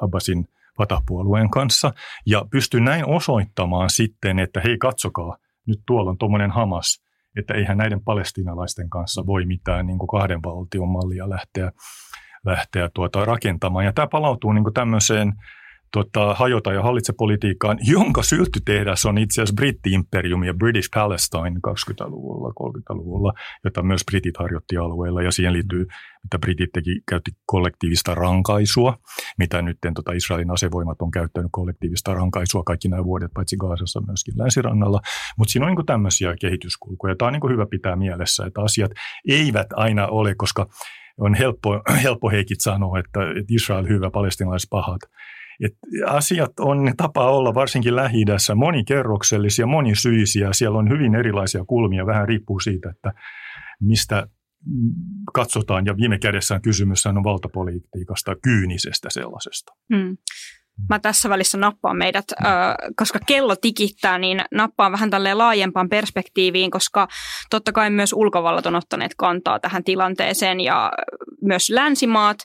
Abbasin 0.00 0.44
Fatah-puolueen 0.78 1.50
kanssa 1.50 1.92
ja 2.26 2.44
pystyy 2.50 2.80
näin 2.80 3.08
osoittamaan 3.08 3.90
sitten, 3.90 4.38
että 4.38 4.60
hei 4.60 4.78
katsokaa, 4.78 5.36
nyt 5.66 5.78
tuolla 5.86 6.10
on 6.10 6.18
tuommoinen 6.18 6.50
Hamas, 6.50 7.02
että 7.38 7.54
eihän 7.54 7.78
näiden 7.78 8.04
palestinalaisten 8.04 8.90
kanssa 8.90 9.26
voi 9.26 9.46
mitään 9.46 9.86
niin 9.86 9.98
kuin 9.98 10.08
kahden 10.08 10.42
valtion 10.42 10.88
mallia 10.88 11.30
lähteä 11.30 11.72
lähteä 12.46 12.90
tuota 12.94 13.24
rakentamaan. 13.24 13.84
Ja 13.84 13.92
tämä 13.92 14.06
palautuu 14.06 14.52
niin 14.52 14.64
tämmöiseen 14.74 15.32
tota, 15.92 16.34
hajota 16.34 16.72
ja 16.72 16.82
hallitse 16.82 17.12
politiikkaan, 17.12 17.78
jonka 17.82 18.22
sylttytehdas 18.22 19.06
on 19.06 19.18
itse 19.18 19.42
asiassa 19.42 19.54
Britti-imperium 19.54 20.42
ja 20.44 20.54
British 20.54 20.88
Palestine 20.94 21.60
20-luvulla, 21.68 22.52
30-luvulla, 22.60 23.32
jota 23.64 23.82
myös 23.82 24.02
britit 24.04 24.36
harjoitti 24.36 24.76
alueella. 24.76 25.22
Ja 25.22 25.32
siihen 25.32 25.52
liittyy, 25.52 25.86
että 26.24 26.38
britit 26.38 26.72
teki, 26.72 27.00
käytti 27.08 27.30
kollektiivista 27.46 28.14
rankaisua, 28.14 28.98
mitä 29.38 29.62
nyt 29.62 29.78
tota, 29.94 30.12
Israelin 30.12 30.50
asevoimat 30.50 31.02
on 31.02 31.10
käyttänyt 31.10 31.48
kollektiivista 31.52 32.14
rankaisua 32.14 32.62
kaikki 32.62 32.88
nämä 32.88 33.04
vuodet, 33.04 33.30
paitsi 33.34 33.56
Gaasassa 33.56 34.00
myöskin 34.06 34.34
länsirannalla. 34.38 35.00
Mutta 35.38 35.52
siinä 35.52 35.66
on 35.66 35.74
niin 35.74 35.86
tämmöisiä 35.86 36.34
kehityskulkuja. 36.40 37.16
Tämä 37.16 37.26
on 37.26 37.32
niin 37.32 37.52
hyvä 37.52 37.66
pitää 37.66 37.96
mielessä, 37.96 38.46
että 38.46 38.60
asiat 38.60 38.90
eivät 39.28 39.66
aina 39.72 40.06
ole, 40.06 40.34
koska 40.34 40.66
on 41.22 41.34
helppo, 41.34 41.82
helppo 42.02 42.30
heikit 42.30 42.60
sanoa, 42.60 42.98
että, 42.98 43.20
Israel 43.50 43.88
hyvä, 43.88 44.10
palestinalaiset 44.10 44.70
pahat. 44.70 45.00
Et 45.64 45.72
asiat 46.06 46.60
on 46.60 46.92
tapa 46.96 47.30
olla 47.30 47.54
varsinkin 47.54 47.96
lähi 47.96 48.24
monikerroksellisia, 48.54 49.66
monisyisiä. 49.66 50.48
Siellä 50.52 50.78
on 50.78 50.90
hyvin 50.90 51.14
erilaisia 51.14 51.64
kulmia, 51.64 52.06
vähän 52.06 52.28
riippuu 52.28 52.60
siitä, 52.60 52.90
että 52.90 53.12
mistä 53.80 54.26
katsotaan. 55.34 55.86
Ja 55.86 55.96
viime 55.96 56.18
kädessä 56.18 56.60
kysymys 56.60 57.06
on 57.06 57.24
valtapolitiikasta, 57.24 58.36
kyynisestä 58.42 59.10
sellaisesta. 59.10 59.72
Hmm 59.94 60.16
mä 60.88 60.98
tässä 60.98 61.28
välissä 61.28 61.58
nappaan 61.58 61.96
meidät, 61.96 62.24
koska 62.96 63.18
kello 63.26 63.56
tikittää, 63.56 64.18
niin 64.18 64.44
nappaan 64.54 64.92
vähän 64.92 65.10
tälle 65.10 65.34
laajempaan 65.34 65.88
perspektiiviin, 65.88 66.70
koska 66.70 67.08
totta 67.50 67.72
kai 67.72 67.90
myös 67.90 68.12
ulkovallat 68.12 68.66
on 68.66 68.74
ottaneet 68.74 69.12
kantaa 69.16 69.60
tähän 69.60 69.84
tilanteeseen 69.84 70.60
ja 70.60 70.92
myös 71.42 71.70
länsimaat. 71.70 72.38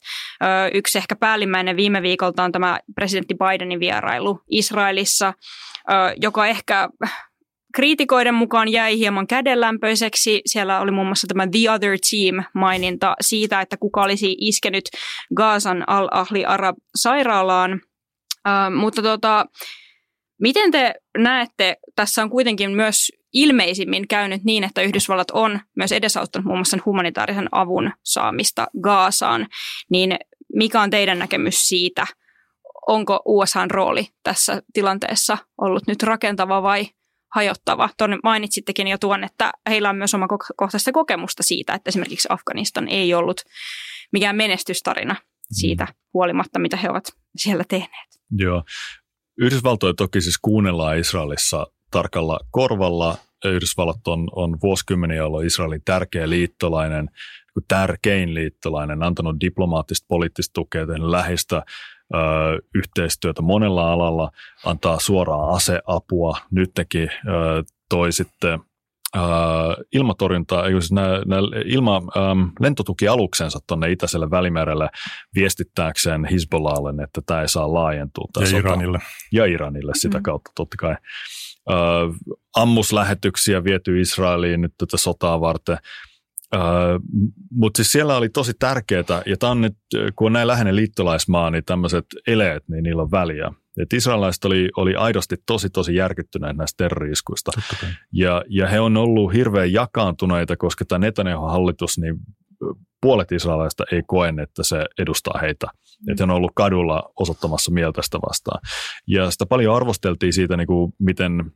Yksi 0.73 0.97
ehkä 0.97 1.15
päällimmäinen 1.15 1.77
viime 1.77 2.01
viikolta 2.01 2.43
on 2.43 2.51
tämä 2.51 2.79
presidentti 2.95 3.35
Bidenin 3.35 3.79
vierailu 3.79 4.41
Israelissa, 4.49 5.33
joka 6.21 6.47
ehkä 6.47 6.89
kriitikoiden 7.75 8.33
mukaan 8.33 8.69
jäi 8.69 8.97
hieman 8.97 9.27
kädenlämpöiseksi. 9.27 10.41
Siellä 10.45 10.79
oli 10.79 10.91
muun 10.91 11.07
muassa 11.07 11.27
tämä 11.27 11.47
The 11.47 11.71
Other 11.71 11.97
Team-maininta 12.09 13.15
siitä, 13.21 13.61
että 13.61 13.77
kuka 13.77 14.03
olisi 14.03 14.35
iskenyt 14.39 14.83
Gaasan 15.35 15.89
Al-Ahli 15.89 16.45
Arab-sairaalaan 16.45 17.81
Mutta 18.75 19.01
tota, 19.01 19.45
miten 20.41 20.71
te 20.71 20.95
näette, 21.17 21.77
tässä 21.95 22.21
on 22.21 22.29
kuitenkin 22.29 22.71
myös 22.71 23.11
ilmeisimmin 23.33 24.07
käynyt 24.07 24.43
niin, 24.43 24.63
että 24.63 24.81
Yhdysvallat 24.81 25.31
on 25.31 25.59
myös 25.75 25.91
edesauttanut 25.91 26.45
muun 26.45 26.57
muassa 26.57 26.77
humanitaarisen 26.85 27.49
avun 27.51 27.91
saamista 28.03 28.67
Gaasaan, 28.81 29.47
niin 29.89 30.19
mikä 30.53 30.81
on 30.81 30.89
teidän 30.89 31.19
näkemys 31.19 31.67
siitä, 31.67 32.07
onko 32.87 33.21
USAn 33.25 33.71
rooli 33.71 34.07
tässä 34.23 34.61
tilanteessa 34.73 35.37
ollut 35.61 35.87
nyt 35.87 36.03
rakentava 36.03 36.63
vai 36.63 36.85
hajottava? 37.35 37.89
Tuonne 37.97 38.17
mainitsittekin 38.23 38.87
jo 38.87 38.97
tuon, 38.97 39.23
että 39.23 39.51
heillä 39.69 39.89
on 39.89 39.95
myös 39.95 40.13
oma 40.13 40.27
kohtaista 40.57 40.91
kokemusta 40.91 41.43
siitä, 41.43 41.73
että 41.73 41.89
esimerkiksi 41.89 42.27
Afganistan 42.31 42.87
ei 42.87 43.13
ollut 43.13 43.41
mikään 44.11 44.35
menestystarina 44.35 45.15
siitä 45.51 45.83
mm. 45.85 45.93
huolimatta, 46.13 46.59
mitä 46.59 46.77
he 46.77 46.89
ovat 46.89 47.07
siellä 47.35 47.63
tehneet. 47.67 48.07
Joo. 48.31 48.63
Yhdysvaltoja 49.37 49.93
toki 49.93 50.21
siis 50.21 50.37
kuunnellaan 50.41 50.97
Israelissa 50.97 51.67
tarkalla 51.91 52.39
korvalla. 52.51 53.17
Yhdysvallat 53.45 54.07
on, 54.07 54.27
on 54.31 54.57
vuosikymmeniä 54.63 55.25
ollut 55.25 55.45
Israelin 55.45 55.81
tärkeä 55.85 56.29
liittolainen, 56.29 57.09
niin 57.55 57.65
tärkein 57.67 58.33
liittolainen, 58.33 59.03
antanut 59.03 59.39
diplomaattista 59.39 60.05
poliittista 60.07 60.53
tukea, 60.53 60.85
läheistä 61.11 61.55
ö, 62.13 62.17
yhteistyötä 62.75 63.41
monella 63.41 63.93
alalla, 63.93 64.31
antaa 64.65 64.99
suoraa 64.99 65.49
aseapua. 65.55 66.37
Nyt 66.51 66.71
teki 66.73 67.03
ö, 67.03 67.63
toi 67.89 68.11
sitten 68.11 68.59
uh, 69.15 69.21
ilmatorjunta, 69.93 70.63
siis 70.63 70.91
nämä, 70.91 71.21
nämä 71.25 71.41
ilma, 71.65 71.97
um, 71.97 72.51
lentotukialuksensa 72.59 73.59
tuonne 73.67 73.91
Itäiselle 73.91 74.31
välimerelle 74.31 74.89
viestittääkseen 75.35 76.25
Hezbollahle, 76.25 77.03
että 77.03 77.21
tämä 77.25 77.41
ei 77.41 77.47
saa 77.47 77.73
laajentua. 77.73 78.27
Ja 78.39 78.45
sota. 78.45 78.57
Iranille. 78.57 78.99
Ja 79.31 79.45
Iranille 79.45 79.91
sitä 79.95 80.17
mm. 80.17 80.23
kautta 80.23 80.51
totta 80.55 80.77
kai. 80.77 80.95
Uh, 81.69 82.37
ammuslähetyksiä 82.55 83.63
viety 83.63 84.01
Israeliin 84.01 84.61
nyt 84.61 84.73
tätä 84.77 84.97
sotaa 84.97 85.41
varten. 85.41 85.77
Uh, 86.55 86.61
Mutta 87.51 87.77
siis 87.77 87.91
siellä 87.91 88.17
oli 88.17 88.29
tosi 88.29 88.53
tärkeää, 88.59 89.21
ja 89.25 89.37
tämä 89.39 89.51
on 89.51 89.61
nyt, 89.61 89.77
kun 90.15 90.25
on 90.25 90.33
näin 90.33 90.47
läheinen 90.47 90.75
liittolaismaa, 90.75 91.49
niin 91.49 91.65
tämmöiset 91.65 92.05
eleet, 92.27 92.63
niin 92.69 92.83
niillä 92.83 93.01
on 93.01 93.11
väliä. 93.11 93.51
Et 93.81 93.93
israelilaiset 93.93 94.45
oli, 94.45 94.69
oli 94.77 94.95
aidosti 94.95 95.35
tosi 95.45 95.69
tosi 95.69 95.95
järkyttyneet 95.95 96.57
näistä 96.57 96.83
terroriskuista. 96.83 97.51
Ja, 98.11 98.43
ja 98.49 98.67
he 98.67 98.79
on 98.79 98.97
ollut 98.97 99.33
hirveän 99.33 99.73
jakaantuneita, 99.73 100.57
koska 100.57 100.85
tämä 100.85 100.99
Netanyahu-hallitus, 100.99 101.97
niin 101.97 102.15
puolet 103.01 103.31
israelaista 103.31 103.83
ei 103.91 104.01
koe, 104.07 104.33
että 104.43 104.63
se 104.63 104.85
edustaa 104.99 105.39
heitä. 105.41 105.67
Mm. 105.67 106.11
Että 106.11 106.23
he 106.25 106.31
on 106.31 106.37
ollut 106.37 106.51
kadulla 106.55 107.11
osoittamassa 107.15 107.71
mieltä 107.71 108.01
sitä 108.01 108.19
vastaan. 108.29 108.61
Ja 109.07 109.31
sitä 109.31 109.45
paljon 109.45 109.75
arvosteltiin 109.75 110.33
siitä, 110.33 110.57
niin 110.57 110.67
kuin 110.67 110.93
miten 110.99 111.51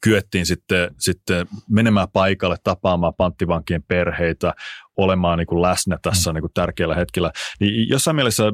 kyettiin 0.00 0.46
sitten, 0.46 0.94
sitten 0.98 1.46
menemään 1.70 2.08
paikalle, 2.12 2.56
tapaamaan 2.64 3.14
panttivankien 3.14 3.82
perheitä, 3.82 4.54
olemaan 4.96 5.38
niin 5.38 5.46
kuin 5.46 5.62
läsnä 5.62 5.98
tässä 6.02 6.30
mm. 6.30 6.34
niin 6.34 6.42
kuin 6.42 6.52
tärkeällä 6.54 6.94
hetkellä. 6.94 7.32
Niin 7.60 7.88
jossain 7.88 8.16
mielessä 8.16 8.44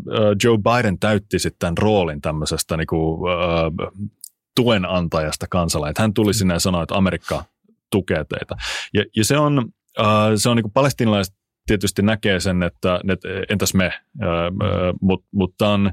Joe 0.44 0.58
Biden 0.58 0.98
täytti 0.98 1.38
sitten 1.38 1.58
tämän 1.58 1.78
roolin 1.78 2.20
tämmöisestä 2.20 2.76
niin 2.76 2.86
kuin, 2.86 3.20
uh, 3.20 4.02
tuen 4.56 4.84
antajasta 4.84 5.46
kansalainen. 5.50 5.94
Hän 5.98 6.14
tuli 6.14 6.34
sinne 6.34 6.54
ja 6.54 6.60
sanoi, 6.60 6.82
että 6.82 6.94
Amerikka 6.94 7.44
tukee 7.90 8.24
teitä. 8.24 8.56
Ja, 8.94 9.04
ja 9.16 9.24
se 9.24 9.38
on, 9.38 9.58
uh, 9.98 10.04
se 10.36 10.48
on 10.48 10.56
niin 10.56 10.64
kuin 10.64 10.72
palestinalaiset 10.72 11.34
tietysti 11.66 12.02
näkee 12.02 12.40
sen, 12.40 12.62
että, 12.62 13.00
että 13.12 13.28
entäs 13.50 13.74
me, 13.74 13.92
uh, 14.16 14.98
mutta 15.00 15.28
mut 15.32 15.54
tämä 15.58 15.70
on 15.70 15.92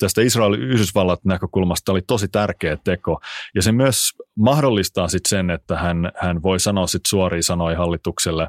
tästä 0.00 0.22
Israelin 0.22 0.60
Yhdysvallat 0.60 1.24
näkökulmasta 1.24 1.92
oli 1.92 2.02
tosi 2.06 2.28
tärkeä 2.28 2.76
teko. 2.84 3.20
Ja 3.54 3.62
se 3.62 3.72
myös 3.72 4.10
mahdollistaa 4.38 5.08
sitten 5.08 5.28
sen, 5.28 5.50
että 5.50 5.78
hän, 5.78 6.12
hän 6.16 6.42
voi 6.42 6.60
sanoa 6.60 6.86
sitten 6.86 7.08
suoria 7.08 7.42
sanoja 7.42 7.78
hallitukselle 7.78 8.48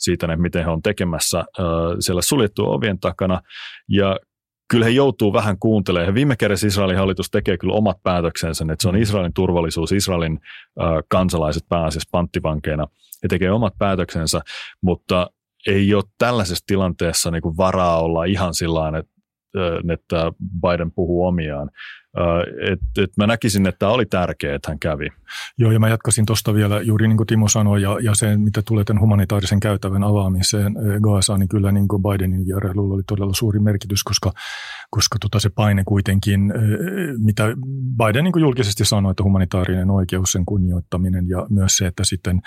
siitä, 0.00 0.26
että 0.26 0.36
miten 0.36 0.64
he 0.64 0.70
on 0.70 0.82
tekemässä 0.82 1.44
siellä 2.00 2.22
suljettu 2.22 2.70
ovien 2.70 3.00
takana. 3.00 3.40
Ja 3.88 4.16
kyllä 4.70 4.84
he 4.84 4.90
joutuu 4.90 5.32
vähän 5.32 5.58
kuuntelemaan. 5.58 6.14
Viime 6.14 6.36
kädessä 6.36 6.66
Israelin 6.66 6.96
hallitus 6.96 7.30
tekee 7.30 7.58
kyllä 7.58 7.74
omat 7.74 8.02
päätöksensä, 8.02 8.64
että 8.72 8.82
se 8.82 8.88
on 8.88 8.96
Israelin 8.96 9.34
turvallisuus, 9.34 9.92
Israelin 9.92 10.40
kansalaiset 11.08 11.62
pääasiassa 11.68 12.08
panttivankeina. 12.12 12.86
He 13.22 13.28
tekee 13.28 13.50
omat 13.50 13.74
päätöksensä, 13.78 14.40
mutta 14.82 15.30
ei 15.66 15.94
ole 15.94 16.04
tällaisessa 16.18 16.64
tilanteessa 16.66 17.30
niin 17.30 17.42
kuin 17.42 17.56
varaa 17.56 18.00
olla 18.00 18.24
ihan 18.24 18.54
sillä 18.54 18.98
että 18.98 19.09
että 19.92 20.32
Biden 20.60 20.92
puhuu 20.92 21.26
omiaan. 21.26 21.70
Et, 22.72 23.04
et 23.04 23.10
mä 23.16 23.26
näkisin, 23.26 23.66
että 23.66 23.78
tämä 23.78 23.92
oli 23.92 24.06
tärkeää, 24.06 24.54
että 24.54 24.70
hän 24.70 24.78
kävi. 24.78 25.08
Joo, 25.58 25.72
ja 25.72 25.80
mä 25.80 25.88
jatkasin 25.88 26.26
tuosta 26.26 26.54
vielä 26.54 26.80
juuri 26.80 27.08
niin 27.08 27.16
kuin 27.16 27.26
Timo 27.26 27.48
sanoi, 27.48 27.82
ja, 27.82 27.98
ja 28.02 28.14
se, 28.14 28.36
mitä 28.36 28.62
tulee 28.62 28.84
tämän 28.84 29.00
humanitaarisen 29.00 29.60
käytävän 29.60 30.04
avaamiseen 30.04 30.74
Gaasaan, 31.02 31.40
niin 31.40 31.48
kyllä 31.48 31.72
niin 31.72 31.88
kuin 31.88 32.02
Bidenin 32.02 32.46
vierailulla 32.46 32.94
oli 32.94 33.02
todella 33.06 33.34
suuri 33.34 33.60
merkitys, 33.60 34.04
koska, 34.04 34.32
koska 34.90 35.18
tota 35.20 35.40
se 35.40 35.50
paine 35.50 35.82
kuitenkin, 35.84 36.52
mitä 37.18 37.44
Biden 37.96 38.24
niin 38.24 38.32
kuin 38.32 38.42
julkisesti 38.42 38.84
sanoi, 38.84 39.10
että 39.10 39.22
humanitaarinen 39.22 39.90
oikeus, 39.90 40.32
sen 40.32 40.44
kunnioittaminen 40.44 41.28
ja 41.28 41.46
myös 41.50 41.76
se, 41.76 41.86
että 41.86 42.04
sitten 42.04 42.40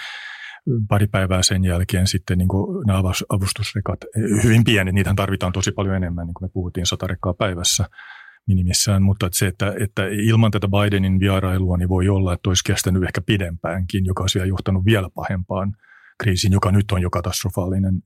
pari 0.87 1.07
päivää 1.07 1.43
sen 1.43 1.63
jälkeen 1.63 2.07
sitten 2.07 2.37
niin 2.37 2.47
kuin 2.47 2.87
nämä 2.87 2.99
avustusrekat, 3.29 3.99
hyvin 4.43 4.63
pienet, 4.63 4.93
niitä 4.93 5.13
tarvitaan 5.15 5.53
tosi 5.53 5.71
paljon 5.71 5.95
enemmän, 5.95 6.27
niin 6.27 6.33
kuin 6.33 6.45
me 6.45 6.51
puhuttiin 6.53 6.85
satarekkaa 6.85 7.33
päivässä 7.33 7.85
minimissään, 8.47 9.03
mutta 9.03 9.25
että 9.25 9.37
se, 9.37 9.47
että, 9.47 9.73
että 9.79 10.07
ilman 10.07 10.51
tätä 10.51 10.67
Bidenin 10.67 11.19
vierailua 11.19 11.77
niin 11.77 11.89
voi 11.89 12.09
olla, 12.09 12.33
että 12.33 12.49
olisi 12.49 12.63
kestänyt 12.63 13.03
ehkä 13.03 13.21
pidempäänkin, 13.21 14.05
joka 14.05 14.23
olisi 14.23 14.39
johtanut 14.39 14.85
vielä 14.85 15.09
pahempaan 15.15 15.75
kriisiin, 16.23 16.53
joka 16.53 16.71
nyt 16.71 16.91
on 16.91 17.01
jo 17.01 17.09
katastrofaalinen 17.09 18.03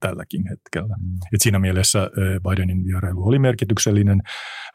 tälläkin 0.00 0.48
hetkellä. 0.48 0.96
Mm. 1.00 1.14
Et 1.34 1.40
siinä 1.40 1.58
mielessä 1.58 2.10
Bidenin 2.48 2.84
vierailu 2.84 3.28
oli 3.28 3.38
merkityksellinen, 3.38 4.22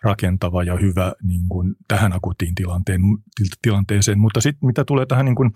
rakentava 0.04 0.64
ja 0.64 0.76
hyvä 0.76 1.14
niin 1.24 1.48
kuin 1.50 1.76
tähän 1.88 2.14
akuuttiin 2.14 2.56
tilanteen, 2.56 3.02
tilanteeseen, 3.62 4.20
mutta 4.20 4.42
sitten 4.42 4.68
mitä 4.68 4.84
tulee 4.86 5.06
tähän 5.06 5.26
niin 5.26 5.36
kuin 5.36 5.52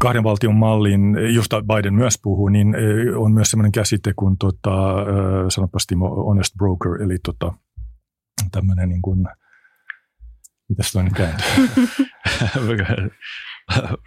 kahden 0.00 0.24
valtion 0.24 0.54
malliin, 0.54 1.16
josta 1.34 1.62
Biden 1.62 1.94
myös 1.94 2.14
puhuu, 2.22 2.48
niin 2.48 2.74
on 3.16 3.32
myös 3.32 3.50
sellainen 3.50 3.72
käsite 3.72 4.12
kuin 4.16 4.36
tota, 4.38 4.94
sanopas 5.48 5.86
Timo, 5.86 6.08
honest 6.08 6.54
broker, 6.58 7.02
eli 7.02 7.18
tota, 7.24 7.52
tämmöinen 8.52 8.88
niin 8.88 9.02
kuin, 9.02 9.26
mitäs 10.68 10.92
toinen 10.92 11.14
kääntyy? 11.14 11.46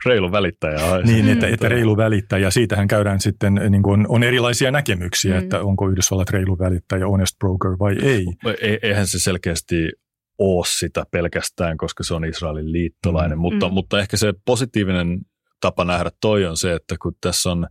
reilu 0.06 0.32
välittäjä. 0.32 0.78
Niin, 1.04 1.30
että, 1.30 1.48
että 1.48 1.70
reilu 1.70 1.98
välittäjä. 1.98 2.50
Siitähän 2.50 2.88
käydään 2.88 3.20
sitten, 3.20 3.54
niin 3.70 3.84
kuin 3.84 4.00
on, 4.00 4.06
on 4.10 4.24
erilaisia 4.24 4.72
näkemyksiä, 4.72 5.34
mm. 5.34 5.44
että 5.44 5.62
onko 5.62 5.90
Yhdysvallat 5.90 6.30
reilu 6.30 6.60
välittäjä, 6.60 7.08
honest 7.08 7.38
broker 7.40 7.72
vai 7.80 7.96
ei. 8.02 8.26
E, 8.62 8.78
eihän 8.82 9.08
se 9.08 9.20
selkeästi 9.20 9.90
ole 10.38 10.66
sitä 10.68 11.04
pelkästään, 11.12 11.78
koska 11.78 12.04
se 12.04 12.14
on 12.14 12.26
Israelin 12.26 12.72
liittolainen, 12.72 13.38
mm. 13.38 13.42
mutta, 13.42 13.68
mm. 13.68 13.74
mutta 13.74 14.00
ehkä 14.00 14.18
se 14.18 14.34
positiivinen 14.46 15.20
tapa 15.60 15.86
nähdä 15.86 16.12
toi 16.22 16.46
on 16.46 16.58
se, 16.58 16.74
että 16.74 16.96
kun 17.02 17.16
tässä 17.22 17.52
on 17.52 17.68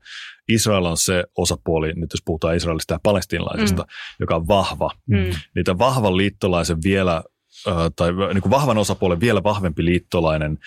Israel 0.48 0.84
on 0.84 0.96
se 0.96 1.24
osapuoli, 1.36 1.92
nyt 1.92 2.12
jos 2.12 2.22
puhutaan 2.24 2.56
Israelista 2.56 2.94
ja 2.94 3.00
palestinalaisista, 3.02 3.82
mm. 3.82 3.88
joka 4.20 4.36
on 4.36 4.48
vahva, 4.48 4.90
mm. 5.06 5.30
niitä 5.54 5.78
vahvan 5.78 6.16
liittolaisen 6.16 6.78
vielä 6.84 7.22
tai 7.96 8.12
niin 8.34 8.42
kuin 8.42 8.50
vahvan 8.50 8.78
osapuolen 8.78 9.20
vielä 9.20 9.42
vahvempi 9.42 9.84
liittolainen 9.84 10.58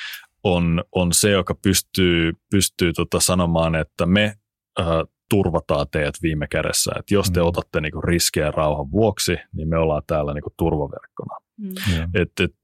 on, 0.44 0.84
on 0.92 1.14
se, 1.14 1.30
joka 1.32 1.56
pystyy, 1.56 2.34
pystyy 2.52 2.94
tota 2.94 3.20
sanomaan, 3.20 3.76
että 3.76 4.06
me 4.06 4.36
äh, 4.80 4.86
turvataan 5.30 5.88
teidät 5.92 6.16
viime 6.22 6.48
kädessä. 6.48 6.92
Että 7.00 7.14
jos 7.14 7.32
te 7.32 7.40
mm. 7.40 7.46
otatte 7.46 7.82
niinku 7.82 8.02
riskejä 8.02 8.52
rauhan 8.52 8.92
vuoksi, 8.92 9.38
niin 9.54 9.70
me 9.70 9.78
ollaan 9.78 10.04
täällä 10.08 10.34
niinku 10.34 10.54
turvaverkkona. 10.58 11.41
Mm. 11.62 12.04
Et, 12.14 12.32
et, 12.40 12.56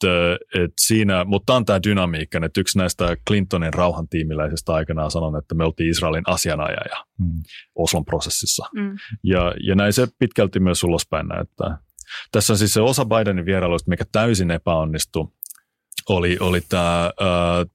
et 0.64 0.72
siinä, 0.80 1.26
mutta 1.26 1.56
on 1.56 1.66
tämä 1.66 1.84
dynamiikka, 1.84 2.40
että 2.46 2.62
yksi 2.62 2.78
näistä 2.78 3.18
Clintonin 3.28 3.74
rauhantiimiläisistä 3.74 4.74
aikanaan 4.74 5.12
sanoi, 5.12 5.40
että 5.40 5.56
me 5.56 5.64
oltiin 5.64 5.90
Israelin 5.90 6.24
asianajaja 6.28 7.06
mm. 7.20 7.42
Oslon 7.76 8.06
prosessissa. 8.06 8.66
Mm. 8.76 8.98
Ja, 9.24 9.54
ja 9.64 9.76
näin 9.76 9.94
se 9.94 10.08
pitkälti 10.20 10.60
myös 10.60 10.84
ulospäin 10.84 11.28
näyttää. 11.28 11.78
Tässä 12.32 12.54
on 12.54 12.58
siis 12.58 12.74
se 12.74 12.82
osa 12.82 13.06
Bidenin 13.06 13.46
vierailuista, 13.46 13.90
mikä 13.90 14.06
täysin 14.12 14.52
epäonnistui, 14.52 15.28
oli, 16.10 16.38
oli 16.40 16.62
tämä 16.70 17.06
äh, 17.06 17.12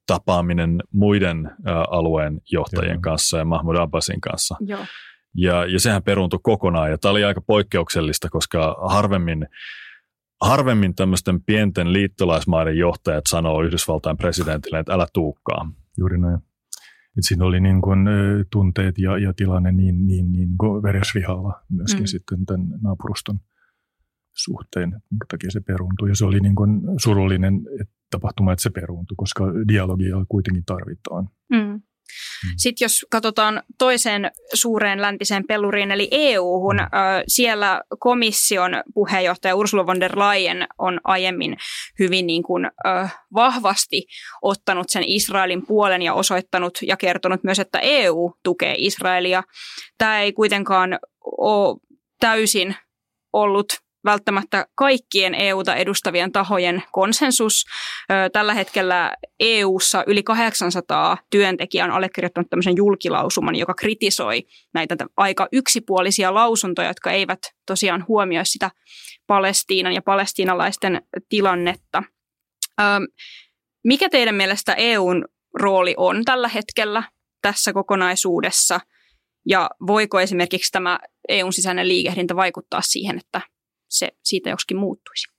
tapaaminen 0.06 0.82
muiden 0.92 1.46
äh, 1.46 1.76
alueen 1.90 2.40
johtajien 2.50 2.94
Joo. 2.94 3.00
kanssa 3.00 3.38
ja 3.38 3.44
Mahmoud 3.44 3.76
Abbasin 3.76 4.20
kanssa. 4.20 4.56
Joo. 4.60 4.86
Ja, 5.36 5.66
ja 5.66 5.80
sehän 5.80 6.02
peruuntui 6.02 6.40
kokonaan 6.42 6.90
ja 6.90 6.98
tämä 6.98 7.10
oli 7.10 7.24
aika 7.24 7.40
poikkeuksellista, 7.40 8.28
koska 8.30 8.76
harvemmin, 8.88 9.48
harvemmin 10.42 10.94
tämmöisten 10.94 11.42
pienten 11.42 11.92
liittolaismaiden 11.92 12.78
johtajat 12.78 13.24
sanoo 13.28 13.62
Yhdysvaltain 13.62 14.16
presidentille, 14.16 14.78
että 14.78 14.92
älä 14.92 15.06
tuukkaa. 15.12 15.72
Juuri 15.98 16.18
näin. 16.18 16.38
Et 17.18 17.24
siinä 17.24 17.44
oli 17.44 17.60
niin 17.60 17.82
kuin, 17.82 17.98
tunteet 18.52 18.98
ja, 18.98 19.18
ja 19.18 19.32
tilanne 19.32 19.72
niin, 19.72 20.06
niin, 20.06 20.32
niin 20.32 20.58
kuin 20.58 20.82
veresvihalla 20.82 21.62
myöskin 21.70 22.02
mm. 22.02 22.06
sitten 22.06 22.46
tämän 22.46 22.66
naapuruston 22.82 23.40
suhteen, 24.36 24.90
minkä 25.10 25.24
takia 25.28 25.50
se 25.50 25.60
peruuntui. 25.60 26.08
Ja 26.08 26.16
se 26.16 26.24
oli 26.24 26.40
niin 26.40 26.54
kuin 26.54 26.80
surullinen 26.96 27.60
tapahtuma, 28.10 28.52
että 28.52 28.62
se 28.62 28.70
peruuntui, 28.70 29.14
koska 29.16 29.44
dialogia 29.68 30.16
kuitenkin 30.28 30.64
tarvitaan. 30.64 31.28
Mm. 31.50 31.82
Mm. 32.44 32.50
Sitten 32.56 32.84
jos 32.84 33.06
katsotaan 33.10 33.62
toiseen 33.78 34.30
suureen 34.54 35.02
läntiseen 35.02 35.46
peluriin, 35.46 35.90
eli 35.90 36.08
EU-hun, 36.10 36.76
mm. 36.76 36.88
siellä 37.28 37.82
komission 37.98 38.82
puheenjohtaja 38.94 39.56
Ursula 39.56 39.86
von 39.86 40.00
der 40.00 40.18
Leyen 40.18 40.66
on 40.78 41.00
aiemmin 41.04 41.56
hyvin 41.98 42.26
niin 42.26 42.42
kuin, 42.42 42.70
vahvasti 43.34 44.06
ottanut 44.42 44.88
sen 44.88 45.04
Israelin 45.06 45.66
puolen 45.66 46.02
ja 46.02 46.14
osoittanut 46.14 46.78
ja 46.82 46.96
kertonut 46.96 47.44
myös, 47.44 47.58
että 47.58 47.78
EU 47.78 48.32
tukee 48.42 48.74
Israelia. 48.78 49.42
Tämä 49.98 50.20
ei 50.20 50.32
kuitenkaan 50.32 50.98
ole 51.38 51.76
täysin 52.20 52.76
ollut 53.32 53.81
välttämättä 54.04 54.66
kaikkien 54.74 55.34
EUta 55.34 55.74
edustavien 55.74 56.32
tahojen 56.32 56.82
konsensus. 56.92 57.64
Tällä 58.32 58.54
hetkellä 58.54 59.16
EUssa 59.40 60.04
yli 60.06 60.22
800 60.22 61.16
työntekijää 61.30 61.86
on 61.86 61.92
allekirjoittanut 61.92 62.50
tämmöisen 62.50 62.76
julkilausuman, 62.76 63.56
joka 63.56 63.74
kritisoi 63.74 64.42
näitä 64.74 64.96
aika 65.16 65.48
yksipuolisia 65.52 66.34
lausuntoja, 66.34 66.88
jotka 66.88 67.10
eivät 67.10 67.38
tosiaan 67.66 68.04
huomioi 68.08 68.46
sitä 68.46 68.70
Palestiinan 69.26 69.92
ja 69.92 70.02
palestiinalaisten 70.02 71.02
tilannetta. 71.28 72.02
Mikä 73.84 74.08
teidän 74.08 74.34
mielestä 74.34 74.74
EUn 74.74 75.24
rooli 75.54 75.94
on 75.96 76.24
tällä 76.24 76.48
hetkellä 76.48 77.02
tässä 77.42 77.72
kokonaisuudessa? 77.72 78.80
Ja 79.46 79.70
voiko 79.86 80.20
esimerkiksi 80.20 80.72
tämä 80.72 80.98
EUn 81.28 81.52
sisäinen 81.52 81.88
liikehdintä 81.88 82.36
vaikuttaa 82.36 82.80
siihen, 82.82 83.18
että 83.18 83.40
se 83.92 84.08
siitä 84.22 84.50
joksikin 84.50 84.76
muuttuisi. 84.76 85.32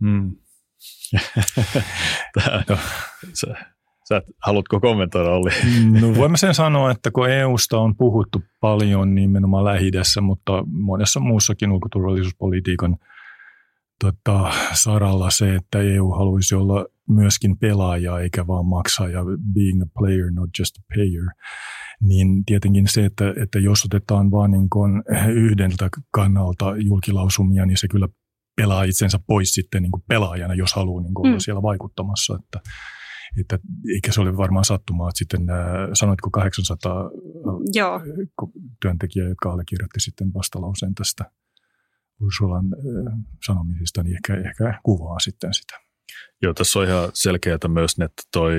Hmm. 0.00 0.36
no. 2.68 2.76
sä, 3.32 3.46
sä, 4.08 4.22
haluatko 4.42 4.80
kommentoida, 4.80 5.30
Olli? 5.30 5.50
no, 6.00 6.14
voimme 6.14 6.36
sen 6.36 6.54
sanoa, 6.54 6.90
että 6.90 7.10
kun 7.10 7.30
EUsta 7.30 7.78
on 7.78 7.96
puhuttu 7.96 8.42
paljon 8.60 9.14
nimenomaan 9.14 9.64
lähi 9.64 9.90
mutta 10.20 10.64
monessa 10.66 11.20
muussakin 11.20 11.72
ulkoturvallisuuspolitiikan 11.72 12.96
tota, 14.00 14.52
saralla 14.72 15.30
se, 15.30 15.54
että 15.54 15.78
EU 15.78 16.10
haluaisi 16.10 16.54
olla 16.54 16.86
myöskin 17.08 17.58
pelaaja 17.58 18.18
eikä 18.18 18.46
vaan 18.46 18.66
maksaja, 18.66 19.20
being 19.54 19.82
a 19.82 19.86
player, 19.98 20.30
not 20.30 20.50
just 20.58 20.76
a 20.78 20.82
payer, 20.96 21.24
niin 22.00 22.44
tietenkin 22.44 22.88
se, 22.88 23.04
että, 23.04 23.34
että 23.42 23.58
jos 23.58 23.84
otetaan 23.84 24.30
vain 24.30 24.50
niin 24.50 24.68
yhdeltä 25.34 25.88
kannalta 26.10 26.76
julkilausumia, 26.76 27.66
niin 27.66 27.76
se 27.76 27.88
kyllä 27.88 28.08
pelaa 28.56 28.84
itsensä 28.84 29.18
pois 29.26 29.54
sitten 29.54 29.82
niin 29.82 29.90
kuin 29.90 30.04
pelaajana, 30.08 30.54
jos 30.54 30.74
haluaa 30.74 31.02
niin 31.02 31.14
kuin 31.14 31.26
olla 31.26 31.36
mm. 31.36 31.40
siellä 31.40 31.62
vaikuttamassa. 31.62 32.38
Että, 32.42 32.70
että 33.40 33.58
eikä 33.94 34.12
se 34.12 34.20
ole 34.20 34.36
varmaan 34.36 34.64
sattumaa, 34.64 35.08
että 35.08 35.18
sitten 35.18 35.46
sanoitko 35.92 36.30
800 36.30 37.10
Joo. 37.74 38.00
työntekijää, 38.82 39.28
jotka 39.28 39.52
allekirjoitti 39.52 40.00
sitten 40.00 40.34
vastalauseen 40.34 40.94
tästä 40.94 41.30
Ursulan 42.20 42.64
sanomisista, 43.46 44.02
niin 44.02 44.14
ehkä, 44.14 44.48
ehkä 44.48 44.80
kuvaa 44.82 45.18
sitten 45.18 45.54
sitä. 45.54 45.84
Joo, 46.42 46.54
tässä 46.54 46.78
on 46.78 46.86
ihan 46.86 47.10
selkeää 47.14 47.58
myös, 47.68 47.90
että 47.92 48.22
toi 48.32 48.56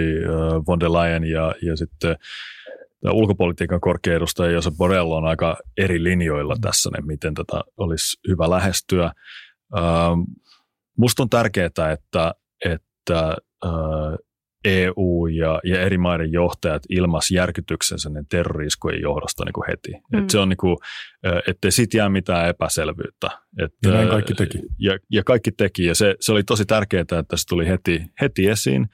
von 0.68 0.80
der 0.80 0.92
Leyen 0.92 1.24
ja, 1.24 1.56
ja 1.62 1.78
sitten 1.78 2.16
ulkopolitiikan 3.12 3.82
korkea 3.82 4.16
edustaja 4.16 4.52
Josep 4.52 4.74
Borrell 4.78 5.12
on 5.12 5.26
aika 5.26 5.58
eri 5.78 6.04
linjoilla 6.04 6.56
tässä, 6.62 6.90
niin 6.94 7.08
miten 7.08 7.34
tätä 7.34 7.62
olisi 7.78 8.18
hyvä 8.28 8.50
lähestyä. 8.50 9.12
Musta 10.98 11.24
on 11.24 11.30
tärkeää, 11.30 11.68
että, 11.92 12.34
että 12.66 13.36
EU 14.66 15.28
ja, 15.28 15.60
ja 15.64 15.82
eri 15.82 15.98
maiden 15.98 16.32
johtajat 16.32 16.84
ilmas 16.90 17.32
järkytyksensä 17.32 18.10
ne 18.10 18.24
terroriskojen 18.30 19.02
johdosta 19.02 19.46
niin 19.46 19.54
kuin 19.54 19.68
heti. 19.68 19.92
Mm. 19.92 20.20
Et 20.20 20.30
se 20.30 20.40
on 20.40 20.50
niin 20.50 20.58
kuin, 20.58 20.78
ettei 21.48 21.72
sit 21.72 21.94
jää 21.94 22.10
mitään 22.10 22.50
epäselvyyttä. 22.50 23.30
Et, 23.64 23.74
ja 23.86 23.92
näin 23.92 24.10
kaikki 24.10 24.34
teki. 24.34 24.60
Ja, 24.80 24.98
ja 25.12 25.24
kaikki 25.24 25.52
teki, 25.52 25.86
ja 25.86 25.96
se, 25.96 26.16
se 26.20 26.32
oli 26.32 26.44
tosi 26.44 26.66
tärkeää, 26.66 27.02
että 27.02 27.38
se 27.38 27.48
tuli 27.48 27.68
heti, 27.68 28.06
heti 28.22 28.48
esiin. 28.48 28.88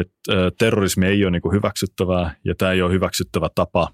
Et, 0.00 0.12
terrorismi 0.58 1.06
ei 1.06 1.24
ole 1.24 1.30
niin 1.30 1.52
hyväksyttävää, 1.52 2.34
ja 2.44 2.54
tämä 2.54 2.72
ei 2.72 2.82
ole 2.82 2.92
hyväksyttävä 2.92 3.48
tapa 3.54 3.88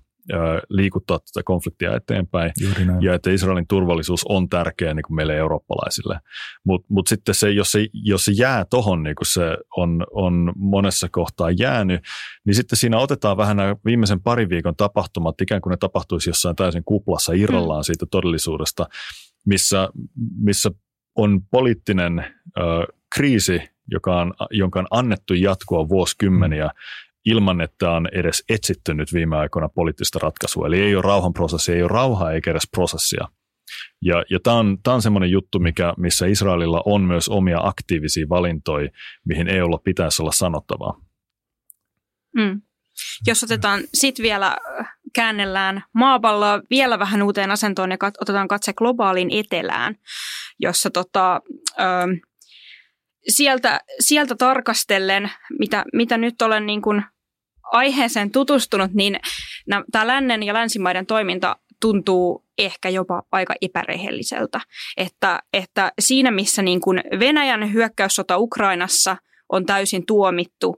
liikuttaa 0.68 1.18
tätä 1.18 1.42
konfliktia 1.44 1.96
eteenpäin 1.96 2.52
ja 3.00 3.14
että 3.14 3.30
Israelin 3.30 3.66
turvallisuus 3.68 4.24
on 4.28 4.48
tärkeä 4.48 4.94
niin 4.94 5.02
kuin 5.02 5.16
meille 5.16 5.36
eurooppalaisille. 5.36 6.20
Mutta 6.64 6.86
mut 6.90 7.07
sitten 7.07 7.34
se, 7.34 7.50
jos 7.50 7.72
se, 7.72 7.86
jos 7.92 8.24
se 8.24 8.32
jää 8.32 8.64
tuohon, 8.70 9.02
niin 9.02 9.16
kuin 9.16 9.26
se 9.26 9.57
on, 9.76 10.07
on 10.11 10.52
monessa 10.57 11.09
kohtaa 11.12 11.50
jäänyt, 11.50 12.00
niin 12.46 12.55
sitten 12.55 12.76
siinä 12.76 12.98
otetaan 12.98 13.36
vähän 13.36 13.57
nämä 13.57 13.76
viimeisen 13.84 14.22
parin 14.22 14.48
viikon 14.48 14.76
tapahtumat, 14.76 15.40
ikään 15.40 15.61
kuin 15.61 15.70
ne 15.70 15.76
tapahtuisi 15.76 16.30
jossain 16.30 16.57
täysin 16.57 16.84
kuplassa 16.84 17.32
irrallaan 17.32 17.80
mm. 17.80 17.84
siitä 17.84 18.07
todellisuudesta, 18.11 18.86
missä, 19.46 19.88
missä 20.40 20.70
on 21.16 21.40
poliittinen 21.50 22.18
ö, 22.18 22.62
kriisi, 23.14 23.62
joka 23.91 24.20
on, 24.20 24.35
jonka 24.51 24.78
on 24.78 24.87
annettu 24.91 25.35
jatkoa 25.35 25.89
vuosikymmeniä, 25.89 26.70
ilman, 27.24 27.61
että 27.61 27.91
on 27.91 28.09
edes 28.12 28.45
etsitty 28.49 28.95
nyt 28.95 29.12
viime 29.12 29.37
aikoina 29.37 29.68
poliittista 29.68 30.18
ratkaisua. 30.22 30.66
Eli 30.66 30.80
ei 30.80 30.95
ole 30.95 31.03
rauhanprosessi, 31.03 31.72
ei 31.72 31.82
ole 31.82 31.89
rauhaa 31.89 32.32
eikä 32.32 32.51
edes 32.51 32.68
prosessia. 32.70 33.28
Ja, 34.03 34.24
ja 34.30 34.39
tämä 34.43 34.57
on, 34.57 34.78
on 34.87 35.03
semmoinen 35.03 35.30
juttu, 35.30 35.59
mikä, 35.59 35.95
missä 35.97 36.26
Israelilla 36.26 36.82
on 36.85 37.03
myös 37.03 37.28
omia 37.28 37.59
aktiivisia 37.62 38.26
valintoja, 38.28 38.89
mihin 39.24 39.49
EUlla 39.49 39.78
pitäisi 39.78 40.22
olla 40.22 40.32
sanottavaa. 40.32 41.01
Mm. 42.37 42.62
Jos 43.26 43.45
otetaan 43.45 43.80
sitten 43.95 44.22
vielä, 44.22 44.57
käännellään 45.14 45.85
maapalloa 45.93 46.62
vielä 46.70 46.99
vähän 46.99 47.22
uuteen 47.22 47.51
asentoon 47.51 47.91
ja 47.91 47.97
kat- 48.05 48.18
otetaan 48.20 48.49
katse 48.49 48.72
globaaliin 48.72 49.28
etelään, 49.32 49.95
jossa 50.59 50.91
tota, 50.91 51.41
ö, 51.80 51.85
sieltä, 53.28 53.80
sieltä 54.00 54.34
tarkastellen, 54.34 55.30
mitä, 55.58 55.84
mitä 55.92 56.18
nyt 56.18 56.42
olen 56.42 56.66
niin 56.66 56.82
kuin 56.82 57.04
aiheeseen 57.72 58.30
tutustunut, 58.30 58.92
niin 58.94 59.20
tämä 59.92 60.06
lännen 60.06 60.42
ja 60.42 60.54
länsimaiden 60.54 61.06
toiminta 61.06 61.56
tuntuu 61.80 62.44
ehkä 62.58 62.88
jopa 62.88 63.22
aika 63.32 63.54
epärehelliseltä. 63.60 64.60
Että, 64.96 65.42
että 65.52 65.92
siinä 65.98 66.30
missä 66.30 66.62
niin 66.62 66.80
kuin 66.80 67.02
Venäjän 67.18 67.72
hyökkäyssota 67.72 68.38
Ukrainassa 68.38 69.16
on 69.48 69.66
täysin 69.66 70.06
tuomittu, 70.06 70.76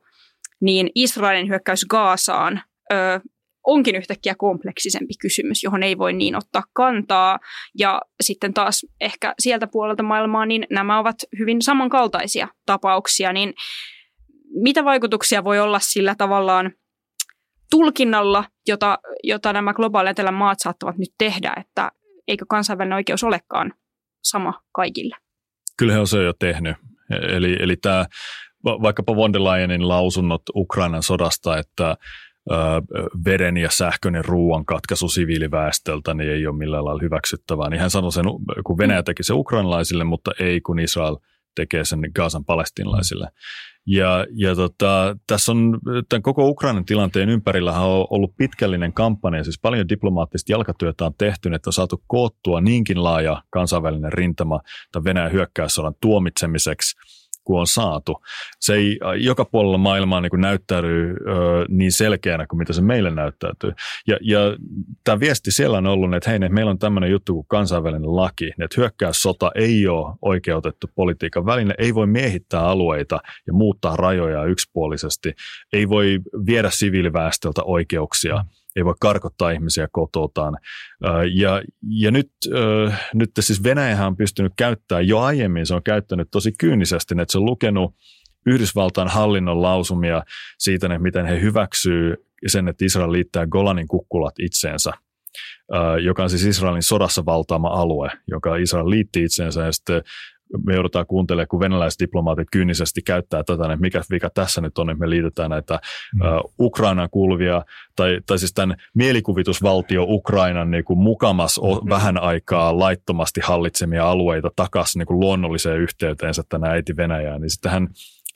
niin 0.61 0.91
Israelin 0.95 1.49
hyökkäys 1.49 1.87
Gaasaan 1.91 2.63
ö, 2.93 3.21
onkin 3.67 3.97
yhtäkkiä 3.97 4.35
kompleksisempi 4.35 5.15
kysymys, 5.21 5.63
johon 5.63 5.83
ei 5.83 5.99
voi 5.99 6.13
niin 6.13 6.37
ottaa 6.37 6.63
kantaa. 6.73 7.39
Ja 7.79 8.01
sitten 8.21 8.55
taas 8.55 8.87
ehkä 9.01 9.35
sieltä 9.39 9.67
puolelta 9.67 10.03
maailmaa, 10.03 10.47
niin 10.47 10.67
nämä 10.71 10.99
ovat 10.99 11.17
hyvin 11.39 11.63
samankaltaisia 11.63 12.49
tapauksia. 12.67 13.33
Niin 13.33 13.55
mitä 14.63 14.85
vaikutuksia 14.85 15.45
voi 15.45 15.61
olla 15.61 15.79
sillä 15.81 16.15
tavallaan 16.19 16.73
tulkinnalla, 17.71 18.45
jota, 18.67 18.99
jota 19.23 19.53
nämä 19.53 19.75
globaalit 19.75 20.17
maat 20.33 20.59
saattavat 20.61 20.99
nyt 20.99 21.13
tehdä, 21.19 21.55
että 21.61 21.93
eikö 22.29 22.45
kansainvälinen 22.49 22.97
oikeus 22.97 23.25
olekaan 23.25 23.73
sama 24.23 24.61
kaikille? 24.73 25.17
Kyllä 25.77 25.93
he 25.93 25.99
on 25.99 26.07
se 26.07 26.23
jo 26.23 26.33
tehnyt. 26.33 26.77
Eli, 27.29 27.57
eli 27.61 27.77
tämä 27.77 28.07
vaikkapa 28.65 29.17
von 29.17 29.33
der 29.33 29.45
Leyenin 29.45 29.89
lausunnot 29.89 30.43
Ukrainan 30.55 31.03
sodasta, 31.03 31.59
että 31.59 31.97
veden 33.25 33.57
ja 33.57 33.71
sähköinen 33.71 34.25
ruoan 34.25 34.65
katkaisu 34.65 35.09
siviiliväestöltä 35.09 36.15
niin 36.15 36.31
ei 36.31 36.47
ole 36.47 36.57
millään 36.57 36.85
lailla 36.85 37.03
hyväksyttävää. 37.03 37.71
Niin 37.71 37.81
hän 37.81 37.91
sanoi 37.91 38.13
sen, 38.13 38.25
kun 38.65 38.79
Venäjä 38.79 39.03
teki 39.03 39.23
se 39.23 39.33
ukrainalaisille, 39.33 40.05
mutta 40.05 40.31
ei 40.41 40.61
kun 40.61 40.79
Israel 40.79 41.17
tekee 41.55 41.85
sen 41.85 42.01
Gaasan 42.15 42.45
palestinlaisille. 42.45 43.29
Ja, 43.89 44.27
ja 44.35 44.55
tota, 44.55 45.17
tässä 45.27 45.53
on 45.53 45.79
tämän 46.09 46.23
koko 46.23 46.49
Ukrainan 46.49 46.85
tilanteen 46.85 47.29
ympärillä 47.29 47.81
on 47.81 48.07
ollut 48.11 48.37
pitkällinen 48.37 48.93
kampanja, 48.93 49.45
siis 49.45 49.59
paljon 49.63 49.89
diplomaattista 49.89 50.53
jalkatyötä 50.53 51.05
on 51.05 51.15
tehty, 51.19 51.55
että 51.55 51.69
on 51.69 51.73
saatu 51.73 52.03
koottua 52.07 52.61
niinkin 52.61 53.05
laaja 53.05 53.43
kansainvälinen 53.51 54.13
rintama 54.13 54.61
tämän 54.93 55.05
Venäjän 55.05 55.33
hyökkäyssodan 55.33 55.95
tuomitsemiseksi– 56.01 56.97
kuin 57.47 57.61
on 57.61 57.67
saatu. 57.67 58.23
Se 58.61 58.75
ei 58.75 58.99
joka 59.17 59.45
puolella 59.45 59.79
maailmaa 59.79 60.21
niin 60.21 60.41
näyttäydy 60.41 61.11
ö, 61.11 61.15
niin 61.69 61.93
selkeänä 61.93 62.47
kuin 62.47 62.59
mitä 62.59 62.73
se 62.73 62.83
meille 62.83 63.11
näyttäytyy. 63.11 63.73
Ja, 64.07 64.19
ja 64.21 64.39
tämä 65.05 65.21
viesti 65.21 65.53
siellä 65.53 65.79
on 65.79 65.87
ollut, 65.87 66.15
että 66.15 66.31
hei, 66.31 66.37
että 66.37 66.49
meillä 66.49 66.71
on 66.71 66.79
tämmöinen 66.79 67.11
juttu 67.11 67.35
kuin 67.35 67.47
kansainvälinen 67.49 68.17
laki, 68.17 68.47
että 68.47 68.75
hyökkäyssota 68.77 69.51
ei 69.55 69.89
ole 69.89 70.15
oikeutettu 70.23 70.87
politiikan 70.95 71.47
väline, 71.47 71.75
ei 71.79 71.95
voi 71.95 72.07
miehittää 72.07 72.61
alueita 72.61 73.21
ja 73.47 73.53
muuttaa 73.53 73.97
rajoja 73.97 74.45
yksipuolisesti, 74.45 75.35
ei 75.73 75.89
voi 75.89 76.19
viedä 76.47 76.71
siviiliväestöltä 76.71 77.63
oikeuksia 77.65 78.45
ei 78.77 78.85
voi 78.85 78.95
karkottaa 79.01 79.51
ihmisiä 79.51 79.89
kototaan. 79.93 80.57
Ja, 81.35 81.63
ja 81.89 82.11
nyt, 82.11 82.31
nyt 83.15 83.31
siis 83.41 83.63
Venäjähän 83.63 84.07
on 84.07 84.17
pystynyt 84.17 84.53
käyttämään 84.57 85.09
jo 85.09 85.19
aiemmin, 85.19 85.67
se 85.67 85.75
on 85.75 85.83
käyttänyt 85.83 86.29
tosi 86.31 86.53
kyynisesti, 86.59 87.15
että 87.21 87.33
se 87.33 87.39
on 87.39 87.45
lukenut 87.45 87.95
Yhdysvaltain 88.47 89.09
hallinnon 89.09 89.63
lausumia 89.63 90.23
siitä, 90.59 90.87
että 90.87 90.99
miten 90.99 91.27
he 91.27 91.41
hyväksyy 91.41 92.15
sen, 92.47 92.69
että 92.69 92.85
Israel 92.85 93.13
liittää 93.13 93.47
Golanin 93.47 93.89
kukkulat 93.89 94.35
itseensä 94.39 94.93
joka 96.03 96.23
on 96.23 96.31
siis 96.31 96.45
Israelin 96.45 96.83
sodassa 96.83 97.25
valtaama 97.25 97.69
alue, 97.69 98.11
joka 98.27 98.57
Israel 98.57 98.91
liitti 98.91 99.23
itseensä 99.23 99.65
ja 99.65 99.73
sitten 99.73 100.03
me 100.67 100.75
joudutaan 100.75 101.07
kuuntelemaan, 101.07 101.49
kun 101.49 101.61
venäläiset 101.61 102.01
diplomaatit 102.01 102.49
kyynisesti 102.53 103.03
käyttää 103.03 103.45
tätä, 103.45 103.65
että 103.65 103.77
mikä 103.77 104.03
vika 104.11 104.31
tässä 104.31 104.61
nyt 104.61 104.79
on, 104.79 104.91
että 104.91 105.01
me 105.01 105.11
liitetään 105.11 105.51
näitä 105.51 105.81
mm. 106.15 106.29
uh, 106.29 106.67
Ukrainaan 106.67 107.11
kuuluvia, 107.11 107.63
tai, 107.97 108.21
tai 108.27 108.39
siis 108.39 108.53
tämän 108.55 108.77
mielikuvitusvaltio 108.95 110.05
Ukrainan 110.09 110.71
niin 110.71 110.85
kuin 110.85 110.99
mukamas 110.99 111.61
mm. 111.61 111.91
vähän 111.91 112.19
aikaa 112.19 112.79
laittomasti 112.79 113.41
hallitsemia 113.45 114.11
alueita 114.11 114.51
takaisin 114.57 114.99
niin 114.99 115.07
kuin 115.07 115.21
luonnolliseen 115.21 115.81
yhteyteensä 115.81 116.43
tänä 116.49 116.71
äiti 116.71 116.97
Venäjään, 116.97 117.41
niin 117.41 117.51
sitten 117.51 117.73
hän, 117.73 117.89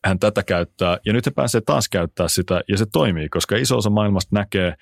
hän 0.05 0.19
tätä 0.19 0.43
käyttää, 0.43 0.99
ja 1.07 1.13
nyt 1.13 1.27
he 1.27 1.31
pääsee 1.31 1.61
taas 1.61 1.89
käyttää 1.89 2.29
sitä, 2.29 2.61
ja 2.69 2.79
se 2.79 2.87
toimii, 2.93 3.29
koska 3.29 3.57
iso 3.57 3.77
osa 3.77 3.91
maailmasta 3.91 4.37
näkee 4.37 4.75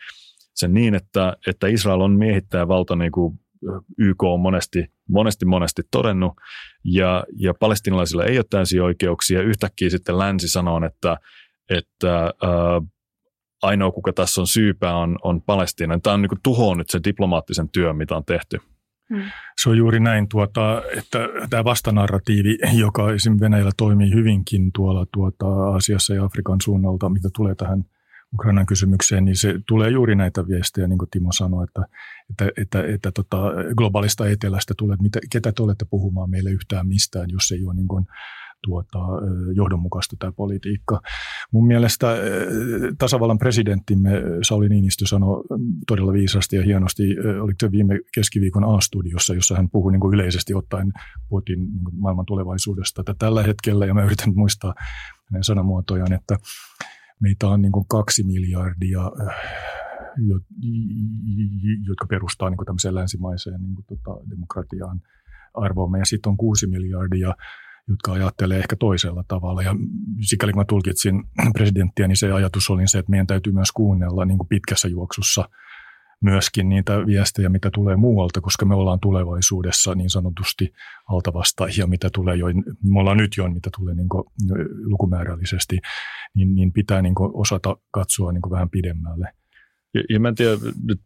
sen 0.54 0.74
niin, 0.74 0.94
että, 0.94 1.36
että 1.46 1.66
Israel 1.66 2.00
on 2.00 2.12
miehittäjävalta 2.12 2.96
niin 2.96 3.12
kuin 3.12 3.40
YK 3.98 4.22
on 4.22 4.40
monesti, 4.40 4.84
monesti, 5.08 5.44
monesti 5.44 5.82
todennut, 5.90 6.32
ja, 6.84 7.24
ja 7.36 7.54
palestinalaisilla 7.54 8.24
ei 8.24 8.38
ole 8.38 8.44
täysiä 8.50 8.84
oikeuksia. 8.84 9.42
Yhtäkkiä 9.42 9.90
sitten 9.90 10.18
länsi 10.18 10.48
sanoo, 10.48 10.80
että, 10.86 11.16
että 11.70 12.14
ää, 12.22 12.80
ainoa 13.62 13.92
kuka 13.92 14.12
tässä 14.12 14.40
on 14.40 14.46
syypää 14.46 14.96
on, 14.96 15.18
on 15.22 15.42
Palestiina. 15.42 15.98
Tämä 16.00 16.14
on 16.14 16.22
niin 16.22 16.40
tuhoon 16.42 16.78
nyt 16.78 16.90
se 16.90 17.00
diplomaattisen 17.04 17.68
työ, 17.68 17.92
mitä 17.92 18.16
on 18.16 18.24
tehty. 18.24 18.58
Hmm. 19.14 19.22
Se 19.62 19.70
on 19.70 19.78
juuri 19.78 20.00
näin, 20.00 20.28
tuota, 20.28 20.82
että 20.96 21.18
tämä 21.50 21.64
vastanarratiivi, 21.64 22.58
joka 22.82 23.12
esimerkiksi 23.12 23.44
Venäjällä 23.44 23.70
toimii 23.76 24.12
hyvinkin 24.14 24.70
tuolla 24.74 25.06
tuota, 25.14 25.46
Aasiassa 25.46 26.14
ja 26.14 26.24
Afrikan 26.24 26.58
suunnalta, 26.64 27.08
mitä 27.08 27.28
tulee 27.36 27.54
tähän– 27.54 27.84
Ukrainan 28.34 28.66
kysymykseen, 28.66 29.24
niin 29.24 29.36
se 29.36 29.54
tulee 29.68 29.90
juuri 29.90 30.14
näitä 30.14 30.46
viestejä, 30.46 30.86
niin 30.86 30.98
kuin 30.98 31.10
Timo 31.10 31.32
sanoi, 31.32 31.64
että, 31.64 31.82
että, 32.30 32.50
että, 32.62 32.94
että 32.94 33.12
tota, 33.12 33.52
globaalista 33.76 34.28
etelästä 34.28 34.74
tulee, 34.76 34.94
että 34.94 35.02
mitä, 35.02 35.20
ketä 35.30 35.52
te 35.52 35.62
olette 35.62 35.84
puhumaan 35.90 36.30
meille 36.30 36.50
yhtään 36.50 36.88
mistään, 36.88 37.30
jos 37.30 37.52
ei 37.52 37.64
ole 37.64 37.74
niin 37.74 37.88
kuin, 37.88 38.06
tuota, 38.66 38.98
johdonmukaista 39.54 40.16
tämä 40.18 40.32
politiikka. 40.32 41.00
Mun 41.52 41.66
mielestä 41.66 42.16
tasavallan 42.98 43.38
presidenttimme 43.38 44.10
Sauli 44.42 44.68
Niinistö 44.68 45.06
sanoi 45.06 45.44
todella 45.86 46.12
viisasti 46.12 46.56
ja 46.56 46.62
hienosti, 46.62 47.02
oliko 47.42 47.56
se 47.60 47.72
viime 47.72 48.00
keskiviikon 48.14 48.64
A-studiossa, 48.64 49.34
jossa 49.34 49.56
hän 49.56 49.70
puhui 49.70 49.92
niin 49.92 50.00
kuin 50.00 50.14
yleisesti 50.14 50.54
ottaen 50.54 50.92
puhuttiin 51.28 51.58
niin 51.58 51.82
maailman 51.92 52.26
tulevaisuudesta, 52.26 53.00
että 53.00 53.14
tällä 53.18 53.42
hetkellä, 53.42 53.86
ja 53.86 53.94
mä 53.94 54.04
yritän 54.04 54.32
muistaa 54.36 54.74
hänen 55.32 55.44
sanamuotojaan, 55.44 56.12
että 56.12 56.36
meitä 57.20 57.48
on 57.48 57.62
niin 57.62 57.72
kuin 57.72 57.86
kaksi 57.88 58.22
miljardia, 58.22 59.00
äh, 59.00 59.34
jotka 61.88 62.06
perustaa 62.06 62.50
niin 62.50 62.56
kuin 62.56 62.66
tämmöiseen 62.66 62.94
länsimaiseen 62.94 63.62
niin 63.62 63.74
kuin 63.74 63.86
tota, 63.86 64.30
demokratiaan 64.30 65.02
arvoamme. 65.54 65.98
Ja 65.98 66.04
sitten 66.04 66.30
on 66.30 66.36
kuusi 66.36 66.66
miljardia, 66.66 67.34
jotka 67.88 68.12
ajattelee 68.12 68.58
ehkä 68.58 68.76
toisella 68.76 69.24
tavalla. 69.28 69.62
Ja 69.62 69.74
sikäli 70.20 70.52
kun 70.52 70.60
mä 70.60 70.64
tulkitsin 70.64 71.24
presidenttiä, 71.52 72.08
niin 72.08 72.16
se 72.16 72.32
ajatus 72.32 72.70
oli 72.70 72.88
se, 72.88 72.98
että 72.98 73.10
meidän 73.10 73.26
täytyy 73.26 73.52
myös 73.52 73.72
kuunnella 73.72 74.24
niin 74.24 74.38
kuin 74.38 74.48
pitkässä 74.48 74.88
juoksussa– 74.88 75.48
myöskin 76.20 76.68
niitä 76.68 77.06
viestejä, 77.06 77.48
mitä 77.48 77.70
tulee 77.74 77.96
muualta, 77.96 78.40
koska 78.40 78.66
me 78.66 78.74
ollaan 78.74 79.00
tulevaisuudessa 79.00 79.94
niin 79.94 80.10
sanotusti 80.10 80.72
altavastaajia, 81.08 81.86
mitä 81.86 82.08
tulee 82.14 82.36
jo, 82.36 82.46
me 82.84 83.00
ollaan 83.00 83.16
nyt 83.16 83.36
jo, 83.36 83.50
mitä 83.50 83.70
tulee 83.76 83.94
niin 83.94 84.08
lukumäärällisesti, 84.84 85.78
niin, 86.34 86.54
niin 86.54 86.72
pitää 86.72 87.02
niin 87.02 87.14
osata 87.18 87.76
katsoa 87.90 88.32
niin 88.32 88.50
vähän 88.50 88.70
pidemmälle. 88.70 89.32
Ja, 89.94 90.02
ja 90.10 90.20
mä 90.20 90.28
en 90.28 90.34
tiedä 90.34 90.56
nyt, 90.84 91.02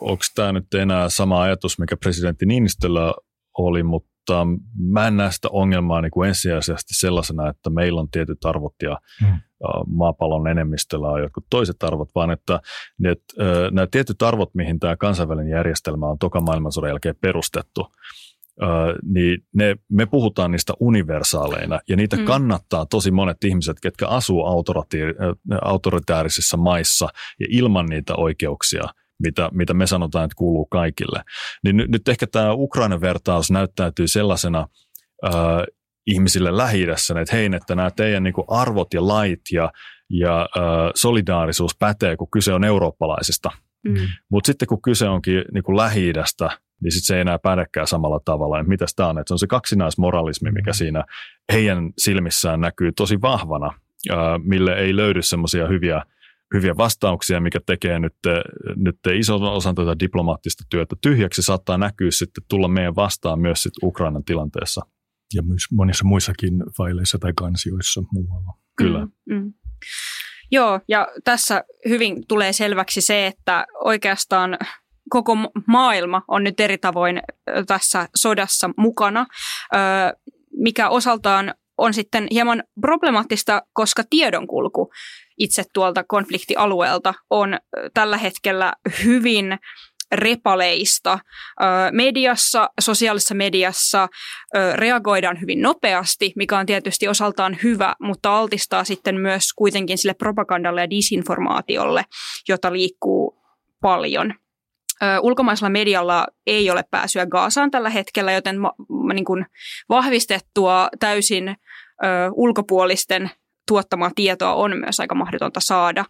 onko 0.00 0.22
tämä 0.34 0.52
nyt 0.52 0.74
enää 0.74 1.08
sama 1.08 1.42
ajatus, 1.42 1.78
mikä 1.78 1.96
presidentti 1.96 2.46
Niinistöllä 2.46 3.14
oli, 3.58 3.82
mutta 3.82 4.15
mutta 4.26 4.46
mä 4.78 5.06
en 5.06 5.16
näe 5.16 5.30
sitä 5.30 5.48
ongelmaa 5.50 6.00
niin 6.00 6.10
kuin 6.10 6.28
ensisijaisesti 6.28 6.94
sellaisena, 6.94 7.48
että 7.48 7.70
meillä 7.70 8.00
on 8.00 8.10
tietyt 8.10 8.44
arvot 8.44 8.74
ja 8.82 9.00
mm. 9.22 9.40
maapallon 9.86 10.48
enemmistöllä 10.48 11.08
on 11.08 11.22
jotkut 11.22 11.46
toiset 11.50 11.82
arvot, 11.82 12.10
vaan 12.14 12.30
että 12.30 12.60
ne, 12.98 13.14
nämä 13.70 13.86
tietyt 13.90 14.22
arvot, 14.22 14.54
mihin 14.54 14.78
tämä 14.78 14.96
kansainvälinen 14.96 15.50
järjestelmä 15.50 16.06
on 16.06 16.18
toka 16.18 16.40
maailmansodan 16.40 16.90
jälkeen 16.90 17.16
perustettu, 17.20 17.86
niin 19.02 19.38
ne, 19.54 19.76
me 19.88 20.06
puhutaan 20.06 20.50
niistä 20.50 20.72
universaaleina 20.80 21.80
ja 21.88 21.96
niitä 21.96 22.16
mm. 22.16 22.24
kannattaa 22.24 22.86
tosi 22.86 23.10
monet 23.10 23.44
ihmiset, 23.44 23.76
ketkä 23.82 24.08
asuu 24.08 24.44
autoritaarisissa 25.62 26.56
maissa 26.56 27.08
ja 27.40 27.46
ilman 27.50 27.86
niitä 27.86 28.14
oikeuksia– 28.16 28.82
mitä, 29.22 29.48
mitä 29.52 29.74
me 29.74 29.86
sanotaan, 29.86 30.24
että 30.24 30.36
kuuluu 30.36 30.66
kaikille. 30.66 31.22
Niin 31.64 31.76
nyt, 31.76 31.90
nyt 31.90 32.08
ehkä 32.08 32.26
tämä 32.26 32.52
Ukrainan 32.52 33.00
vertaus 33.00 33.50
näyttäytyy 33.50 34.08
sellaisena 34.08 34.68
äh, 35.24 35.32
ihmisille 36.06 36.56
lähi 36.56 36.82
että 37.20 37.36
hei, 37.36 37.50
että 37.56 37.74
nämä 37.74 37.90
teidän 37.90 38.22
niin 38.22 38.34
kuin 38.34 38.44
arvot 38.48 38.94
ja 38.94 39.08
lait 39.08 39.40
ja, 39.52 39.72
ja 40.10 40.40
äh, 40.40 40.90
solidaarisuus 40.94 41.76
pätee, 41.78 42.16
kun 42.16 42.30
kyse 42.30 42.52
on 42.52 42.64
eurooppalaisista. 42.64 43.50
Mm. 43.88 44.08
Mutta 44.30 44.46
sitten 44.46 44.68
kun 44.68 44.82
kyse 44.82 45.08
onkin 45.08 45.44
niin 45.54 45.64
kuin 45.64 45.76
Lähi-idästä, 45.76 46.50
niin 46.82 46.92
sit 46.92 47.04
se 47.04 47.14
ei 47.14 47.20
enää 47.20 47.38
pädekään 47.38 47.86
samalla 47.86 48.20
tavalla. 48.24 48.62
Mitä 48.62 48.84
tämä 48.96 49.08
on? 49.08 49.18
Et 49.18 49.28
se 49.28 49.34
on 49.34 49.38
se 49.38 49.46
kaksinaismoralismi, 49.46 50.50
mikä 50.50 50.70
mm. 50.70 50.74
siinä 50.74 51.04
heidän 51.52 51.92
silmissään 51.98 52.60
näkyy 52.60 52.92
tosi 52.92 53.20
vahvana, 53.20 53.72
äh, 54.10 54.18
mille 54.44 54.72
ei 54.72 54.96
löydy 54.96 55.22
semmoisia 55.22 55.68
hyviä, 55.68 56.02
hyviä 56.54 56.76
vastauksia, 56.76 57.40
mikä 57.40 57.60
tekee 57.66 57.98
nyt, 57.98 58.16
nyt 58.76 58.96
ison 59.18 59.42
osan 59.42 59.74
tätä 59.74 59.98
diplomaattista 60.00 60.64
työtä 60.70 60.96
tyhjäksi. 61.00 61.42
Se 61.42 61.46
saattaa 61.46 61.78
näkyä 61.78 62.10
sitten 62.10 62.44
tulla 62.48 62.68
meidän 62.68 62.96
vastaan 62.96 63.40
myös 63.40 63.62
sit 63.62 63.72
Ukrainan 63.82 64.24
tilanteessa. 64.24 64.80
Ja 65.34 65.42
myös 65.42 65.62
monissa 65.72 66.04
muissakin 66.04 66.52
faileissa 66.76 67.18
tai 67.18 67.32
kansioissa 67.36 68.02
muualla. 68.12 68.58
Kyllä. 68.76 69.04
Mm, 69.04 69.34
mm. 69.34 69.52
Joo, 70.50 70.80
ja 70.88 71.08
tässä 71.24 71.64
hyvin 71.88 72.26
tulee 72.28 72.52
selväksi 72.52 73.00
se, 73.00 73.26
että 73.26 73.66
oikeastaan 73.84 74.58
koko 75.10 75.36
maailma 75.66 76.22
on 76.28 76.44
nyt 76.44 76.60
eri 76.60 76.78
tavoin 76.78 77.22
tässä 77.66 78.08
sodassa 78.16 78.70
mukana, 78.76 79.26
mikä 80.56 80.88
osaltaan 80.88 81.54
on 81.78 81.94
sitten 81.94 82.26
hieman 82.30 82.62
problemaattista, 82.80 83.62
koska 83.72 84.02
tiedonkulku 84.10 84.92
itse 85.38 85.64
tuolta 85.74 86.04
konfliktialueelta 86.04 87.14
on 87.30 87.58
tällä 87.94 88.18
hetkellä 88.18 88.72
hyvin 89.04 89.58
repaleista. 90.12 91.18
Mediassa, 91.92 92.70
sosiaalisessa 92.80 93.34
mediassa 93.34 94.08
reagoidaan 94.74 95.40
hyvin 95.40 95.62
nopeasti, 95.62 96.32
mikä 96.36 96.58
on 96.58 96.66
tietysti 96.66 97.08
osaltaan 97.08 97.56
hyvä, 97.62 97.94
mutta 98.00 98.38
altistaa 98.38 98.84
sitten 98.84 99.20
myös 99.20 99.44
kuitenkin 99.56 99.98
sille 99.98 100.14
propagandalle 100.14 100.80
ja 100.80 100.90
disinformaatiolle, 100.90 102.04
jota 102.48 102.72
liikkuu 102.72 103.42
paljon. 103.82 104.34
Ulkomaisella 105.20 105.70
medialla 105.70 106.26
ei 106.46 106.70
ole 106.70 106.84
pääsyä 106.90 107.26
Gaasaan 107.26 107.70
tällä 107.70 107.90
hetkellä, 107.90 108.32
joten 108.32 108.60
ma, 108.60 108.72
ma, 108.88 109.12
niin 109.12 109.24
kuin 109.24 109.46
vahvistettua 109.88 110.88
täysin 111.00 111.48
ö, 111.48 111.54
ulkopuolisten 112.32 113.30
tuottamaa 113.68 114.10
tietoa 114.14 114.54
on 114.54 114.76
myös 114.76 115.00
aika 115.00 115.14
mahdotonta 115.14 115.60
saada. 115.60 116.04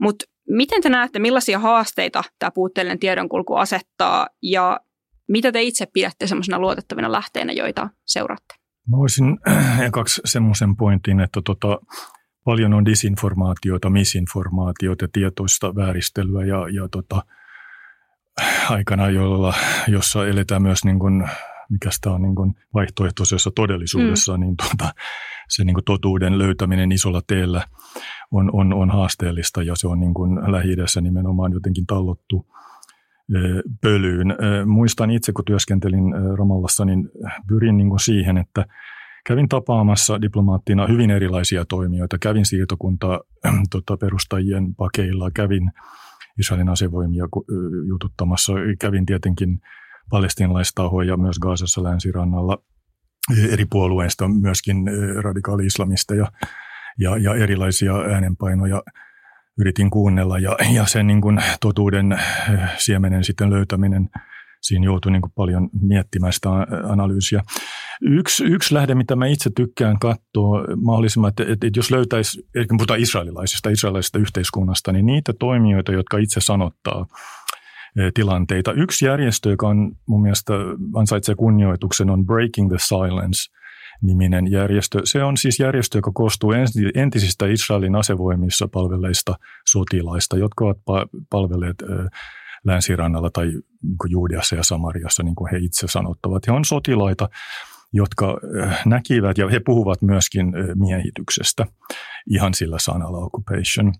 Mutta 0.00 0.24
Miten 0.48 0.82
te 0.82 0.88
näette, 0.88 1.18
millaisia 1.18 1.58
haasteita 1.58 2.24
tämä 2.38 2.50
puutteellinen 2.50 2.98
tiedonkulku 2.98 3.54
asettaa 3.54 4.26
ja 4.42 4.80
mitä 5.28 5.52
te 5.52 5.62
itse 5.62 5.86
pidätte 5.92 6.26
semmoisena 6.26 6.58
luotettavina 6.58 7.12
lähteenä, 7.12 7.52
joita 7.52 7.88
seuraatte? 8.06 8.54
Mä 8.90 8.96
voisin 8.96 9.38
ekaksi 9.86 10.20
semmoisen 10.24 10.76
pointin, 10.76 11.20
että 11.20 11.40
tota, 11.44 11.78
paljon 12.44 12.74
on 12.74 12.84
disinformaatiota, 12.84 13.90
misinformaatiota, 13.90 15.08
tietoista 15.12 15.74
vääristelyä 15.74 16.44
ja, 16.44 16.68
ja 16.68 16.88
tota, 16.88 17.22
aikana, 18.70 19.10
jolla, 19.10 19.54
jossa 19.88 20.26
eletään 20.26 20.62
myös 20.62 20.84
niin 20.84 20.98
kuin, 20.98 21.28
mikä 21.70 21.90
sitä 21.90 22.10
on 22.10 22.22
niin 22.22 22.34
kuin 22.34 22.54
vaihtoehtoisessa 22.74 23.50
todellisuudessa, 23.50 24.36
mm. 24.36 24.40
niin 24.40 24.56
tota, 24.56 24.94
se 25.48 25.64
niin 25.64 25.74
kuin 25.74 25.84
totuuden 25.84 26.38
löytäminen 26.38 26.92
isolla 26.92 27.22
teellä 27.26 27.62
on, 28.30 28.50
on, 28.52 28.74
on 28.74 28.90
haasteellista 28.90 29.62
ja 29.62 29.76
se 29.76 29.88
on 29.88 30.00
niin 30.00 30.14
kuin 30.14 30.52
lähi 30.52 30.76
nimenomaan 31.00 31.52
jotenkin 31.52 31.86
tallottu 31.86 32.46
pölyyn. 33.80 34.36
Muistan 34.66 35.10
itse, 35.10 35.32
kun 35.32 35.44
työskentelin 35.44 36.02
Ramallassa, 36.38 36.84
niin 36.84 37.10
pyrin 37.48 37.76
niin 37.76 37.88
kuin 37.88 38.00
siihen, 38.00 38.38
että 38.38 38.64
kävin 39.26 39.48
tapaamassa 39.48 40.22
diplomaattina 40.22 40.86
hyvin 40.86 41.10
erilaisia 41.10 41.64
toimijoita. 41.64 42.18
Kävin 42.18 42.46
siirtokunta 42.46 43.20
tota, 43.70 43.96
perustajien 43.96 44.74
pakeilla, 44.74 45.30
kävin 45.30 45.70
Israelin 46.38 46.68
asevoimia 46.68 47.24
jututtamassa, 47.88 48.52
kävin 48.80 49.06
tietenkin 49.06 49.60
palestinalaistahoja 50.10 51.16
myös 51.16 51.38
Gaasassa 51.38 51.82
länsirannalla. 51.82 52.58
Eri 53.50 53.64
puolueista, 53.64 54.28
myöskin 54.28 54.76
radikaali-islamisteja 55.22 56.32
ja, 56.98 57.16
ja 57.16 57.34
erilaisia 57.34 57.94
äänenpainoja 57.96 58.82
yritin 59.58 59.90
kuunnella. 59.90 60.38
Ja, 60.38 60.56
ja 60.72 60.86
sen 60.86 61.06
niin 61.06 61.20
kuin 61.20 61.38
totuuden 61.60 62.20
siemenen 62.76 63.24
sitten 63.24 63.50
löytäminen, 63.50 64.10
siinä 64.60 64.84
joutui 64.84 65.12
niin 65.12 65.22
paljon 65.34 65.68
miettimään 65.82 66.32
sitä 66.32 66.50
analyysiä. 66.88 67.42
Yksi, 68.00 68.44
yksi 68.44 68.74
lähde, 68.74 68.94
mitä 68.94 69.16
mä 69.16 69.26
itse 69.26 69.50
tykkään 69.56 69.98
katsoa 69.98 70.64
mahdollisimman, 70.82 71.28
että, 71.28 71.42
että, 71.42 71.66
että 71.66 71.78
jos 71.78 71.90
löytäisi, 71.90 72.48
eli 72.54 72.66
puhutaan 72.68 73.00
israelilaisista, 73.00 73.70
israelilaisista 73.70 74.18
yhteiskunnasta, 74.18 74.92
niin 74.92 75.06
niitä 75.06 75.32
toimijoita, 75.38 75.92
jotka 75.92 76.18
itse 76.18 76.40
sanottaa 76.40 77.06
tilanteita. 78.14 78.72
Yksi 78.72 79.06
järjestö, 79.06 79.50
joka 79.50 79.68
on 79.68 79.92
mun 80.06 80.22
mielestä 80.22 80.52
ansaitsee 80.94 81.34
kunnioituksen, 81.34 82.10
on 82.10 82.26
Breaking 82.26 82.68
the 82.68 82.78
Silence– 82.78 83.40
niminen 84.02 84.50
järjestö. 84.50 85.00
Se 85.04 85.24
on 85.24 85.36
siis 85.36 85.60
järjestö, 85.60 85.98
joka 85.98 86.10
koostuu 86.14 86.52
entisistä 86.94 87.46
Israelin 87.46 87.94
asevoimissa 87.94 88.68
palvelleista 88.68 89.34
sotilaista, 89.68 90.36
jotka 90.36 90.64
ovat 90.64 90.78
palvelleet 91.30 91.76
länsirannalla 92.64 93.30
tai 93.30 93.46
niin 93.46 93.96
Juudiassa 94.08 94.56
ja 94.56 94.62
Samariassa, 94.62 95.22
niin 95.22 95.34
kuin 95.34 95.50
he 95.50 95.58
itse 95.58 95.86
sanottavat. 95.86 96.46
He 96.46 96.52
on 96.52 96.64
sotilaita, 96.64 97.28
jotka 97.92 98.40
äh, 98.62 98.82
näkivät, 98.86 99.38
ja 99.38 99.48
he 99.48 99.60
puhuvat 99.60 100.02
myöskin 100.02 100.46
äh, 100.46 100.66
miehityksestä 100.74 101.66
ihan 102.30 102.54
sillä 102.54 102.76
sanalla 102.80 103.18
occupation, 103.18 103.92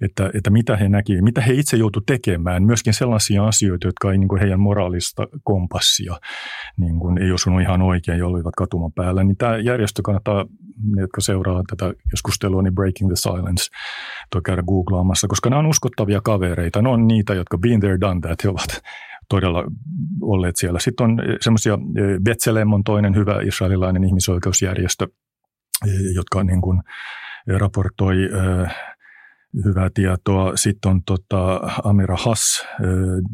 että, 0.00 0.30
että 0.34 0.50
mitä 0.50 0.76
he 0.76 0.88
näkivät, 0.88 1.24
mitä 1.24 1.40
he 1.40 1.52
itse 1.52 1.76
joutuivat 1.76 2.06
tekemään, 2.06 2.62
myöskin 2.62 2.94
sellaisia 2.94 3.46
asioita, 3.46 3.88
jotka 3.88 4.12
ei 4.12 4.18
niin 4.18 4.28
kuin 4.28 4.40
heidän 4.40 4.60
moraalista 4.60 5.26
kompassia 5.42 6.16
niin 6.76 6.98
kuin 6.98 7.22
ei 7.22 7.32
osunut 7.32 7.60
ihan 7.60 7.82
oikein 7.82 8.18
ja 8.18 8.26
olivat 8.26 8.54
katuman 8.56 8.92
päällä, 8.92 9.24
niin 9.24 9.36
tämä 9.36 9.58
järjestö 9.58 10.02
kannattaa, 10.02 10.46
ne 10.94 11.00
jotka 11.00 11.20
seuraa 11.20 11.62
tätä 11.66 11.94
keskustelua, 12.10 12.62
niin 12.62 12.74
Breaking 12.74 13.10
the 13.10 13.16
Silence, 13.16 13.64
toi 14.30 14.42
käydä 14.42 14.62
googlaamassa, 14.62 15.28
koska 15.28 15.50
nämä 15.50 15.60
on 15.60 15.66
uskottavia 15.66 16.20
kavereita, 16.20 16.82
ne 16.82 16.88
on 16.88 17.06
niitä, 17.06 17.34
jotka 17.34 17.58
been 17.58 17.80
there, 17.80 18.00
done 18.00 18.20
that, 18.20 18.44
he 18.44 18.48
ovat 18.48 18.82
todella 19.28 19.64
olleet 20.20 20.56
siellä. 20.56 20.80
Sitten 20.80 21.04
on 21.04 21.20
eh, 21.20 21.36
semmoisia, 21.40 21.72
eh, 21.74 22.20
Betselem 22.22 22.72
on 22.72 22.84
toinen 22.84 23.14
hyvä 23.14 23.40
israelilainen 23.42 24.04
ihmisoikeusjärjestö, 24.04 25.06
eh, 25.86 26.14
jotka 26.14 26.44
niin 26.44 26.60
kuin 26.60 26.82
raportoi 27.58 28.16
hyvää 29.64 29.88
tietoa. 29.94 30.52
Sitten 30.56 30.90
on 30.90 31.02
tota 31.02 31.60
Amira 31.84 32.16
Hass, 32.16 32.66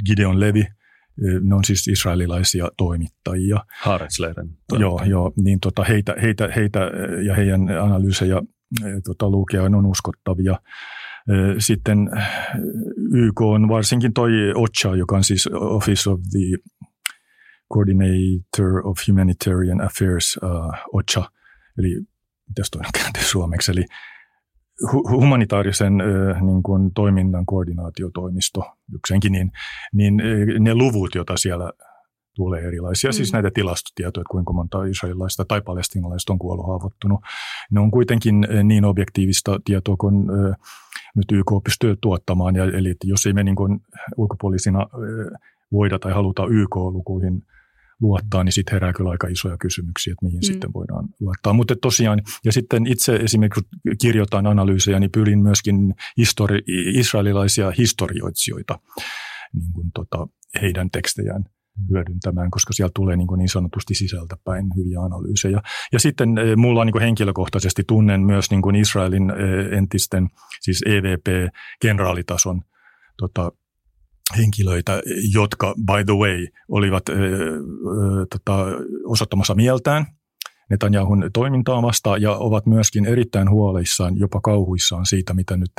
Gideon 0.07 0.41
Levi, 0.41 0.65
ne 1.43 1.55
on 1.55 1.65
siis 1.65 1.89
israelilaisia 1.89 2.69
toimittajia. 2.77 3.65
Haaretslehden. 3.81 4.49
Joo, 4.79 5.03
joo, 5.07 5.33
niin 5.37 5.61
tota 5.61 5.85
heitä, 5.85 6.17
heitä, 6.23 6.49
heitä 6.57 6.81
ja 7.27 7.35
heidän 7.35 7.69
analyysejä 7.81 8.43
tota, 9.05 9.31
lukea 9.31 9.63
on 9.63 9.87
uskottavia. 9.87 10.59
Sitten 11.59 11.99
YK 13.13 13.41
on 13.41 13.69
varsinkin 13.69 14.13
toi 14.13 14.31
OCHA, 14.55 14.97
joka 14.97 15.17
on 15.17 15.25
siis 15.25 15.49
Office 15.53 16.11
of 16.11 16.21
the 16.31 16.73
Coordinator 17.73 18.87
of 18.87 18.99
Humanitarian 19.09 19.81
Affairs, 19.81 20.39
uh, 20.43 20.75
OCHA, 20.93 21.31
eli 21.79 22.01
mitäs 22.49 22.71
toi 22.71 22.83
on 22.87 23.23
suomeksi, 23.25 23.73
eli 23.73 23.85
humanitaarisen 25.11 25.93
niin 26.41 26.63
kuin, 26.63 26.95
toiminnan 26.95 27.47
koordinaatiotoimisto, 27.47 28.63
yksenkin, 28.95 29.33
niin, 29.33 29.53
niin 29.93 30.23
ne 30.59 30.75
luvut, 30.75 31.15
joita 31.15 31.37
siellä 31.37 31.73
tulee 32.35 32.63
erilaisia, 32.63 33.13
siis 33.13 33.17
mm. 33.17 33.17
siis 33.17 33.33
näitä 33.33 33.51
tilastotietoja, 33.55 34.23
että 34.23 34.31
kuinka 34.31 34.53
monta 34.53 34.85
israelilaista 34.85 35.45
tai 35.45 35.61
palestinalaista 35.61 36.33
on 36.33 36.39
kuollut 36.39 36.67
haavoittunut. 36.67 37.21
Ne 37.71 37.81
on 37.81 37.91
kuitenkin 37.91 38.47
niin 38.65 38.85
objektiivista 38.85 39.61
tietoa 39.65 39.97
kuin 39.97 40.27
nyt 41.17 41.33
YK 41.33 41.53
pystyy 41.65 41.97
tuottamaan. 42.01 42.57
Ja, 42.57 42.65
eli 42.65 42.95
jos 43.05 43.27
ei 43.27 43.33
me 43.33 43.45
niin 43.45 43.57
kuin 43.57 43.81
ulkopuolisina 44.17 44.87
voida 45.73 45.99
tai 45.99 46.13
haluta 46.13 46.47
YK-lukuihin 46.47 47.43
luottaa, 48.01 48.45
niin 48.45 48.53
sitten 48.53 48.73
herää 48.73 48.93
kyllä 48.93 49.11
aika 49.11 49.29
isoja 49.29 49.57
kysymyksiä, 49.57 50.13
että 50.13 50.27
mihin 50.27 50.39
mm. 50.39 50.47
sitten 50.47 50.73
voidaan 50.73 51.09
luottaa. 51.21 51.53
Mutta 51.53 51.75
tosiaan, 51.83 52.23
ja 52.45 52.53
sitten 52.53 52.87
itse 52.87 53.17
esimerkiksi 53.17 53.69
kirjoitan 54.01 54.47
analyysejä, 54.47 55.01
niin 55.01 55.11
pyrin 55.11 55.43
myöskin 55.43 55.95
histori- 56.21 56.63
israelilaisia 56.95 57.73
historioitsijoita, 57.79 58.79
niin 59.53 59.73
kuin 59.73 59.91
tota, 59.95 60.27
heidän 60.63 60.91
tekstejään 60.91 61.45
hyödyntämään, 61.91 62.51
koska 62.51 62.73
siellä 62.73 62.91
tulee 62.95 63.17
niin, 63.17 63.27
kuin 63.27 63.39
niin 63.39 63.49
sanotusti 63.49 63.95
sisältäpäin 63.95 64.67
hyviä 64.77 65.01
analyysejä. 65.01 65.61
Ja 65.93 66.01
sitten 66.01 66.39
eh, 66.39 66.57
mulla 66.57 66.81
on 66.81 66.87
niin 66.87 66.93
kuin 66.93 67.03
henkilökohtaisesti 67.03 67.83
tunnen 67.87 68.21
myös 68.21 68.51
niin 68.51 68.63
kuin 68.63 68.77
Israelin 68.77 69.31
eh, 69.31 69.79
entisten, 69.79 70.29
siis 70.61 70.83
EVP-kenraalitason 70.87 72.63
tota, 73.17 73.53
henkilöitä, 74.37 75.03
jotka 75.35 75.75
by 75.77 76.05
the 76.05 76.15
way 76.15 76.47
olivat 76.69 77.09
ö, 77.09 77.13
eh, 77.13 77.19
tota, 78.31 78.67
osoittamassa 79.05 79.55
mieltään 79.55 80.07
Netanyahun 80.71 81.31
toimintaa 81.33 81.83
vastaan 81.83 82.23
ja 82.23 82.33
ovat 82.33 82.67
myöskin 82.67 83.07
erittäin 83.07 83.51
huolissaan, 83.51 84.19
jopa 84.19 84.41
kauhuissaan 84.41 85.07
siitä, 85.07 85.35
mitä 85.35 85.57
nyt 85.57 85.73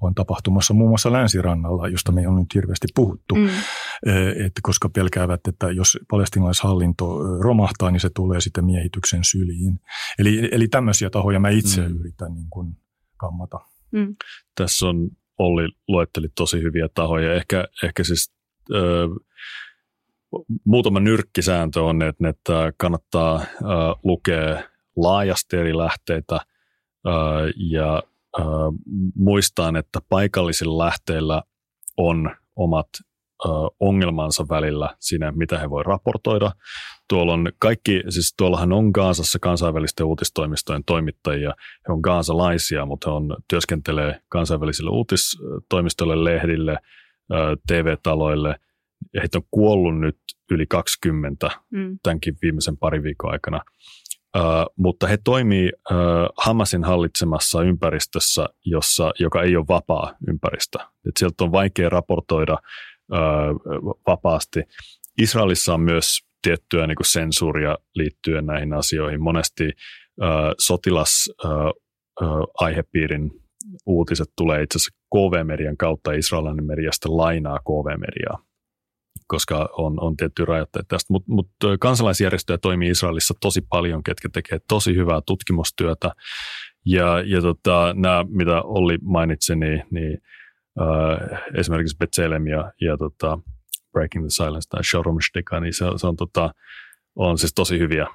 on 0.00 0.14
tapahtumassa 0.14 0.74
muun 0.74 0.90
muassa 0.90 1.12
länsirannalla, 1.12 1.88
josta 1.88 2.12
me 2.12 2.28
on 2.28 2.36
nyt 2.36 2.54
hirveästi 2.54 2.86
puhuttu, 2.94 3.34
mm. 3.34 3.48
että 4.46 4.60
koska 4.62 4.88
pelkäävät, 4.88 5.40
että 5.48 5.70
jos 5.70 5.98
palestinalaishallinto 6.10 7.18
romahtaa, 7.40 7.90
niin 7.90 8.00
se 8.00 8.10
tulee 8.14 8.40
sitten 8.40 8.64
miehityksen 8.64 9.24
syliin. 9.24 9.80
Eli, 10.18 10.48
eli 10.52 10.68
tämmöisiä 10.68 11.10
tahoja 11.10 11.40
mä 11.40 11.48
itse 11.48 11.88
mm. 11.88 12.00
yritän 12.00 12.34
niin 12.34 12.50
kuin 12.50 12.76
kammata. 13.16 13.58
Mm. 13.92 14.16
Tässä 14.54 14.86
on 14.86 15.10
Olli 15.42 15.68
luetteli 15.88 16.28
tosi 16.34 16.62
hyviä 16.62 16.88
tahoja. 16.94 17.34
Ehkä, 17.34 17.64
ehkä 17.82 18.04
siis 18.04 18.32
ö, 18.74 19.08
muutama 20.64 21.00
nyrkkisääntö 21.00 21.82
on, 21.82 22.02
että, 22.02 22.28
että 22.28 22.72
kannattaa 22.76 23.40
ö, 23.40 23.64
lukea 24.04 24.62
laajasti 24.96 25.56
eri 25.56 25.76
lähteitä 25.76 26.40
ö, 27.06 27.10
ja 27.56 28.02
ö, 28.38 28.42
muistaa, 29.14 29.72
että 29.78 30.00
paikallisilla 30.08 30.84
lähteillä 30.84 31.42
on 31.96 32.36
omat 32.56 32.88
ongelmansa 33.80 34.46
välillä 34.48 34.96
siinä, 35.00 35.32
mitä 35.36 35.58
he 35.58 35.70
voi 35.70 35.82
raportoida. 35.82 36.52
Tuolla 37.08 37.32
on 37.32 37.52
kaikki, 37.58 38.02
siis 38.08 38.34
tuollahan 38.38 38.72
on 38.72 38.90
Gaasassa 38.94 39.38
kansainvälisten 39.38 40.06
uutistoimistojen 40.06 40.84
toimittajia. 40.84 41.54
He 41.88 41.92
on 41.92 42.00
gaasalaisia, 42.00 42.86
mutta 42.86 43.10
he 43.10 43.16
on, 43.16 43.36
työskentelee 43.48 44.20
kansainvälisille 44.28 44.90
uutistoimistoille, 44.90 46.24
lehdille, 46.24 46.76
TV-taloille. 47.66 48.56
Heitä 49.20 49.38
on 49.38 49.44
kuollut 49.50 50.00
nyt 50.00 50.18
yli 50.50 50.66
20 50.66 51.50
mm. 51.70 51.98
tämänkin 52.02 52.34
viimeisen 52.42 52.76
pari 52.76 53.02
viikon 53.02 53.32
aikana. 53.32 53.60
Uh, 54.36 54.74
mutta 54.76 55.06
he 55.06 55.18
toimii 55.24 55.72
uh, 55.90 55.96
Hamasin 56.36 56.84
hallitsemassa 56.84 57.62
ympäristössä, 57.62 58.48
jossa, 58.64 59.12
joka 59.18 59.42
ei 59.42 59.56
ole 59.56 59.64
vapaa 59.68 60.14
ympäristö. 60.28 60.78
Et 61.08 61.16
sieltä 61.18 61.44
on 61.44 61.52
vaikea 61.52 61.88
raportoida 61.88 62.58
vapaasti. 64.06 64.62
Israelissa 65.18 65.74
on 65.74 65.80
myös 65.80 66.18
tiettyä 66.42 66.86
niin 66.86 66.96
kuin 66.96 67.06
sensuuria 67.06 67.78
liittyen 67.94 68.46
näihin 68.46 68.72
asioihin. 68.72 69.22
Monesti 69.22 69.70
sotilasaihepiirin 70.58 73.30
uutiset 73.86 74.28
tulee 74.36 74.62
itse 74.62 74.78
asiassa 74.78 74.98
KV-median 75.14 75.76
kautta 75.76 76.12
israelilainen 76.12 76.66
media 76.66 76.90
lainaa 77.06 77.58
KV-mediaa 77.58 78.38
koska 79.32 79.68
on, 79.76 80.00
on 80.00 80.16
tietty 80.16 80.44
rajoitteet 80.44 80.88
tästä. 80.88 81.12
Mutta 81.12 81.32
mut 81.32 81.48
kansalaisjärjestöjä 81.80 82.58
toimii 82.58 82.90
Israelissa 82.90 83.34
tosi 83.40 83.60
paljon, 83.60 84.02
ketkä 84.02 84.28
tekee 84.32 84.58
tosi 84.68 84.94
hyvää 84.94 85.20
tutkimustyötä. 85.26 86.10
Ja, 86.86 87.22
ja 87.26 87.40
tota, 87.40 87.94
nämä, 87.96 88.24
mitä 88.28 88.62
Olli 88.62 88.98
mainitsi, 89.02 89.56
niin, 89.56 89.82
niin 89.90 90.18
äh, 90.80 91.42
esimerkiksi 91.54 91.96
Betselem 91.96 92.46
ja, 92.46 92.72
ja 92.80 92.96
tota, 92.96 93.38
Breaking 93.92 94.24
the 94.24 94.30
Silence 94.30 94.68
tai 94.68 94.84
Showroom 94.84 95.18
Stika, 95.28 95.60
niin 95.60 95.74
se, 95.74 95.84
se 95.96 96.06
on, 96.06 96.16
tota, 96.16 96.50
on 97.16 97.38
siis 97.38 97.54
tosi 97.54 97.78
hyviä 97.78 98.06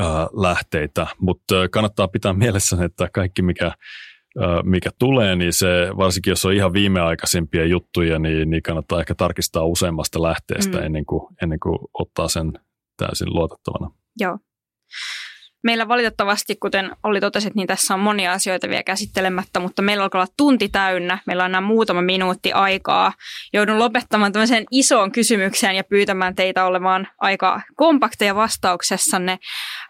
äh, 0.00 0.06
lähteitä, 0.32 1.06
mutta 1.18 1.54
kannattaa 1.70 2.08
pitää 2.08 2.32
mielessä, 2.32 2.84
että 2.84 3.08
kaikki 3.12 3.42
mikä, 3.42 3.66
äh, 3.66 4.64
mikä 4.64 4.90
tulee, 4.98 5.36
niin 5.36 5.52
se 5.52 5.66
varsinkin 5.96 6.30
jos 6.30 6.44
on 6.44 6.52
ihan 6.52 6.72
viimeaikaisimpia 6.72 7.64
juttuja, 7.64 8.18
niin, 8.18 8.50
niin 8.50 8.62
kannattaa 8.62 9.00
ehkä 9.00 9.14
tarkistaa 9.14 9.64
useammasta 9.64 10.22
lähteestä 10.22 10.78
mm. 10.78 10.84
ennen, 10.84 11.06
kuin, 11.06 11.36
ennen 11.42 11.60
kuin 11.60 11.78
ottaa 11.98 12.28
sen 12.28 12.52
täysin 12.96 13.34
luotettavana. 13.34 13.90
Joo. 14.20 14.38
Meillä 15.62 15.88
valitettavasti, 15.88 16.56
kuten 16.56 16.90
oli 17.02 17.20
totesit, 17.20 17.54
niin 17.54 17.66
tässä 17.66 17.94
on 17.94 18.00
monia 18.00 18.32
asioita 18.32 18.68
vielä 18.68 18.82
käsittelemättä, 18.82 19.60
mutta 19.60 19.82
meillä 19.82 20.04
alkaa 20.04 20.20
olla 20.20 20.32
tunti 20.36 20.68
täynnä. 20.68 21.18
Meillä 21.26 21.44
on 21.44 21.50
enää 21.50 21.60
muutama 21.60 22.02
minuutti 22.02 22.52
aikaa. 22.52 23.12
Joudun 23.52 23.78
lopettamaan 23.78 24.32
tämmöiseen 24.32 24.64
isoon 24.70 25.12
kysymykseen 25.12 25.76
ja 25.76 25.84
pyytämään 25.84 26.34
teitä 26.34 26.64
olemaan 26.64 27.08
aika 27.18 27.60
kompakteja 27.76 28.34
vastauksessanne. 28.34 29.38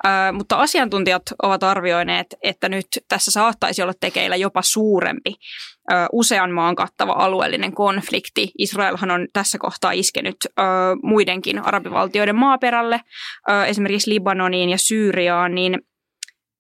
Ö, 0.05 0.09
mutta 0.33 0.57
asiantuntijat 0.57 1.23
ovat 1.43 1.63
arvioineet, 1.63 2.27
että 2.43 2.69
nyt 2.69 2.87
tässä 3.09 3.31
saattaisi 3.31 3.83
olla 3.83 3.95
tekeillä 4.01 4.37
jopa 4.37 4.63
suurempi 4.63 5.35
usean 6.13 6.51
maan 6.51 6.77
kattava 6.77 7.13
alueellinen 7.13 7.73
konflikti. 7.73 8.53
Israelhan 8.59 9.11
on 9.11 9.29
tässä 9.33 9.59
kohtaa 9.59 9.93
iskenyt 9.93 10.37
muidenkin 11.03 11.59
arabivaltioiden 11.59 12.37
maaperälle, 12.37 13.01
esimerkiksi 13.67 14.11
Libanoniin 14.11 14.71
ja 14.71 14.79
Syyriaan, 14.79 15.55
niin 15.55 15.79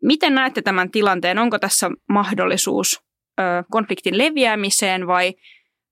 miten 0.02 0.34
näette 0.34 0.62
tämän 0.62 0.90
tilanteen? 0.90 1.38
Onko 1.38 1.58
tässä 1.58 1.90
mahdollisuus 2.08 3.00
konfliktin 3.70 4.18
leviämiseen 4.18 5.06
vai 5.06 5.34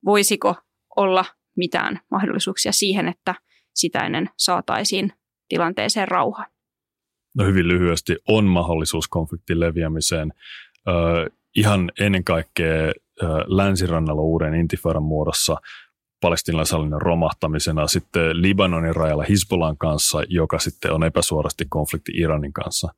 voisiko 0.05 0.55
olla 0.97 1.25
mitään 1.57 2.01
mahdollisuuksia 2.11 2.73
siihen, 2.73 3.09
että 3.09 3.35
sitä 3.75 3.99
ennen 3.99 4.31
saataisiin 4.37 5.13
tilanteeseen 5.49 6.09
rauha? 6.09 6.47
No 7.37 7.45
hyvin 7.45 7.69
lyhyesti 7.69 8.17
on 8.29 8.45
mahdollisuus 8.45 9.09
konfliktin 9.09 9.61
leviämiseen. 9.61 10.33
Ihan 11.57 11.93
ennen 12.01 12.25
kaikkea 12.25 12.93
länsirannalla 13.47 14.23
uuden 14.23 14.55
intifadan 14.55 15.03
muodossa 15.03 15.57
palestinalaishallinnon 16.21 17.03
romahtamisena, 17.03 17.87
sitten 17.87 18.43
Libanonin 18.43 18.97
rajalla 18.97 19.25
Hezbollan 19.29 19.79
kanssa, 19.79 20.23
joka 20.29 20.59
sitten 20.59 20.93
on 20.93 21.05
epäsuorasti 21.05 21.65
konflikti 21.69 22.13
Iranin 22.15 22.53
kanssa. 22.53 22.95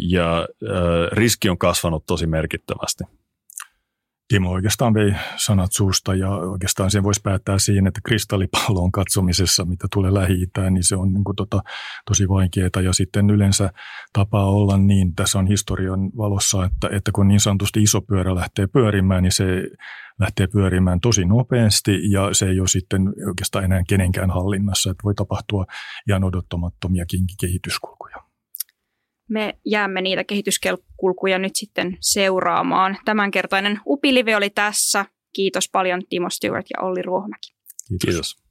Ja 0.00 0.48
riski 1.12 1.48
on 1.48 1.58
kasvanut 1.58 2.06
tosi 2.06 2.26
merkittävästi. 2.26 3.04
Timo 4.28 4.50
oikeastaan 4.50 4.94
vei 4.94 5.14
sanat 5.36 5.72
suusta 5.72 6.14
ja 6.14 6.30
oikeastaan 6.30 6.90
sen 6.90 7.02
voisi 7.02 7.20
päättää 7.22 7.58
siihen, 7.58 7.86
että 7.86 8.00
kristallipallon 8.04 8.92
katsomisessa, 8.92 9.64
mitä 9.64 9.86
tulee 9.92 10.14
lähi 10.14 10.46
niin 10.70 10.84
se 10.84 10.96
on 10.96 11.12
niin 11.12 11.24
kuin 11.24 11.36
tota, 11.36 11.62
tosi 12.06 12.28
vaikeaa. 12.28 12.82
Ja 12.84 12.92
sitten 12.92 13.30
yleensä 13.30 13.70
tapaa 14.12 14.50
olla 14.50 14.76
niin, 14.76 15.14
tässä 15.14 15.38
on 15.38 15.46
historian 15.46 16.00
valossa, 16.16 16.64
että, 16.64 16.88
että 16.92 17.10
kun 17.12 17.28
niin 17.28 17.40
sanotusti 17.40 17.82
iso 17.82 18.00
pyörä 18.00 18.34
lähtee 18.34 18.66
pyörimään, 18.66 19.22
niin 19.22 19.32
se 19.32 19.44
lähtee 20.20 20.46
pyörimään 20.46 21.00
tosi 21.00 21.24
nopeasti 21.24 22.10
ja 22.10 22.34
se 22.34 22.46
ei 22.48 22.60
ole 22.60 22.68
sitten 22.68 23.08
oikeastaan 23.28 23.64
enää 23.64 23.82
kenenkään 23.88 24.30
hallinnassa, 24.30 24.90
että 24.90 25.04
voi 25.04 25.14
tapahtua 25.14 25.64
ihan 26.08 26.24
odottamattomiakin 26.24 27.20
kehityskulkuja 27.40 28.15
me 29.28 29.58
jäämme 29.64 30.02
niitä 30.02 30.24
kehityskulkuja 30.24 31.38
nyt 31.38 31.56
sitten 31.56 31.96
seuraamaan. 32.00 32.98
Tämänkertainen 33.04 33.80
Upilive 33.86 34.36
oli 34.36 34.50
tässä. 34.50 35.06
Kiitos 35.32 35.68
paljon 35.72 36.02
Timo 36.08 36.30
Stewart 36.30 36.66
ja 36.70 36.82
Olli 36.82 37.02
Ruohomäki. 37.02 37.54
Kiitos. 37.88 38.06
Kiitos. 38.06 38.45